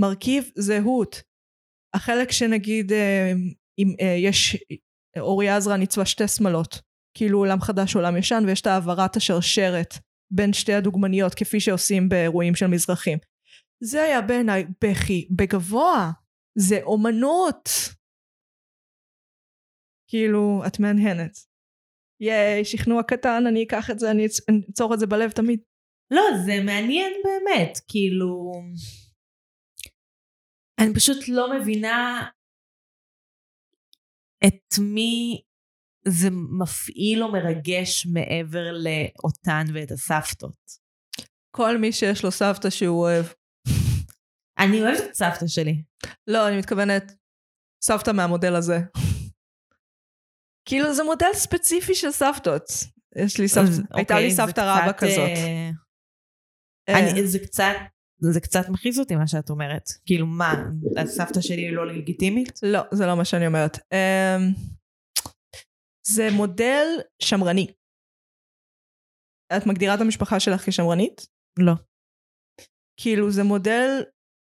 מרכיב 0.00 0.50
זהות. 0.58 1.22
החלק 1.94 2.32
שנגיד, 2.32 2.92
אה, 2.92 3.32
אם 3.78 3.94
אה, 4.00 4.16
יש, 4.18 4.56
אורי 5.18 5.48
עזרא 5.48 5.76
ניצבה 5.76 6.06
שתי 6.06 6.28
שמלות, 6.28 6.80
כאילו 7.14 7.38
עולם 7.38 7.60
חדש, 7.60 7.94
עולם 7.96 8.16
ישן, 8.16 8.42
ויש 8.46 8.60
את 8.60 8.66
העברת 8.66 9.16
השרשרת 9.16 9.94
בין 10.30 10.52
שתי 10.52 10.72
הדוגמניות, 10.74 11.34
כפי 11.34 11.60
שעושים 11.60 12.08
באירועים 12.08 12.54
של 12.54 12.66
מזרחים. 12.66 13.18
זה 13.84 14.02
היה 14.02 14.22
בעיניי 14.22 14.64
בכי 14.84 15.28
בגבוה. 15.36 16.10
זה 16.58 16.78
אומנות. 16.82 17.68
כאילו, 20.10 20.62
את 20.66 20.80
מהנהנת. 20.80 21.36
ייי, 22.20 22.64
שכנוע 22.64 23.02
קטן, 23.02 23.42
אני 23.48 23.64
אקח 23.64 23.90
את 23.90 23.98
זה, 23.98 24.10
אני 24.10 24.26
אצ- 24.26 24.44
אני 24.48 24.60
אצור 24.70 24.94
את 24.94 24.98
זה 25.00 25.06
בלב 25.06 25.30
תמיד. 25.30 25.60
לא, 26.10 26.22
זה 26.46 26.52
מעניין 26.66 27.12
באמת, 27.24 27.78
כאילו... 27.88 28.52
אני 30.80 30.94
פשוט 30.94 31.28
לא 31.28 31.58
מבינה 31.60 32.28
את 34.46 34.78
מי 34.94 35.42
זה 36.08 36.28
מפעיל 36.30 37.22
או 37.22 37.32
מרגש 37.32 38.06
מעבר 38.06 38.72
לאותן 38.72 39.64
ואת 39.74 39.90
הסבתות. 39.90 40.84
כל 41.56 41.78
מי 41.78 41.92
שיש 41.92 42.24
לו 42.24 42.30
סבתא 42.30 42.70
שהוא 42.70 43.00
אוהב. 43.00 43.26
אני 44.58 44.82
אוהבת 44.82 45.00
את 45.10 45.14
סבתא 45.14 45.46
שלי. 45.46 45.82
לא, 46.26 46.48
אני 46.48 46.58
מתכוונת, 46.58 47.12
סבתא 47.84 48.10
מהמודל 48.10 48.54
הזה. 48.54 48.78
כאילו 50.68 50.94
זה 50.94 51.04
מודל 51.04 51.26
ספציפי 51.34 51.94
של 51.94 52.10
סבתות. 52.10 52.62
יש 53.16 53.40
לי 53.40 53.48
סבתא, 53.48 53.70
הייתה 53.94 54.14
אוקיי, 54.14 54.26
לי 54.26 54.30
זה 54.30 54.36
סבתא 54.36 54.60
רבא 54.60 54.92
קצת, 54.92 55.04
כזאת. 55.04 55.18
אה, 55.18 55.70
אה, 56.88 56.98
אני, 56.98 57.26
זה 57.26 57.38
קצת, 57.38 57.74
זה 58.20 58.40
קצת 58.40 58.68
מכעיס 58.68 58.98
אותי 58.98 59.16
מה 59.16 59.26
שאת 59.26 59.50
אומרת. 59.50 59.90
כאילו 60.06 60.26
מה, 60.26 60.64
הסבתא 60.96 61.40
שלי 61.40 61.70
לא 61.70 61.86
לגיטימית? 61.86 62.60
לא, 62.62 62.80
זה 62.92 63.06
לא 63.06 63.16
מה 63.16 63.24
שאני 63.24 63.46
אומרת. 63.46 63.78
אמ, 63.92 64.52
זה 66.06 66.28
מודל 66.32 66.86
שמרני. 67.22 67.66
את 69.56 69.66
מגדירה 69.66 69.94
את 69.94 70.00
המשפחה 70.00 70.40
שלך 70.40 70.68
כשמרנית? 70.68 71.26
לא. 71.58 71.72
כאילו 73.00 73.30
זה 73.30 73.42
מודל 73.42 74.02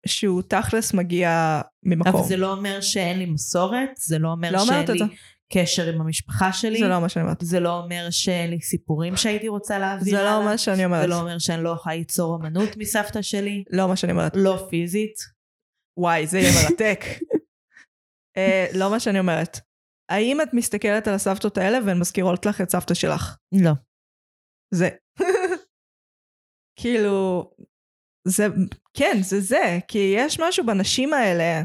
שהוא 0.07 0.43
תכלס 0.43 0.95
מגיע 0.95 1.61
ממקום. 1.83 2.17
אבל 2.17 2.29
זה 2.29 2.37
לא 2.37 2.53
אומר 2.53 2.81
שאין 2.81 3.19
לי 3.19 3.27
מסורת, 3.27 3.91
זה 3.97 4.19
לא 4.19 4.29
אומר 4.29 4.51
לא 4.53 4.67
שאין 4.67 4.91
לי. 4.91 5.17
קשר 5.53 5.89
עם 5.95 6.01
המשפחה 6.01 6.53
שלי, 6.53 6.79
זה 6.79 6.89
לא 6.89 7.01
מה 7.01 7.09
שאני 7.09 7.23
אומרת. 7.23 7.39
זה 7.41 7.61
לא 7.61 7.79
אומר 7.79 8.07
שאין 8.11 8.51
לי 8.51 8.61
סיפורים 8.61 9.17
שהייתי 9.17 9.49
רוצה 9.49 9.79
להעביר 9.79 10.17
זה 10.17 10.23
לא 10.23 10.45
מה 10.45 10.59
שאני 10.59 10.85
אומרת. 10.85 11.03
זה 11.03 11.07
לא 11.07 11.21
אומר 11.21 11.39
שאני 11.39 11.65
לא 11.65 11.71
יכולה 11.71 11.95
ליצור 11.95 12.37
אמנות 12.37 12.77
מסבתא 12.77 13.23
שלי, 13.23 13.65
לא 13.71 13.89
מה 13.89 13.97
שאני 13.97 14.13
אומרת. 14.13 14.33
לא 14.35 14.67
פיזית. 14.71 15.15
וואי, 15.97 16.27
זה 16.27 16.39
יהיה 16.39 16.53
מרתק. 16.63 17.01
אה, 18.37 18.67
לא 18.75 18.91
מה 18.91 19.01
שאני 19.01 19.19
אומרת. 19.19 19.61
האם 20.09 20.41
את 20.41 20.49
מסתכלת 20.53 21.09
על 21.09 21.15
הסבתות 21.15 21.59
האלה 21.59 21.79
והן 21.87 21.99
מזכירות 21.99 22.47
לך 22.47 22.61
את 22.61 22.71
סבתא 22.71 22.95
שלך? 22.95 23.37
לא. 23.65 23.73
זה. 24.75 24.89
כאילו, 26.81 27.51
זה, 28.29 28.47
כן, 28.95 29.17
זה 29.23 29.41
זה, 29.41 29.79
כי 29.89 30.15
יש 30.17 30.41
משהו 30.41 30.67
בנשים 30.67 31.13
האלה, 31.13 31.63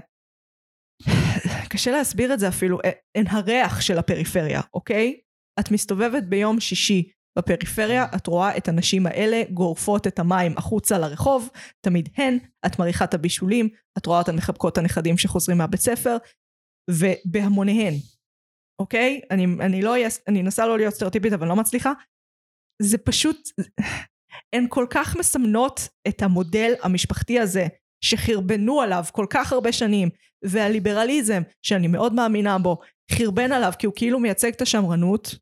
קשה 1.70 1.92
להסביר 1.92 2.34
את 2.34 2.40
זה 2.40 2.48
אפילו, 2.48 2.80
הן 3.18 3.28
הריח 3.28 3.82
של 3.82 3.98
הפריפריה, 3.98 4.62
אוקיי? 4.74 5.20
את 5.60 5.72
מסתובבת 5.72 6.24
ביום 6.24 6.60
שישי 6.60 7.12
בפריפריה, 7.38 8.06
את 8.16 8.28
רואה 8.28 8.58
את 8.58 8.68
הנשים 8.68 9.08
האלה 9.08 9.44
גורפות 9.54 10.08
את 10.08 10.20
המים 10.20 10.58
החוצה 10.58 10.98
לרחוב, 10.98 11.50
תמיד 11.82 12.10
הן, 12.16 12.38
את 12.66 12.80
מריחה 12.80 13.06
את 13.06 13.14
הבישולים, 13.14 13.70
את 13.98 14.06
רואה 14.06 14.20
אותן 14.20 14.36
מחבקות 14.36 14.74
את 14.74 14.78
הנכדים 14.78 15.18
שחוזרים 15.18 15.58
מהבית 15.58 15.80
ספר, 15.80 16.18
ובהמוניהן, 16.90 17.94
אוקיי? 18.80 19.22
אני, 19.32 19.46
אני 19.66 19.82
לא 19.82 19.92
אהיה, 19.92 20.08
אני 20.28 20.42
אנסה 20.42 20.68
לא 20.68 20.78
להיות 20.78 20.94
סטריאוטיפית 20.94 21.34
אבל 21.34 21.48
לא 21.48 21.56
מצליחה. 21.56 21.94
זה 22.82 22.98
פשוט, 22.98 23.50
הן 24.56 24.66
כל 24.70 24.86
כך 24.90 25.16
מסמנות 25.20 25.80
את 26.08 26.22
המודל 26.22 26.74
המשפחתי 26.84 27.40
הזה 27.40 27.68
שחרבנו 28.04 28.82
עליו 28.82 29.04
כל 29.12 29.26
כך 29.30 29.54
הרבה 29.54 29.72
שנים 29.72 30.10
והליברליזם 30.46 31.42
שאני 31.62 31.88
מאוד 31.88 32.14
מאמינה 32.14 32.58
בו 32.58 32.78
חרבן 33.12 33.52
עליו 33.52 33.72
כי 33.80 33.86
הוא 33.86 33.94
כאילו 33.98 34.20
מייצג 34.20 34.52
את 34.56 34.62
השמרנות 34.62 35.36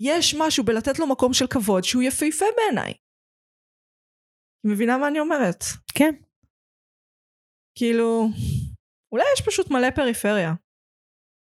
יש 0.00 0.34
משהו 0.38 0.64
בלתת 0.64 0.98
לו 0.98 1.06
מקום 1.06 1.34
של 1.34 1.46
כבוד 1.46 1.84
שהוא 1.84 2.02
יפהפה 2.02 2.44
בעיניי. 2.56 2.94
מבינה 4.66 4.98
מה 4.98 5.08
אני 5.08 5.20
אומרת? 5.20 5.64
כן. 5.94 6.14
כאילו, 7.78 8.28
אולי 9.12 9.24
יש 9.34 9.46
פשוט 9.46 9.70
מלא 9.70 9.90
פריפריה. 9.90 10.52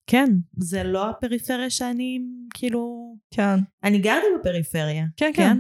כן, 0.10 0.30
זה 0.58 0.84
לא 0.84 1.10
הפריפריה 1.10 1.70
שאני, 1.70 2.20
כאילו... 2.54 3.14
כן. 3.34 3.56
אני 3.84 4.00
גרתי 4.00 4.26
בפריפריה. 4.40 5.06
כן, 5.18 5.32
כן. 5.36 5.58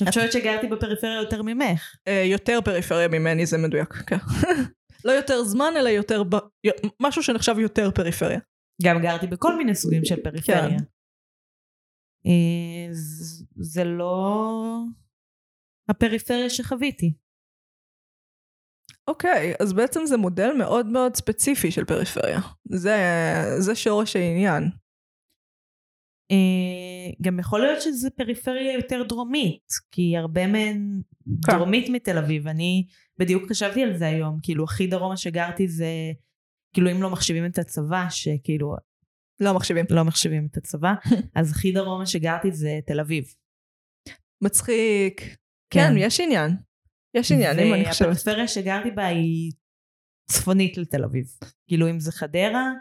אני 0.00 0.08
חושבת 0.08 0.32
שגרתי 0.32 0.66
בפריפריה 0.66 1.20
יותר 1.20 1.42
ממך. 1.42 1.96
אה, 2.08 2.22
יותר 2.30 2.58
פריפריה 2.64 3.08
ממני 3.08 3.46
זה 3.46 3.58
מדויק, 3.58 3.94
כן. 3.94 4.16
לא 5.04 5.12
יותר 5.12 5.44
זמן, 5.44 5.72
אלא 5.76 5.88
יותר... 5.88 6.22
ב... 6.24 6.36
משהו 7.00 7.22
שנחשב 7.22 7.58
יותר 7.58 7.90
פריפריה. 7.90 8.40
גם 8.82 9.02
גרתי 9.02 9.26
בכל 9.26 9.56
מיני 9.56 9.74
סוגים 9.74 10.04
של 10.04 10.22
פריפריה. 10.22 10.68
כן. 10.68 10.84
אה, 12.26 12.88
זה 13.56 13.84
לא 13.84 14.82
הפריפריה 15.88 16.50
שחוויתי. 16.50 17.12
אוקיי, 19.08 19.54
אז 19.60 19.72
בעצם 19.72 20.00
זה 20.06 20.16
מודל 20.16 20.52
מאוד 20.58 20.86
מאוד 20.86 21.16
ספציפי 21.16 21.70
של 21.70 21.84
פריפריה. 21.84 22.40
זה, 22.64 22.96
זה 23.58 23.74
שורש 23.74 24.16
העניין. 24.16 24.70
אה, 26.30 27.12
גם 27.22 27.38
יכול 27.38 27.60
להיות 27.60 27.82
שזה 27.82 28.10
פריפריה 28.10 28.72
יותר 28.72 29.02
דרומית, 29.08 29.72
כי 29.90 30.16
הרבה 30.16 30.46
מהן 30.46 31.00
כן. 31.46 31.52
דרומית 31.52 31.88
מתל 31.88 32.18
אביב. 32.18 32.48
אני 32.48 32.86
בדיוק 33.18 33.50
חשבתי 33.50 33.82
על 33.82 33.96
זה 33.96 34.06
היום, 34.06 34.38
כאילו 34.42 34.64
הכי 34.64 34.86
דרומה 34.86 35.16
שגרתי 35.16 35.68
זה, 35.68 35.86
כאילו 36.74 36.90
אם 36.90 37.02
לא 37.02 37.10
מחשיבים 37.10 37.46
את 37.46 37.58
הצבא, 37.58 38.06
שכאילו 38.10 38.74
לא 39.40 39.54
מחשיבים. 39.54 39.84
לא 39.90 40.04
מחשיבים 40.04 40.48
את 40.50 40.56
הצבא, 40.56 40.94
אז 41.36 41.50
הכי 41.50 41.72
דרומה 41.72 42.06
שגרתי 42.06 42.52
זה 42.52 42.78
תל 42.86 43.00
אביב. 43.00 43.24
מצחיק. 44.42 45.20
כן, 45.70 45.94
יש 45.96 46.20
עניין. 46.20 46.50
יש 47.16 47.32
עניין, 47.32 47.58
אם 47.58 47.74
אני 47.74 47.90
חושבת. 47.90 48.08
והפריפריה 48.08 48.48
שגרתי 48.48 48.90
בה 48.90 49.06
היא 49.06 49.52
צפונית 50.30 50.76
לתל 50.78 51.04
אביב. 51.04 51.26
כאילו 51.68 51.90
אם 51.90 52.00
זה 52.00 52.12
חדרה, 52.12 52.72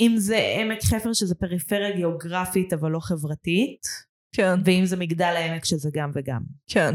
אם 0.00 0.14
זה 0.16 0.38
עמק 0.60 0.78
חפר 0.82 1.12
שזה 1.12 1.34
פריפריה 1.34 1.96
גיאוגרפית 1.96 2.72
אבל 2.72 2.90
לא 2.90 3.00
חברתית, 3.00 3.82
כן, 4.36 4.54
ואם 4.64 4.82
זה 4.84 4.96
מגדל 4.96 5.34
העמק 5.36 5.64
שזה 5.64 5.90
גם 5.94 6.10
וגם. 6.14 6.42
כן. 6.70 6.90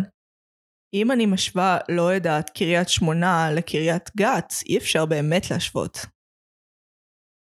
אם 0.93 1.11
אני 1.11 1.25
משווה, 1.25 1.77
לא 1.89 2.13
יודעת, 2.13 2.49
קריית 2.49 2.89
שמונה 2.89 3.51
לקריית 3.55 4.09
גת, 4.17 4.53
אי 4.65 4.77
אפשר 4.77 5.05
באמת 5.05 5.51
להשוות. 5.51 5.97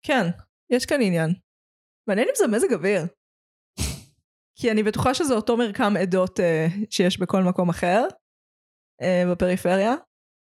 כן, 0.06 0.24
יש 0.70 0.86
כאן 0.86 1.02
עניין. 1.02 1.30
מעניין 2.08 2.28
אם 2.28 2.34
זה 2.36 2.46
מזג 2.46 2.72
אוויר. 2.72 3.02
כי 4.60 4.70
אני 4.70 4.82
בטוחה 4.82 5.14
שזה 5.14 5.34
אותו 5.34 5.56
מרקם 5.56 5.92
עדות 6.02 6.40
אה, 6.40 6.66
שיש 6.90 7.20
בכל 7.20 7.42
מקום 7.42 7.68
אחר 7.68 8.02
אה, 9.02 9.32
בפריפריה. 9.32 9.94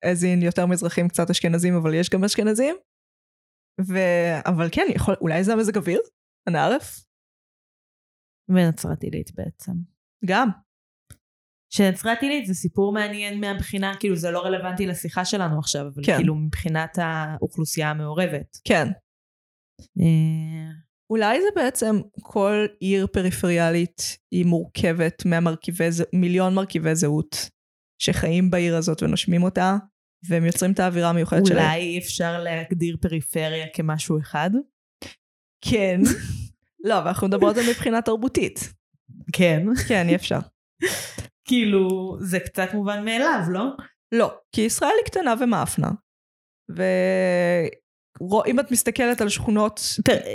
אז 0.06 0.24
אין 0.24 0.42
יותר 0.42 0.66
מזרחים, 0.66 1.08
קצת 1.08 1.30
אשכנזים, 1.30 1.74
אבל 1.76 1.94
יש 1.94 2.10
גם 2.10 2.24
אשכנזים. 2.24 2.76
ו... 3.82 3.94
אבל 4.46 4.68
כן, 4.72 4.86
יכול... 4.96 5.16
אולי 5.22 5.44
זה 5.44 5.54
המזג 5.54 5.78
אוויר? 5.78 6.00
אנא 6.50 6.58
ערף? 6.58 7.06
ונצרת 8.50 9.04
עילית 9.04 9.32
בעצם. 9.36 9.72
גם. 10.26 10.50
שנצרת 11.74 12.22
עילית 12.22 12.46
זה 12.46 12.54
סיפור 12.54 12.94
מעניין 12.94 13.40
מהבחינה, 13.40 13.92
כאילו 14.00 14.16
זה 14.16 14.32
לא 14.32 14.40
רלוונטי 14.40 14.86
לשיחה 14.88 15.26
שלנו 15.26 15.60
עכשיו, 15.60 15.82
אבל 15.82 16.04
כן. 16.06 16.16
כאילו 16.18 16.36
מבחינת 16.36 16.98
האוכלוסייה 16.98 17.90
המעורבת. 17.90 18.58
כן. 18.68 18.88
אה, 19.82 20.85
אולי 21.10 21.42
זה 21.42 21.48
בעצם 21.56 22.02
כל 22.22 22.66
עיר 22.80 23.08
פריפריאלית 23.08 24.18
היא 24.32 24.46
מורכבת 24.46 25.26
מהמרכיבי, 25.26 25.88
מיליון 26.14 26.54
מרכיבי 26.54 26.96
זהות 26.96 27.50
שחיים 28.02 28.52
בעיר 28.52 28.76
הזאת 28.76 29.04
ונושמים 29.04 29.44
אותה, 29.44 29.78
והם 30.30 30.46
יוצרים 30.46 30.72
את 30.72 30.80
האווירה 30.80 31.10
המיוחדת 31.10 31.46
שלהם. 31.46 31.66
אולי 31.66 31.80
אי 31.80 31.98
אפשר 31.98 32.44
להגדיר 32.44 32.98
פריפריה 33.02 33.66
כמשהו 33.74 34.20
אחד? 34.20 34.50
כן. 35.62 36.02
לא, 36.88 36.98
אבל 36.98 37.08
אנחנו 37.08 37.28
מדברות 37.28 37.58
על 37.58 37.64
זה 37.64 37.70
מבחינה 37.70 38.02
תרבותית. 38.02 38.74
כן. 39.34 39.66
כן, 39.88 40.10
אי 40.10 40.16
אפשר. 40.16 40.40
כאילו, 41.48 41.88
זה 42.20 42.40
קצת 42.40 42.70
מובן 42.74 43.06
מאליו, 43.06 43.40
לא? 43.50 43.66
לא, 44.12 44.38
כי 44.52 44.62
ישראל 44.62 44.92
היא 44.98 45.06
קטנה 45.06 45.34
ומאפנה. 45.40 45.90
ואם 48.22 48.60
את 48.60 48.72
מסתכלת 48.72 49.22
על 49.22 49.30
שכונות... 49.30 49.82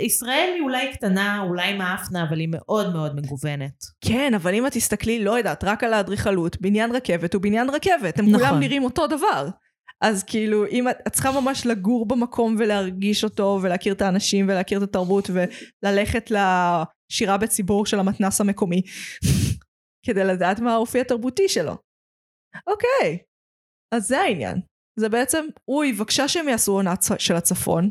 ישראל 0.01 0.51
היא 0.55 0.61
אולי 0.61 0.93
קטנה, 0.93 1.41
אולי 1.41 1.77
מאפנה, 1.77 2.23
אבל 2.29 2.39
היא 2.39 2.47
מאוד 2.51 2.93
מאוד 2.93 3.15
מגוונת. 3.15 3.83
כן, 4.01 4.33
אבל 4.33 4.53
אם 4.53 4.67
את 4.67 4.71
תסתכלי, 4.71 5.23
לא 5.23 5.37
יודעת, 5.37 5.63
רק 5.63 5.83
על 5.83 5.93
האדריכלות, 5.93 6.61
בניין 6.61 6.95
רכבת 6.95 7.33
הוא 7.33 7.41
בניין 7.41 7.69
רכבת, 7.69 8.19
הם 8.19 8.25
נכון. 8.25 8.47
כולם 8.47 8.59
נראים 8.59 8.83
אותו 8.83 9.07
דבר. 9.07 9.49
אז 10.01 10.23
כאילו, 10.23 10.67
אם 10.67 10.89
את, 10.89 10.97
את 11.07 11.13
צריכה 11.13 11.41
ממש 11.41 11.65
לגור 11.65 12.07
במקום 12.07 12.55
ולהרגיש 12.59 13.23
אותו, 13.23 13.59
ולהכיר 13.61 13.93
את 13.93 14.01
האנשים, 14.01 14.45
ולהכיר 14.45 14.77
את 14.77 14.83
התרבות, 14.83 15.29
וללכת 15.29 16.31
לשירה 16.31 17.37
בציבור 17.37 17.85
של 17.85 17.99
המתנס 17.99 18.41
המקומי, 18.41 18.81
כדי 20.05 20.23
לדעת 20.23 20.59
מה 20.59 20.73
האופי 20.73 21.01
התרבותי 21.01 21.49
שלו. 21.49 21.75
אוקיי, 22.67 23.17
אז 23.91 24.07
זה 24.07 24.19
העניין. 24.19 24.61
זה 25.01 25.09
בעצם, 25.09 25.45
אוי, 25.67 25.93
בבקשה 25.93 26.27
שהם 26.27 26.49
יעשו 26.49 26.71
עונה 26.71 26.93
של 27.17 27.35
הצפון. 27.35 27.89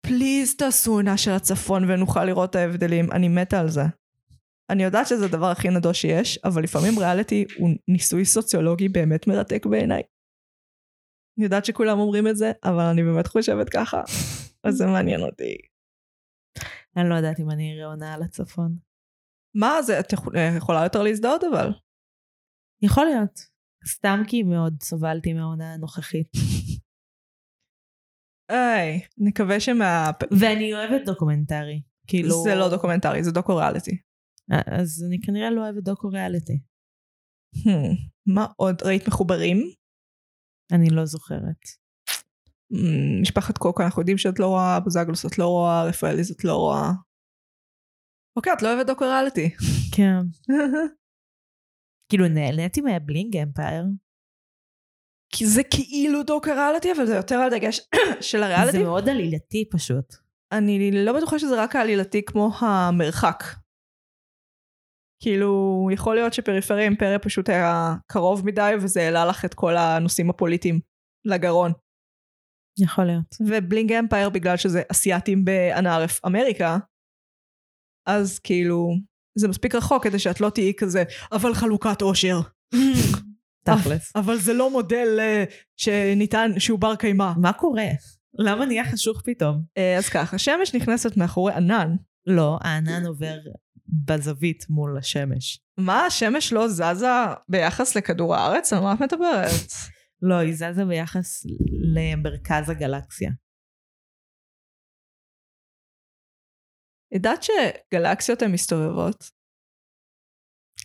פליז 0.00 0.56
תעשו 0.56 0.92
עונה 0.92 1.16
של 1.16 1.30
הצפון 1.30 1.90
ונוכל 1.90 2.24
לראות 2.24 2.50
את 2.50 2.56
ההבדלים, 2.56 3.12
אני 3.12 3.28
מתה 3.28 3.60
על 3.60 3.68
זה. 3.68 3.80
אני 4.70 4.82
יודעת 4.82 5.06
שזה 5.06 5.24
הדבר 5.24 5.46
הכי 5.46 5.68
נדוש 5.68 6.00
שיש, 6.00 6.38
אבל 6.44 6.62
לפעמים 6.62 6.98
ריאליטי 6.98 7.44
הוא 7.58 7.68
ניסוי 7.88 8.24
סוציולוגי 8.24 8.88
באמת 8.88 9.26
מרתק 9.26 9.66
בעיניי. 9.66 10.02
אני 11.38 11.44
יודעת 11.44 11.64
שכולם 11.64 11.98
אומרים 11.98 12.28
את 12.28 12.36
זה, 12.36 12.52
אבל 12.64 12.84
אני 12.92 13.02
באמת 13.02 13.26
חושבת 13.26 13.68
ככה, 13.68 14.00
אז 14.64 14.74
זה 14.74 14.86
מעניין 14.86 15.20
אותי. 15.20 15.56
אני 16.96 17.08
לא 17.08 17.14
יודעת 17.14 17.40
אם 17.40 17.50
אני 17.50 17.74
אראה 17.74 17.86
עונה 17.86 18.14
על 18.14 18.22
הצפון. 18.22 18.76
מה 19.54 19.82
זה, 19.82 20.00
את 20.00 20.14
אה, 20.36 20.56
יכולה 20.56 20.82
יותר 20.82 21.02
להזדהות 21.02 21.44
אבל. 21.44 21.72
יכול 22.82 23.04
להיות. 23.04 23.55
סתם 23.86 24.22
כי 24.28 24.42
מאוד 24.42 24.74
סבלתי 24.82 25.32
מהעונה 25.32 25.74
הנוכחית. 25.74 26.28
היי, 28.48 29.00
נקווה 29.18 29.60
שמה... 29.60 30.10
ואני 30.40 30.74
אוהבת 30.74 31.06
דוקומנטרי. 31.06 31.82
כאילו... 32.06 32.42
זה 32.44 32.54
לא 32.54 32.70
דוקומנטרי, 32.70 33.24
זה 33.24 33.32
דוקו 33.32 33.56
ריאליטי. 33.56 33.98
אה, 34.52 34.80
אז 34.80 35.04
אני 35.08 35.20
כנראה 35.20 35.50
לא 35.50 35.60
אוהבת 35.60 35.82
דוקו 35.82 36.08
ריאליטי. 36.08 36.58
Hmm, 37.56 38.10
מה 38.26 38.46
עוד? 38.56 38.82
ראית 38.82 39.08
מחוברים? 39.08 39.58
אני 40.72 40.90
לא 40.90 41.04
זוכרת. 41.04 41.60
Hmm, 42.72 43.20
משפחת 43.22 43.58
קוקו, 43.58 43.82
אנחנו 43.82 44.02
יודעים 44.02 44.18
שאת 44.18 44.38
לא 44.38 44.46
רואה, 44.46 44.80
בוזגלוס 44.80 45.26
את 45.26 45.38
לא 45.38 45.46
רואה, 45.46 45.84
רפאליז 45.84 46.30
את 46.30 46.44
לא 46.44 46.54
רואה. 46.54 46.90
אוקיי, 48.36 48.52
את 48.52 48.62
לא 48.62 48.74
אוהבת 48.74 48.86
דוקו 48.86 49.04
ריאליטי. 49.04 49.50
כן. 49.96 50.18
כאילו 52.08 52.28
נהניתי 52.28 52.80
מהבלינג 52.80 53.36
אמפייר. 53.36 53.84
כי 55.34 55.46
זה 55.46 55.62
כאילו 55.70 56.22
דוקו 56.22 56.50
ריאליטי, 56.50 56.92
אבל 56.92 57.06
זה 57.06 57.14
יותר 57.14 57.34
על 57.34 57.50
דגש 57.50 57.80
של 58.28 58.38
זה 58.38 58.44
הריאליטי. 58.46 58.82
מאוד 58.82 59.08
עלילתי 59.08 59.68
פשוט. 59.72 60.14
אני 60.52 61.04
לא 61.04 61.16
בטוחה 61.16 61.38
שזה 61.38 61.62
רק 61.62 61.76
העלילתי 61.76 62.22
כמו 62.24 62.50
המרחק. 62.60 63.44
כאילו, 65.22 65.88
יכול 65.92 66.14
להיות 66.14 66.32
שפריפריה 66.32 66.84
אימפריה 66.84 67.18
פשוט 67.18 67.48
היה 67.48 67.94
קרוב 68.06 68.46
מדי, 68.46 68.72
וזה 68.82 69.00
העלה 69.00 69.24
לך 69.24 69.44
את 69.44 69.54
כל 69.54 69.76
הנושאים 69.76 70.30
הפוליטיים 70.30 70.80
לגרון. 71.24 71.72
יכול 72.84 73.04
להיות. 73.04 73.34
ובלינג 73.40 73.92
אמפייר 73.92 74.30
בגלל 74.30 74.56
שזה 74.56 74.82
אסייתים 74.92 75.44
באנערף 75.44 76.24
אמריקה, 76.26 76.76
אז 78.08 78.38
כאילו, 78.38 78.88
זה 79.38 79.48
מספיק 79.48 79.74
רחוק 79.74 80.04
כדי 80.04 80.18
שאת 80.18 80.40
לא 80.40 80.50
תהיי 80.50 80.72
כזה, 80.76 81.04
אבל 81.32 81.54
חלוקת 81.54 82.02
עושר. 82.02 82.40
תכלס. 83.66 84.12
אבל 84.16 84.38
זה 84.38 84.52
לא 84.52 84.70
מודל 84.70 85.16
אה, 85.20 85.44
שניתן, 85.76 86.50
שהוא 86.58 86.78
בר 86.78 86.96
קיימא. 86.96 87.32
מה 87.36 87.52
קורה? 87.52 87.86
למה 88.38 88.66
נהיה 88.66 88.92
חשוך 88.92 89.22
פתאום? 89.24 89.62
אה, 89.78 89.96
אז 89.96 90.08
ככה, 90.08 90.36
השמש 90.36 90.74
נכנסת 90.74 91.16
מאחורי 91.16 91.52
ענן. 91.52 91.96
לא, 92.26 92.58
הענן 92.60 93.06
עובר 93.06 93.36
בזווית 93.88 94.64
מול 94.70 94.98
השמש. 94.98 95.60
מה, 95.78 96.06
השמש 96.06 96.52
לא 96.52 96.68
זזה 96.68 97.06
ביחס 97.48 97.96
לכדור 97.96 98.36
הארץ? 98.36 98.72
על 98.72 98.80
מה 98.80 98.94
את 98.94 99.00
מדברת? 99.00 99.72
לא, 100.22 100.34
היא 100.34 100.54
זזה 100.54 100.84
ביחס 100.84 101.46
למרכז 101.94 102.70
הגלקסיה. 102.70 103.30
ידעת 107.14 107.42
שגלקסיות 107.42 108.42
הן 108.42 108.52
מסתובבות? 108.52 109.30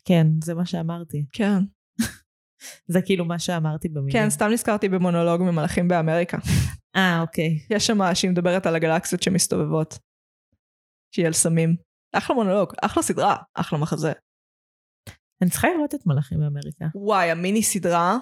כן, 0.06 0.28
זה 0.44 0.54
מה 0.54 0.66
שאמרתי. 0.66 1.26
כן. 1.34 1.60
זה 2.94 3.00
כאילו 3.06 3.26
מה 3.26 3.40
שאמרתי 3.40 3.90
במילים. 3.90 4.12
כן, 4.12 4.30
סתם 4.30 4.46
נזכרתי 4.54 4.90
במונולוג 4.90 5.42
ממלאכים 5.42 5.88
באמריקה. 5.88 6.38
אה, 6.96 7.22
אוקיי. 7.22 7.60
יש 7.70 7.88
שם 7.88 7.98
שהיא 8.14 8.32
מדברת 8.32 8.66
על 8.66 8.76
הגלקסיות 8.76 9.24
שמסתובבות. 9.24 10.00
שהיא 11.16 11.26
על 11.26 11.34
סמים. 11.34 11.76
אחלה 12.14 12.36
מונולוג, 12.36 12.74
אחלה 12.82 13.04
סדרה, 13.04 13.36
אחלה 13.54 13.80
מחזה. 13.80 14.12
אני 15.42 15.50
צריכה 15.50 15.68
לראות 15.76 15.96
את 15.96 16.06
מלאכים 16.06 16.40
באמריקה. 16.40 16.86
וואי, 16.96 17.32
המיני 17.32 17.64
סדרה. 17.64 18.18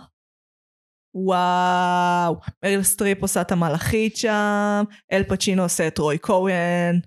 וואו, 1.15 2.39
מריל 2.63 2.83
סטריפ 2.83 3.21
עושה 3.21 3.41
את 3.41 3.51
המלאכית 3.51 4.17
שם, 4.17 4.83
אל 5.11 5.23
פצ'ינו 5.23 5.63
עושה 5.63 5.87
את 5.87 5.97
רוי 5.97 6.17
כהן, 6.21 6.99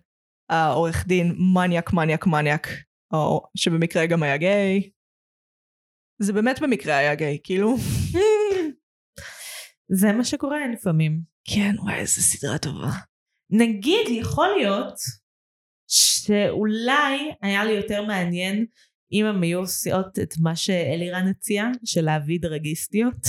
העורך 0.49 1.07
דין 1.07 1.35
מניאק 1.55 1.93
מניאק 1.93 2.27
מניאק, 2.27 2.69
או 3.13 3.47
שבמקרה 3.57 4.07
גם 4.07 4.23
היה 4.23 4.37
גיי. 4.37 4.91
זה 6.23 6.33
באמת 6.33 6.61
במקרה 6.61 6.97
היה 6.97 7.15
גיי, 7.15 7.39
כאילו. 7.45 7.77
זה 10.01 10.13
מה 10.13 10.25
שקורה 10.25 10.59
לפעמים. 10.73 11.21
כן, 11.45 11.75
וואי, 11.79 11.95
איזה 11.95 12.23
סדרה 12.23 12.59
טובה. 12.59 12.91
נגיד, 13.51 14.09
יכול 14.09 14.49
להיות 14.59 14.95
שאולי 15.89 17.33
היה 17.43 17.65
לי 17.65 17.73
יותר 17.73 18.03
מעניין 18.03 18.67
אם 19.13 19.27
הם 19.27 19.43
היו 19.43 19.59
עושות 19.59 20.19
את 20.23 20.35
מה 20.43 20.57
שאלירן 20.57 21.29
הציע, 21.29 21.65
של 21.85 22.01
להביא 22.05 22.39
דרגיסטיות. 22.41 23.27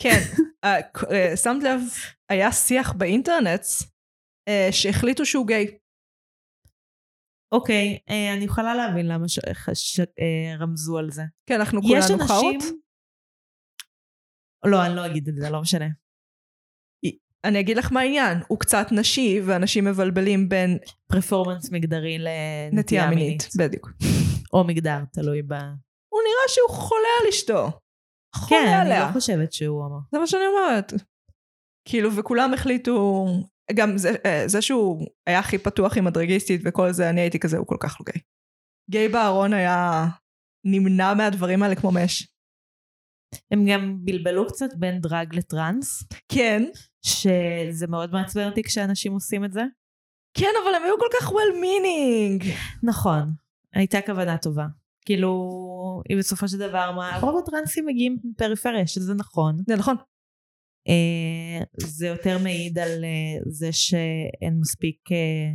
כן, 0.00 0.20
אה, 0.64 0.76
אה, 1.10 1.36
שמת 1.36 1.62
לב, 1.62 1.80
היה 2.28 2.52
שיח 2.52 2.92
באינטרנט 2.92 3.64
אה, 4.48 4.68
שהחליטו 4.70 5.26
שהוא 5.26 5.46
גיי. 5.46 5.77
אוקיי, 7.52 7.98
אה, 8.10 8.34
אני 8.34 8.44
יכולה 8.44 8.74
להבין 8.74 9.08
למה 9.08 9.28
ש- 9.28 9.38
ש- 9.74 10.00
אה, 10.00 10.56
רמזו 10.58 10.98
על 10.98 11.10
זה. 11.10 11.22
כן, 11.46 11.54
אנחנו 11.54 11.82
כולנו 11.82 11.96
אנשים... 12.00 12.18
חאות. 12.18 12.64
לא, 14.64 14.86
אני 14.86 14.96
לא 14.96 15.06
אגיד 15.06 15.28
את 15.28 15.34
זה, 15.34 15.50
לא 15.50 15.60
משנה. 15.60 15.86
אני 17.44 17.60
אגיד 17.60 17.76
לך 17.76 17.92
מה 17.92 18.00
העניין, 18.00 18.38
הוא 18.48 18.58
קצת 18.58 18.86
נשי, 18.90 19.40
ואנשים 19.46 19.84
מבלבלים 19.84 20.48
בין 20.48 20.78
פרפורמנס 21.06 21.70
מגדרי 21.72 22.18
לנטייה 22.18 22.70
נטייה 22.72 23.10
מינית. 23.10 23.24
מינית. 23.26 23.48
בדיוק. 23.58 23.90
או 24.52 24.64
מגדר, 24.64 24.98
תלוי 25.12 25.42
ב... 25.42 25.52
הוא 26.08 26.20
נראה 26.22 26.48
שהוא 26.48 26.70
חולה 26.70 27.08
על 27.22 27.28
אשתו. 27.28 27.70
חולה 28.36 28.60
כן, 28.60 28.66
אני 28.68 28.74
עליה. 28.80 29.06
לא 29.06 29.12
חושבת 29.12 29.52
שהוא 29.52 29.86
אמר. 29.86 29.98
זה 30.12 30.18
מה 30.18 30.26
שאני 30.26 30.42
אומרת. 30.46 30.92
כאילו, 31.84 32.16
וכולם 32.16 32.54
החליטו, 32.54 33.26
גם 33.74 33.98
זה, 33.98 34.12
אה, 34.26 34.42
זה 34.46 34.62
שהוא 34.62 35.06
היה 35.26 35.38
הכי 35.38 35.58
פתוח 35.58 35.96
עם 35.96 36.06
הדרגיסטית 36.06 36.60
וכל 36.64 36.92
זה, 36.92 37.10
אני 37.10 37.20
הייתי 37.20 37.38
כזה, 37.38 37.58
הוא 37.58 37.66
כל 37.66 37.76
כך 37.80 37.96
לא 38.00 38.04
גיי. 38.12 38.22
גיי 38.90 39.08
בארון 39.08 39.52
היה 39.52 40.06
נמנע 40.64 41.14
מהדברים 41.14 41.62
האלה 41.62 41.74
כמו 41.74 41.92
מש. 41.92 42.28
הם 43.50 43.64
גם 43.68 43.98
בלבלו 44.04 44.46
קצת 44.46 44.74
בין 44.74 45.00
דרג 45.00 45.34
לטראנס, 45.34 46.02
כן, 46.32 46.62
שזה 47.02 47.86
מאוד 47.86 48.12
מעצבן 48.12 48.48
אותי 48.48 48.62
כשאנשים 48.62 49.12
עושים 49.12 49.44
את 49.44 49.52
זה. 49.52 49.62
כן, 50.34 50.50
אבל 50.62 50.74
הם 50.74 50.82
היו 50.82 50.98
כל 50.98 51.18
כך 51.20 51.28
well 51.28 51.54
meaning. 51.54 52.44
נכון, 52.82 53.32
הייתה 53.74 53.98
כוונה 54.06 54.38
טובה. 54.38 54.66
כאילו, 55.04 55.32
היא 56.08 56.18
בסופו 56.18 56.48
של 56.48 56.58
דבר, 56.58 56.92
מה, 56.92 57.18
רוב 57.22 57.38
הטרנסים 57.38 57.86
מגיעים 57.86 58.18
מפריפריה, 58.24 58.86
שזה 58.86 59.14
נכון. 59.14 59.56
זה 59.66 59.76
נכון. 59.76 59.96
אה, 60.88 61.64
זה 61.76 62.06
יותר 62.06 62.38
מעיד 62.38 62.78
על 62.78 63.04
אה, 63.04 63.40
זה 63.50 63.72
שאין 63.72 64.60
מספיק 64.60 65.12
אה, 65.12 65.52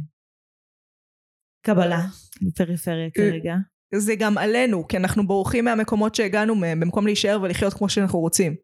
קבלה 1.65 2.05
בפריפריה 2.41 3.09
כרגע. 3.11 3.55
זה 3.95 4.15
גם 4.15 4.37
עלינו, 4.37 4.87
כי 4.87 4.97
אנחנו 4.97 5.27
בורחים 5.27 5.65
מהמקומות 5.65 6.15
שהגענו 6.15 6.55
מהם, 6.55 6.79
במקום 6.79 7.05
להישאר 7.05 7.39
ולחיות 7.41 7.73
כמו 7.73 7.89
שאנחנו 7.89 8.19
רוצים. 8.19 8.55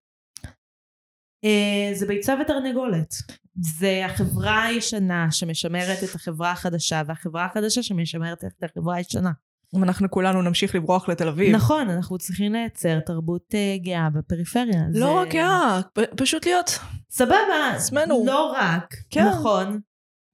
זה 1.94 2.08
ביצה 2.08 2.36
ותרנגולת. 2.42 3.14
זה 3.80 4.06
החברה 4.06 4.66
הישנה 4.66 5.28
שמשמרת 5.32 5.98
את 6.10 6.16
החברה 6.16 6.52
החדשה, 6.52 7.02
והחברה 7.08 7.46
החדשה 7.46 7.84
שמשמרת 7.84 8.44
את 8.46 8.64
החברה 8.64 8.96
הישנה. 8.96 9.32
ואנחנו 9.74 10.10
כולנו 10.12 10.42
נמשיך 10.42 10.76
לברוח 10.76 11.10
לתל 11.10 11.28
אביב. 11.28 11.56
נכון, 11.56 11.90
אנחנו 11.90 12.18
צריכים 12.18 12.54
לייצר 12.54 13.00
תרבות 13.00 13.56
אה, 13.56 13.76
גאה 13.84 14.10
בפריפריה. 14.10 14.82
לא 14.94 15.00
זה- 15.08 15.14
רק 15.14 15.28
גאה, 15.32 15.80
פשוט 16.18 16.46
להיות. 16.46 16.80
סבבה, 17.12 17.36
עצמנו. 17.76 18.24
לא 18.28 18.54
רק, 18.58 18.96
כן. 19.10 19.26
נכון. 19.28 19.80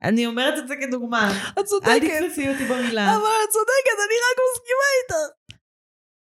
אני 0.04 0.26
אומרת 0.26 0.54
את 0.58 0.68
זה 0.68 0.74
כדוגמה. 0.82 1.32
את 1.54 1.58
אל 1.58 1.64
צודקת. 1.64 1.92
תתפסי 2.26 2.50
אותי 2.50 2.64
במילה. 2.66 3.06
אבל 3.12 3.22
את 3.44 3.50
צודקת, 3.50 3.98
אני 4.06 4.16
רק 4.26 4.38
מסכימה 4.52 4.88
איתך. 5.04 5.36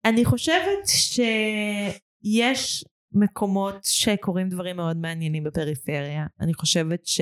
אני 0.06 0.26
חושבת 0.26 0.88
שיש 0.88 2.86
מקומות 3.14 3.76
שקורים 3.84 4.50
דברים 4.50 4.76
מאוד 4.76 4.98
מעניינים 4.98 5.44
בפריפריה. 5.44 6.26
אני 6.42 6.54
חושבת 6.54 7.06
ש... 7.06 7.22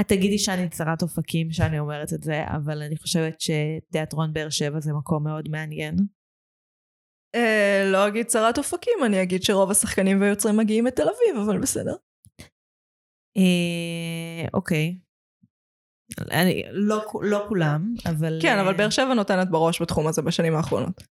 את 0.00 0.08
תגידי 0.08 0.38
שאני 0.38 0.68
צרת 0.68 1.02
אופקים 1.02 1.52
שאני 1.52 1.78
אומרת 1.78 2.12
את 2.12 2.22
זה, 2.22 2.44
אבל 2.56 2.82
אני 2.82 2.96
חושבת 2.96 3.40
שתיאטרון 3.40 4.32
באר 4.32 4.50
שבע 4.50 4.80
זה 4.80 4.92
מקום 4.92 5.24
מאוד 5.24 5.48
מעניין. 5.48 5.96
אה, 7.34 7.82
לא 7.92 8.08
אגיד 8.08 8.26
צרת 8.26 8.58
אופקים, 8.58 8.98
אני 9.06 9.22
אגיד 9.22 9.42
שרוב 9.42 9.70
השחקנים 9.70 10.20
והיוצרים 10.20 10.56
מגיעים 10.56 10.84
מתל 10.84 11.02
אביב, 11.02 11.42
אבל 11.44 11.60
בסדר. 11.60 11.94
אה, 13.36 14.48
אוקיי. 14.54 14.98
אני, 16.30 16.62
לא, 16.70 17.04
לא 17.22 17.44
כולם, 17.48 17.94
אבל... 18.06 18.38
כן, 18.42 18.58
אבל 18.58 18.72
אה, 18.72 18.78
באר 18.78 18.90
שבע 18.90 19.14
נותנת 19.14 19.50
בראש 19.50 19.82
בתחום 19.82 20.06
הזה 20.06 20.22
בשנים 20.22 20.54
האחרונות. 20.54 21.15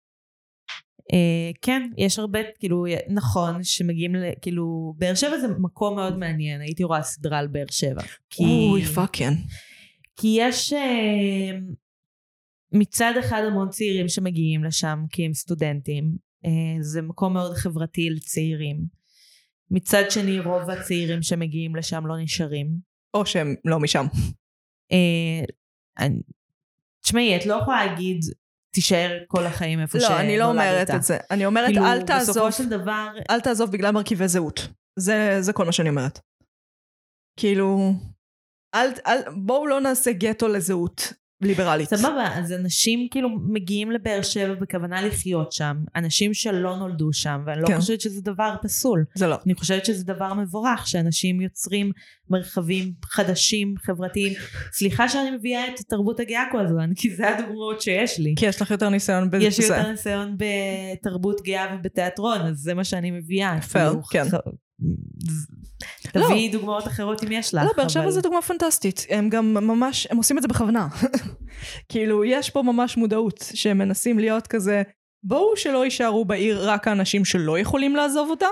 אה, 1.13 1.51
כן, 1.63 1.91
יש 1.97 2.19
הרבה, 2.19 2.39
כאילו, 2.59 2.85
נכון, 3.09 3.65
שמגיעים 3.65 4.15
ל... 4.15 4.25
כאילו, 4.43 4.95
באר 4.99 5.15
שבע 5.15 5.39
זה 5.39 5.49
מקום 5.49 5.95
מאוד 5.97 6.19
מעניין, 6.19 6.61
הייתי 6.61 6.85
רואה 6.85 7.03
סדרה 7.03 7.39
על 7.39 7.47
באר 7.47 7.67
שבע. 7.71 8.03
כי, 8.31 8.43
אוי, 8.45 8.85
פאקן. 8.85 9.33
כי 10.17 10.37
יש 10.41 10.73
אה, 10.73 11.59
מצד 12.73 13.13
אחד 13.21 13.43
המון 13.47 13.69
צעירים 13.71 14.09
שמגיעים 14.09 14.65
לשם 14.65 14.99
כי 15.11 15.27
הם 15.27 15.35
סטודנטים, 15.35 16.17
אה, 16.45 16.51
זה 16.83 17.03
מקום 17.03 17.33
מאוד 17.33 17.57
חברתי 17.57 18.11
לצעירים. 18.11 19.01
מצד 19.71 20.03
שני, 20.11 20.41
רוב 20.41 20.71
הצעירים 20.71 21.23
שמגיעים 21.23 21.77
לשם 21.77 22.07
לא 22.07 22.15
נשארים. 22.23 22.69
או 23.15 23.27
שהם 23.27 23.55
לא 23.65 23.81
משם. 23.81 24.07
אני- 25.99 26.21
תשמעי, 27.03 27.37
את 27.37 27.47
לא 27.47 27.55
יכולה 27.55 27.87
להגיד, 27.87 28.21
תישאר 28.71 29.19
כל 29.29 29.47
החיים 29.47 29.81
איפה 29.81 30.01
שנולדת. 30.01 30.17
לא, 30.17 30.21
אני 30.21 30.39
לא 30.39 30.45
אומרת 30.45 30.91
את 30.91 31.03
זה. 31.03 31.19
אני 31.31 31.47
אומרת, 31.47 31.67
כאילו, 31.67 31.87
אל 31.87 32.03
תעזוב, 32.03 32.37
בסופו 32.37 32.53
של 32.53 32.69
דבר, 32.69 33.09
אל 33.31 33.41
תעזוב 33.41 33.73
בגלל 33.73 33.91
מרכיבי 33.91 34.29
זהות. 34.29 34.69
זה, 34.99 35.37
זה 35.41 35.53
כל 35.53 35.65
מה 35.65 35.73
שאני 35.73 35.89
אומרת. 35.89 36.21
כאילו, 37.37 37.93
אל, 38.75 38.91
אל, 39.07 39.19
בואו 39.37 39.67
לא 39.67 39.81
נעשה 39.81 40.13
גטו 40.13 40.49
לזהות 40.49 41.13
ליברלית. 41.43 41.89
סבבה, 41.95 42.29
אז 42.35 42.53
אנשים 42.53 43.09
כאילו 43.11 43.29
מגיעים 43.49 43.91
לבאר 43.91 44.23
שבע 44.23 44.55
בכוונה 44.55 45.03
לחיות 45.03 45.53
שם, 45.53 45.77
אנשים 45.97 46.35
שלא 46.35 46.77
נולדו 46.77 47.13
שם, 47.13 47.43
ואני 47.47 47.63
לא 47.63 47.67
כן. 47.67 47.81
חושבת 47.81 48.01
שזה 48.01 48.23
דבר 48.23 48.55
פסול. 48.63 49.05
זה 49.15 49.27
לא. 49.27 49.37
אני 49.47 49.55
חושבת 49.55 49.85
שזה 49.85 50.05
דבר 50.05 50.35
מבורך, 50.35 50.87
שאנשים 50.87 51.41
יוצרים 51.41 51.93
מרחבים 52.31 52.93
חדשים, 53.05 53.75
חברתיים. 53.79 54.33
סליחה 54.73 55.09
שאני 55.09 55.31
מביאה 55.31 55.69
את 55.69 55.81
התרבות 55.81 56.21
הגאה 56.21 56.45
כל 56.53 56.61
הזמן, 56.61 56.91
כי 56.97 57.15
זה 57.15 57.29
הדוגמאות 57.29 57.81
שיש 57.81 58.19
לי. 58.19 58.35
כי 58.39 58.47
יש 58.47 58.63
לך 58.63 58.71
יותר 58.71 58.89
ניסיון 58.89 59.31
בזה. 59.31 59.45
יש 59.45 59.61
לי 59.61 59.67
יותר 59.67 59.91
ניסיון 59.91 60.37
בתרבות 60.37 61.41
גאה 61.45 61.77
ובתיאטרון, 61.79 62.41
אז 62.41 62.57
זה 62.57 62.75
מה 62.75 62.85
שאני 62.85 63.11
מביאה. 63.11 63.61
פייר, 63.61 63.91
כאילו, 63.91 64.03
כן. 64.03 64.37
ח- 66.07 66.11
תביאי 66.11 66.49
דוגמאות 66.49 66.87
אחרות 66.87 67.25
אם 67.25 67.33
יש 67.33 67.55
לך. 67.55 67.65
לא, 67.65 67.71
באר 67.77 67.89
שבע 67.89 68.03
אבל- 68.03 68.11
זה 68.11 68.21
דוגמה 68.21 68.43
פנטסטית. 68.43 69.07
הם 69.11 69.29
גם 69.29 69.55
ממש, 69.55 70.07
הם 70.11 70.17
עושים 70.17 70.37
את 70.39 70.43
זה 70.43 70.49
בכוונה. 70.49 70.89
כאילו, 71.89 72.25
יש 72.25 72.51
פה 72.51 72.63
ממש 72.63 72.97
מודעות 72.97 73.45
שהם 73.55 73.79
מנסים 73.79 74.19
להיות 74.19 74.47
כזה, 74.47 74.83
בואו 75.25 75.57
שלא 75.57 75.85
יישארו 75.85 76.25
בעיר 76.25 76.71
רק 76.71 76.89
האנשים 76.89 77.25
שלא 77.25 77.59
יכולים 77.59 77.97
לעזוב 77.97 78.31
אותה, 78.31 78.47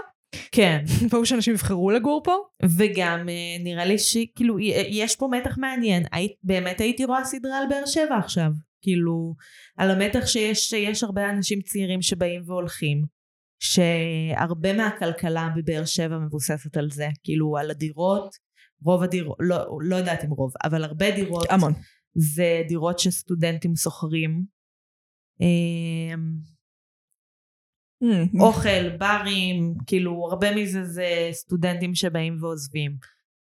כן. 0.52 0.84
ברור 1.10 1.24
שאנשים 1.24 1.54
יבחרו 1.54 1.90
לגור 1.90 2.20
פה. 2.24 2.34
וגם 2.76 3.28
אה, 3.28 3.64
נראה 3.64 3.84
לי 3.84 3.98
שכאילו 3.98 4.58
י- 4.58 4.72
יש 4.90 5.16
פה 5.16 5.28
מתח 5.32 5.58
מעניין. 5.58 6.02
היית, 6.12 6.32
באמת 6.42 6.80
הייתי 6.80 7.04
רואה 7.04 7.24
סדרה 7.24 7.58
על 7.58 7.64
באר 7.70 7.86
שבע 7.86 8.16
עכשיו. 8.18 8.50
כאילו, 8.82 9.34
על 9.76 9.90
המתח 9.90 10.26
שיש, 10.26 10.68
שיש 10.68 11.04
הרבה 11.04 11.30
אנשים 11.30 11.60
צעירים 11.60 12.02
שבאים 12.02 12.42
והולכים. 12.46 13.17
שהרבה 13.60 14.72
מהכלכלה 14.72 15.48
בבאר 15.56 15.84
שבע 15.84 16.18
מבוססת 16.18 16.76
על 16.76 16.90
זה. 16.90 17.08
כאילו, 17.24 17.56
על 17.56 17.70
הדירות. 17.70 18.34
רוב 18.82 19.02
הדירות, 19.02 19.36
לא, 19.40 19.56
לא 19.80 19.96
יודעת 19.96 20.24
אם 20.24 20.30
רוב, 20.30 20.52
אבל 20.64 20.84
הרבה 20.84 21.10
דירות. 21.10 21.46
המון. 21.50 21.72
זה 22.14 22.62
דירות 22.68 22.98
שסטודנטים 22.98 23.76
שוכרים. 23.76 24.44
אמ, 25.40 26.38
Mm, 28.04 28.40
אוכל, 28.40 28.96
ברים, 28.98 29.74
כאילו 29.86 30.28
הרבה 30.30 30.56
מזה 30.56 30.84
זה 30.84 31.28
סטודנטים 31.32 31.94
שבאים 31.94 32.42
ועוזבים. 32.42 32.96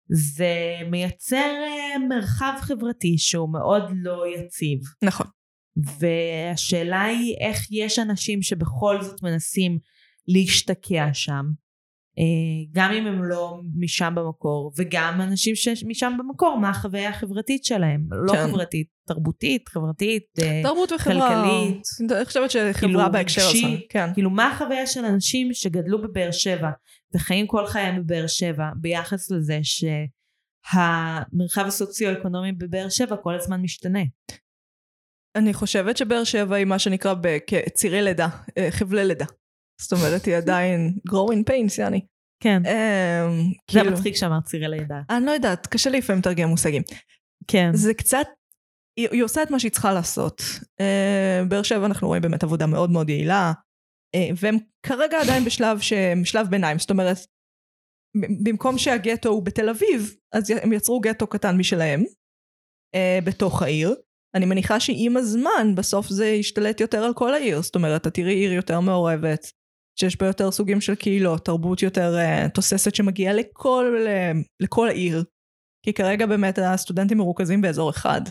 זה 0.09 0.55
מייצר 0.91 1.51
אה, 1.63 1.99
מרחב 2.09 2.53
חברתי 2.61 3.17
שהוא 3.17 3.53
מאוד 3.53 3.83
לא 3.95 4.23
יציב. 4.27 4.79
נכון. 5.03 5.27
והשאלה 5.99 7.03
היא 7.03 7.35
איך 7.39 7.71
יש 7.71 7.99
אנשים 7.99 8.41
שבכל 8.41 9.01
זאת 9.01 9.23
מנסים 9.23 9.79
להשתקע 10.27 11.09
שם, 11.13 11.45
אה, 12.19 12.23
גם 12.71 12.91
אם 12.91 13.07
הם 13.07 13.23
לא 13.23 13.61
משם 13.75 14.13
במקור, 14.15 14.71
וגם 14.77 15.21
אנשים 15.21 15.55
שמשם 15.55 16.13
במקור, 16.19 16.57
מה 16.57 16.69
החוויה 16.69 17.09
החברתית 17.09 17.65
שלהם. 17.65 18.07
לא 18.11 18.33
כן. 18.33 18.47
חברתית, 18.47 18.87
תרבותית, 19.07 19.69
חברתית, 19.69 20.23
אה, 20.41 20.61
תרבות 20.63 20.91
וחברה. 20.91 21.15
כלכלית. 21.15 21.81
אני 22.17 22.25
חושבת 22.25 22.51
שחברה 22.51 22.73
כאילו, 22.73 22.99
בהקשר 23.11 23.41
הזה. 23.41 23.67
כן. 23.89 24.13
כאילו 24.13 24.29
מה 24.29 24.51
החוויה 24.51 24.87
של 24.87 25.05
אנשים 25.05 25.53
שגדלו 25.53 26.01
בבאר 26.01 26.31
שבע 26.31 26.69
וחיים 27.15 27.47
כל 27.47 27.67
חייהם 27.67 28.03
בבאר 28.03 28.27
שבע 28.27 28.69
ביחס 28.75 29.31
לזה 29.31 29.59
שהמרחב 29.63 31.65
הסוציו-אקונומי 31.67 32.51
בבאר 32.51 32.89
שבע 32.89 33.15
כל 33.17 33.35
הזמן 33.35 33.61
משתנה. 33.61 33.99
אני 35.35 35.53
חושבת 35.53 35.97
שבאר 35.97 36.23
שבע 36.23 36.55
היא 36.55 36.65
מה 36.65 36.79
שנקרא 36.79 37.13
בכ- 37.13 37.69
צירי 37.73 38.01
לידה, 38.01 38.27
אה, 38.57 38.67
חבלי 38.71 39.05
לידה. 39.05 39.25
זאת 39.81 39.93
אומרת, 39.93 40.25
היא 40.25 40.35
עדיין 40.35 40.97
growing 41.09 41.51
pains, 41.51 41.81
יעני. 41.81 42.05
כן. 42.43 42.61
אמ, 42.65 43.51
זה 43.71 43.79
כאילו- 43.79 43.91
מצחיק 43.91 44.15
שאמרת 44.15 44.43
צירי 44.43 44.67
לידה. 44.67 45.01
אני 45.09 45.25
לא 45.25 45.31
יודעת, 45.31 45.67
קשה 45.67 45.89
לי 45.89 45.97
לפעמים 45.97 46.19
לתרגם 46.19 46.49
מושגים. 46.49 46.81
כן. 47.47 47.69
זה 47.73 47.93
קצת, 47.93 48.27
היא, 48.99 49.07
היא 49.11 49.23
עושה 49.23 49.43
את 49.43 49.51
מה 49.51 49.59
שהיא 49.59 49.71
צריכה 49.71 49.93
לעשות. 49.93 50.41
Uh, 50.81 51.47
באר 51.47 51.63
שבע 51.63 51.85
אנחנו 51.85 52.07
רואים 52.07 52.21
באמת 52.21 52.43
עבודה 52.43 52.67
מאוד 52.67 52.89
מאוד 52.89 53.09
יעילה, 53.09 53.51
uh, 54.15 54.19
והם 54.39 54.57
כרגע 54.85 55.21
עדיין 55.21 55.45
בשלב 55.45 55.79
שהם 55.79 56.25
שלב 56.25 56.47
ביניים, 56.47 56.79
זאת 56.79 56.91
אומרת, 56.91 57.17
במקום 58.43 58.77
שהגטו 58.77 59.29
הוא 59.29 59.43
בתל 59.43 59.69
אביב, 59.69 60.15
אז 60.33 60.49
הם 60.49 60.73
יצרו 60.73 60.99
גטו 60.99 61.27
קטן 61.27 61.57
משלהם, 61.57 62.03
uh, 62.95 63.25
בתוך 63.25 63.61
העיר. 63.61 63.95
אני 64.35 64.45
מניחה 64.45 64.79
שעם 64.79 65.17
הזמן 65.17 65.75
בסוף 65.75 66.09
זה 66.09 66.25
ישתלט 66.25 66.79
יותר 66.81 67.03
על 67.03 67.13
כל 67.13 67.33
העיר, 67.33 67.61
זאת 67.61 67.75
אומרת, 67.75 68.07
את 68.07 68.13
תראי 68.13 68.33
עיר 68.33 68.53
יותר 68.53 68.79
מעורבת, 68.79 69.51
שיש 69.99 70.17
בה 70.17 70.27
יותר 70.27 70.51
סוגים 70.51 70.81
של 70.81 70.95
קהילות, 70.95 71.45
תרבות 71.45 71.81
יותר 71.81 72.15
uh, 72.15 72.49
תוססת 72.49 72.95
שמגיעה 72.95 73.33
לכל, 73.33 73.95
uh, 74.05 74.37
לכל 74.59 74.87
העיר. 74.87 75.23
כי 75.85 75.93
כרגע 75.93 76.25
באמת 76.25 76.59
הסטודנטים 76.61 77.17
מרוכזים 77.17 77.61
באזור 77.61 77.89
אחד. 77.89 78.21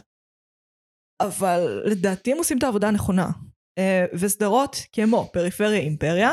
אבל 1.20 1.82
לדעתי 1.84 2.32
הם 2.32 2.38
עושים 2.38 2.58
את 2.58 2.62
העבודה 2.62 2.88
הנכונה. 2.88 3.30
אה, 3.78 4.04
וסדרות 4.12 4.76
כמו 4.92 5.30
פריפריה 5.32 5.80
אימפריה 5.80 6.30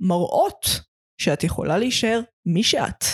מראות 0.00 0.66
שאת 1.20 1.44
יכולה 1.44 1.78
להישאר 1.78 2.20
מי 2.46 2.62
שאת, 2.62 3.04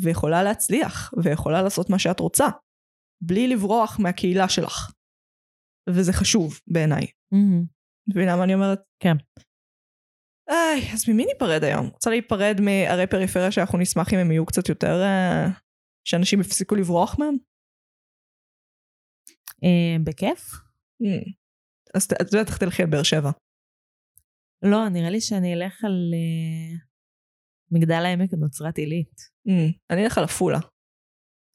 ויכולה 0.00 0.42
להצליח, 0.42 1.12
ויכולה 1.22 1.62
לעשות 1.62 1.90
מה 1.90 1.98
שאת 1.98 2.20
רוצה, 2.20 2.46
בלי 3.22 3.48
לברוח 3.48 3.98
מהקהילה 4.00 4.48
שלך. 4.48 4.92
וזה 5.88 6.12
חשוב 6.12 6.60
בעיניי. 6.66 7.06
מהמם. 7.32 7.64
מבינה 8.08 8.36
מה 8.36 8.44
אני 8.44 8.54
אומרת? 8.54 8.80
כן. 9.02 9.16
איי, 10.48 10.92
אז 10.92 11.08
ממי 11.08 11.24
ניפרד 11.24 11.64
היום? 11.64 11.86
רוצה 11.86 12.10
להיפרד 12.10 12.56
מערי 12.60 13.06
פריפריה 13.06 13.52
שאנחנו 13.52 13.78
נשמח 13.78 14.14
אם 14.14 14.18
הם 14.18 14.30
יהיו 14.30 14.46
קצת 14.46 14.68
יותר... 14.68 15.02
אה, 15.02 15.48
שאנשים 16.04 16.40
יפסיקו 16.40 16.74
לברוח 16.74 17.18
מהם? 17.18 17.36
אה, 19.64 19.96
בכיף? 20.04 20.50
Mm. 21.02 21.32
אז 21.94 22.04
את 22.04 22.32
יודעת 22.32 22.48
איך 22.48 22.58
תלכי 22.58 22.82
על 22.82 22.90
באר 22.90 23.02
שבע. 23.02 23.30
לא, 24.62 24.88
נראה 24.88 25.10
לי 25.10 25.20
שאני 25.20 25.54
אלך 25.54 25.84
על 25.84 26.10
אה, 26.14 26.76
מגדל 27.70 28.04
העמק 28.04 28.30
בנצרת 28.32 28.78
עילית. 28.78 29.20
Mm. 29.48 29.72
אני 29.90 30.04
אלך 30.04 30.18
על 30.18 30.24
עפולה. 30.24 30.58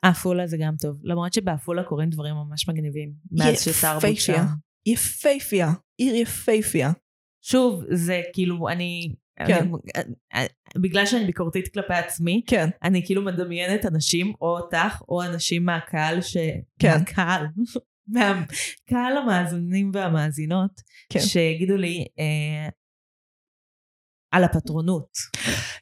עפולה 0.04 0.48
זה 0.48 0.58
גם 0.62 0.76
טוב, 0.82 1.02
למרות 1.04 1.34
שבעפולה 1.34 1.84
קורים 1.84 2.10
דברים 2.10 2.36
ממש 2.36 2.70
מגניבים. 2.70 3.14
מאז 3.32 3.62
שתרבות 3.62 4.02
שם. 4.02 4.34
יפייפייה. 4.34 4.46
יפייפייה. 4.86 5.68
עיר 5.98 6.16
יפייפייה. 6.16 6.90
שוב, 7.42 7.84
זה 7.92 8.22
כאילו, 8.34 8.70
אני... 8.70 9.16
כן. 9.48 9.68
אני, 10.34 10.48
בגלל 10.78 11.06
שאני 11.06 11.26
ביקורתית 11.26 11.74
כלפי 11.74 11.94
עצמי, 11.94 12.42
כן. 12.48 12.70
אני 12.84 13.06
כאילו 13.06 13.22
מדמיינת 13.22 13.86
אנשים, 13.86 14.34
או 14.42 14.58
אותך, 14.58 15.02
או 15.10 15.24
אנשים 15.24 15.66
מהקהל 15.66 16.22
ש... 16.22 16.38
כן. 16.80 16.98
מהקהל. 16.98 17.46
מהקהל 18.08 19.18
המאזינים 19.18 19.92
והמאזינות, 19.94 20.82
כן. 21.10 21.20
שיגידו 21.20 21.78
לי 21.78 22.06
אה, 22.20 22.70
על 24.32 24.44
הפטרונות. 24.44 25.10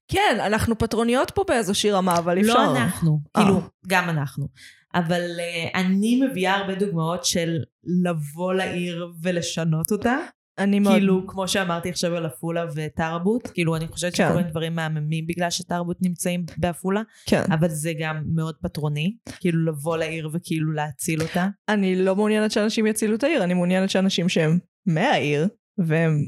כן, 0.07 0.37
אנחנו 0.45 0.77
פטרוניות 0.77 1.31
פה 1.31 1.43
באיזושהי 1.47 1.91
רמה, 1.91 2.17
אבל 2.17 2.39
אפשר. 2.39 2.53
לא 2.53 2.77
אנחנו, 2.77 3.19
אה. 3.35 3.43
כאילו, 3.43 3.61
גם 3.87 4.09
אנחנו. 4.09 4.47
אבל 4.93 5.21
uh, 5.21 5.77
אני 5.77 6.21
מביאה 6.21 6.55
הרבה 6.55 6.75
דוגמאות 6.75 7.25
של 7.25 7.57
לבוא 8.03 8.53
לעיר 8.53 9.07
ולשנות 9.21 9.91
אותה. 9.91 10.17
אני 10.57 10.79
מאוד... 10.79 10.95
כאילו, 10.95 11.27
כמו 11.27 11.47
שאמרתי 11.47 11.89
עכשיו 11.89 12.15
על 12.15 12.25
עפולה 12.25 12.65
ותרבות, 12.75 13.47
כאילו, 13.47 13.75
אני 13.75 13.87
חושבת 13.87 14.15
כן. 14.15 14.27
שקורים 14.27 14.47
דברים 14.47 14.75
מהממים 14.75 15.27
בגלל 15.27 15.49
שתרבות 15.49 15.97
נמצאים 16.01 16.45
בעפולה, 16.57 17.01
כן. 17.25 17.43
אבל 17.51 17.69
זה 17.69 17.93
גם 17.99 18.23
מאוד 18.35 18.55
פטרוני, 18.61 19.15
כאילו 19.39 19.65
לבוא 19.65 19.97
לעיר 19.97 20.29
וכאילו 20.33 20.71
להציל 20.71 21.21
אותה. 21.21 21.47
אני 21.69 21.95
לא 21.95 22.15
מעוניינת 22.15 22.51
שאנשים 22.51 22.87
יצילו 22.87 23.15
את 23.15 23.23
העיר, 23.23 23.43
אני 23.43 23.53
מעוניינת 23.53 23.89
שאנשים 23.89 24.29
שהם 24.29 24.59
מהעיר, 24.85 25.47
והם 25.77 26.25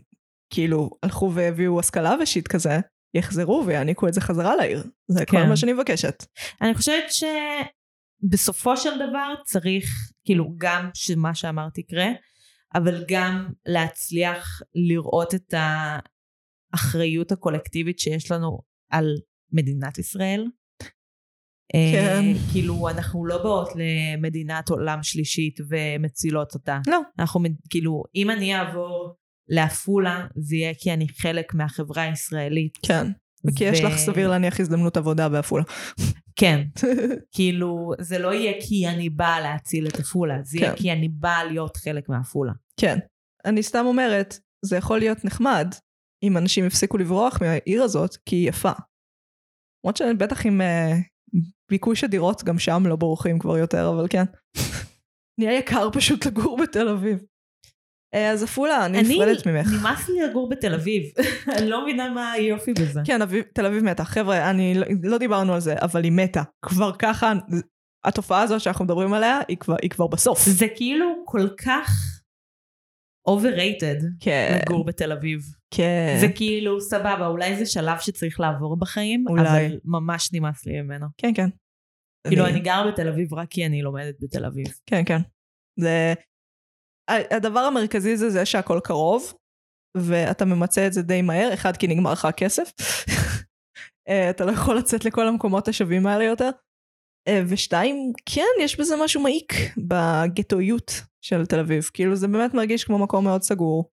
כאילו 0.49 0.89
הלכו 1.03 1.31
והביאו 1.33 1.79
השכלה 1.79 2.15
ושיט 2.21 2.47
כזה, 2.47 2.79
יחזרו 3.13 3.63
ויעניקו 3.65 4.07
את 4.07 4.13
זה 4.13 4.21
חזרה 4.21 4.55
לעיר. 4.55 4.83
זה 5.07 5.25
כל 5.25 5.37
כן. 5.37 5.49
מה 5.49 5.57
שאני 5.57 5.73
מבקשת. 5.73 6.25
אני 6.61 6.73
חושבת 6.73 7.05
שבסופו 8.23 8.77
של 8.77 8.95
דבר 8.95 9.33
צריך, 9.45 9.85
כאילו, 10.25 10.53
גם 10.57 10.89
שמה 10.93 11.35
שאמרתי 11.35 11.81
יקרה, 11.81 12.07
אבל 12.75 13.05
גם 13.07 13.49
להצליח 13.65 14.61
לראות 14.75 15.35
את 15.35 15.53
האחריות 16.73 17.31
הקולקטיבית 17.31 17.99
שיש 17.99 18.31
לנו 18.31 18.59
על 18.91 19.05
מדינת 19.51 19.97
ישראל. 19.97 20.45
כן. 21.71 22.23
אה, 22.23 22.51
כאילו, 22.51 22.89
אנחנו 22.89 23.25
לא 23.25 23.43
באות 23.43 23.69
למדינת 23.75 24.69
עולם 24.69 25.03
שלישית 25.03 25.59
ומצילות 25.69 26.53
אותה. 26.53 26.79
לא. 26.87 26.99
אנחנו, 27.19 27.39
כאילו, 27.69 28.03
אם 28.15 28.31
אני 28.31 28.55
אעבור 28.55 29.15
לעפולה, 29.49 30.27
זה 30.35 30.55
יהיה 30.55 30.73
כי 30.77 30.93
אני 30.93 31.07
חלק 31.07 31.53
מהחברה 31.53 32.03
הישראלית. 32.03 32.77
כן. 32.85 33.11
כי 33.55 33.63
יש 33.63 33.81
לך 33.81 33.97
סביר 33.97 34.29
להניח 34.29 34.59
הזדמנות 34.59 34.97
עבודה 34.97 35.29
בעפולה. 35.29 35.63
כן. 36.35 36.61
כאילו, 37.35 37.91
זה 37.99 38.19
לא 38.19 38.33
יהיה 38.33 38.53
כי 38.61 38.87
אני 38.87 39.09
באה 39.09 39.39
להציל 39.39 39.87
את 39.87 39.99
עפולה, 39.99 40.35
זה 40.43 40.57
יהיה 40.57 40.71
כן. 40.71 40.77
כי 40.77 40.91
אני 40.91 41.09
באה 41.09 41.43
להיות 41.43 41.77
חלק 41.77 42.09
מעפולה. 42.09 42.51
כן. 42.79 42.99
אני 43.45 43.63
סתם 43.63 43.85
אומרת, 43.85 44.39
זה 44.65 44.77
יכול 44.77 44.99
להיות 44.99 45.25
נחמד 45.25 45.67
אם 46.23 46.37
אנשים 46.37 46.65
יפסיקו 46.65 46.97
לברוח 46.97 47.41
מהעיר 47.41 47.83
הזאת, 47.83 48.17
כי 48.25 48.35
היא 48.35 48.49
יפה. 48.49 48.71
למרות 49.85 49.97
שבטח 49.97 50.45
עם 50.45 50.61
uh, 50.61 51.39
ביקוש 51.71 52.03
הדירות 52.03 52.43
גם 52.43 52.59
שם 52.59 52.83
לא 52.85 52.95
בורחים 52.95 53.39
כבר 53.39 53.57
יותר, 53.57 53.89
אבל 53.89 54.07
כן. 54.09 54.23
נהיה 55.39 55.57
יקר 55.57 55.89
פשוט 55.93 56.25
לגור 56.25 56.57
בתל 56.63 56.87
אביב. 56.87 57.19
אה, 58.13 58.31
אז 58.31 58.43
עפולה, 58.43 58.85
אני 58.85 59.01
נפרדת 59.01 59.47
ממך. 59.47 59.67
נמאס 59.79 60.09
לי 60.09 60.21
לגור 60.21 60.49
בתל 60.49 60.73
אביב. 60.73 61.03
אני 61.57 61.69
לא 61.69 61.83
מבינה 61.83 62.09
מה 62.09 62.31
היופי 62.31 62.73
בזה. 62.73 63.01
כן, 63.05 63.19
תל 63.53 63.65
אביב 63.65 63.83
מתה. 63.83 64.05
חבר'ה, 64.05 64.49
אני, 64.49 64.73
לא- 64.75 64.87
לא 65.03 65.17
דיברנו 65.17 65.53
על 65.53 65.59
זה, 65.59 65.75
אבל 65.81 66.03
היא 66.03 66.11
מתה. 66.11 66.41
כבר 66.65 66.91
ככה, 66.99 67.33
התופעה 68.05 68.41
הזאת 68.41 68.61
שאנחנו 68.61 68.85
מדברים 68.85 69.13
עליה, 69.13 69.39
היא 69.47 69.57
כבר, 69.57 69.75
היא 69.81 69.89
כבר 69.89 70.07
בסוף. 70.07 70.45
זה 70.45 70.65
כאילו 70.75 71.23
כל 71.25 71.47
כך 71.65 71.89
overrated 73.29 74.03
כן, 74.19 74.59
לגור 74.65 74.85
בתל 74.85 75.11
אביב. 75.11 75.39
כן. 75.73 76.17
זה 76.21 76.27
כאילו 76.35 76.81
סבבה, 76.81 77.27
אולי 77.27 77.55
זה 77.55 77.65
שלב 77.65 77.99
שצריך 77.99 78.39
לעבור 78.39 78.79
בחיים, 78.79 79.25
אולי. 79.29 79.67
אבל 79.67 79.79
ממש 79.85 80.33
נמאס 80.33 80.65
לי 80.65 80.81
ממנו. 80.81 81.05
כן, 81.17 81.31
כן. 81.35 81.49
כאילו 82.27 82.45
אני 82.45 82.59
גר 82.59 82.87
בתל 82.91 83.07
אביב 83.07 83.33
רק 83.33 83.47
כי 83.49 83.65
אני 83.65 83.81
לומדת 83.81 84.15
בתל 84.19 84.45
אביב. 84.45 84.65
כן, 84.85 85.01
כן. 85.05 85.19
זה... 85.79 86.13
הדבר 87.31 87.59
המרכזי 87.59 88.17
זה 88.17 88.29
זה 88.29 88.45
שהכל 88.45 88.79
קרוב, 88.83 89.33
ואתה 89.97 90.45
ממצה 90.45 90.87
את 90.87 90.93
זה 90.93 91.01
די 91.01 91.21
מהר, 91.21 91.53
אחד 91.53 91.77
כי 91.77 91.87
נגמר 91.87 92.11
לך 92.11 92.25
הכסף, 92.25 92.71
אה, 94.09 94.29
אתה 94.29 94.45
לא 94.45 94.51
יכול 94.51 94.77
לצאת 94.77 95.05
לכל 95.05 95.27
המקומות 95.27 95.67
השווים 95.67 96.07
האלה 96.07 96.23
יותר. 96.23 96.49
אה, 97.27 97.41
ושתיים, 97.47 98.11
כן, 98.25 98.45
יש 98.61 98.79
בזה 98.79 98.95
משהו 99.03 99.21
מעיק 99.21 99.53
בגטואיות 99.77 100.91
של 101.25 101.45
תל 101.45 101.59
אביב. 101.59 101.89
כאילו 101.93 102.15
זה 102.15 102.27
באמת 102.27 102.53
מרגיש 102.53 102.83
כמו 102.83 102.97
מקום 102.99 103.23
מאוד 103.25 103.41
סגור, 103.41 103.89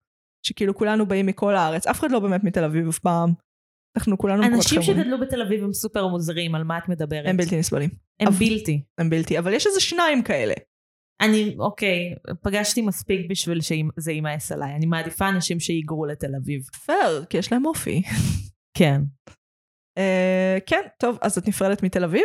שכאילו 0.46 0.76
כולנו 0.76 1.06
באים 1.06 1.26
מכל 1.26 1.56
הארץ, 1.56 1.88
אף 1.88 2.00
אחד 2.00 2.12
לא 2.12 2.20
באמת 2.20 2.44
מתל 2.44 2.64
אביב 2.64 2.88
אף 2.88 3.00
פעם. 3.00 3.30
אנחנו 3.98 4.18
כולנו 4.18 4.42
מקומות 4.42 4.58
אנשים 4.58 4.82
חבר'ה. 4.82 4.96
שגדלו 4.96 5.20
בתל 5.20 5.42
אביב 5.42 5.64
הם 5.64 5.74
סופר 5.74 6.08
מוזרים, 6.08 6.56
על 6.56 6.64
מה 6.64 6.78
את 6.78 6.90
מדברת? 6.90 7.24
הם 7.26 7.38
בלתי 7.38 7.58
נסבלים. 7.60 7.90
הם 8.20 8.28
אבל- 8.28 8.38
בלתי. 8.40 8.82
הם 8.98 9.10
בלתי, 9.10 9.40
אבל 9.40 9.54
יש 9.54 9.68
איזה 9.68 9.80
שניים 9.82 10.24
כאלה. 10.24 10.54
אני, 11.22 11.56
אוקיי, 11.60 12.14
פגשתי 12.42 12.82
מספיק 12.82 13.30
בשביל 13.30 13.62
שזה 13.62 14.12
יימאס 14.12 14.52
עליי. 14.52 14.76
אני 14.76 14.86
מעדיפה 14.86 15.30
אנשים 15.30 15.60
שיגרו 15.60 16.06
לתל 16.06 16.36
אביב. 16.44 16.62
פייר, 16.86 17.26
כי 17.30 17.38
יש 17.38 17.52
להם 17.52 17.66
אופי. 17.66 18.02
כן. 18.78 19.02
אה, 19.98 20.58
כן, 20.66 20.82
טוב, 21.00 21.18
אז 21.22 21.38
את 21.38 21.48
נפרדת 21.48 21.84
מתל 21.84 22.04
אביב? 22.04 22.24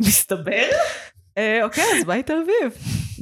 מסתבר? 0.00 0.68
אה, 1.38 1.64
אוקיי, 1.64 1.84
אז 1.98 2.04
ביי 2.06 2.22
תל 2.22 2.32
אביב. 2.32 2.72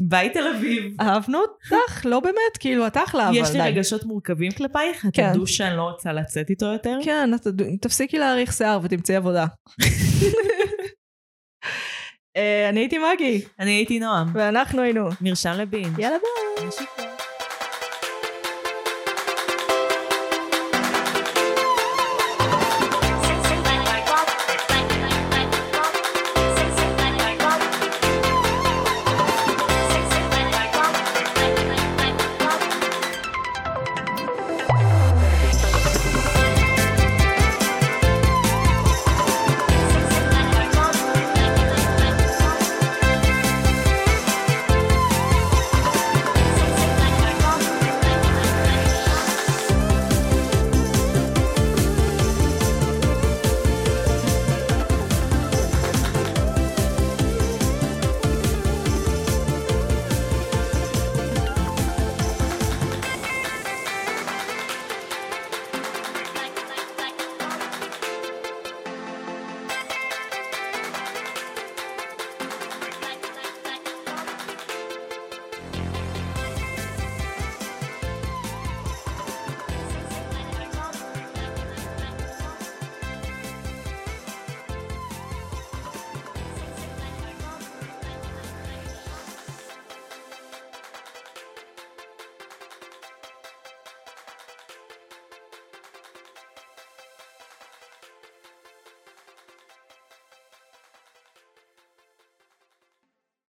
ביי 0.09 0.31
תל 0.31 0.47
אביב. 0.57 1.01
אהבנו 1.01 1.39
אותך, 1.39 2.07
לא 2.07 2.21
באמת, 2.21 2.57
כאילו, 2.61 2.87
את 2.87 2.97
אחלה, 2.97 3.29
אבל 3.29 3.37
יש 3.37 3.51
לי 3.51 3.59
די. 3.59 3.69
רגשות 3.69 4.05
מורכבים 4.05 4.53
כלפייך? 4.53 5.07
את 5.07 5.11
כן. 5.17 5.25
ה 5.25 5.29
douche 5.29 5.57
שאני 5.57 5.77
לא 5.77 5.83
רוצה 5.83 6.13
לצאת 6.13 6.51
איתו 6.51 6.67
יותר? 6.67 6.99
כן, 7.05 7.31
את- 7.35 7.47
תפסיקי 7.81 8.19
להאריך 8.19 8.53
שיער 8.53 8.79
ותמצאי 8.83 9.17
עבודה. 9.17 9.47
אה, 12.39 12.69
אני 12.69 12.81
הייתי 12.81 12.99
מגי, 12.99 13.43
אני 13.59 13.71
הייתי 13.71 13.99
נועם. 13.99 14.29
ואנחנו 14.33 14.83
היינו. 14.83 15.09
מרשם 15.21 15.53
לבין. 15.59 15.93
יאללה 15.99 16.17
ביי. 16.19 17.18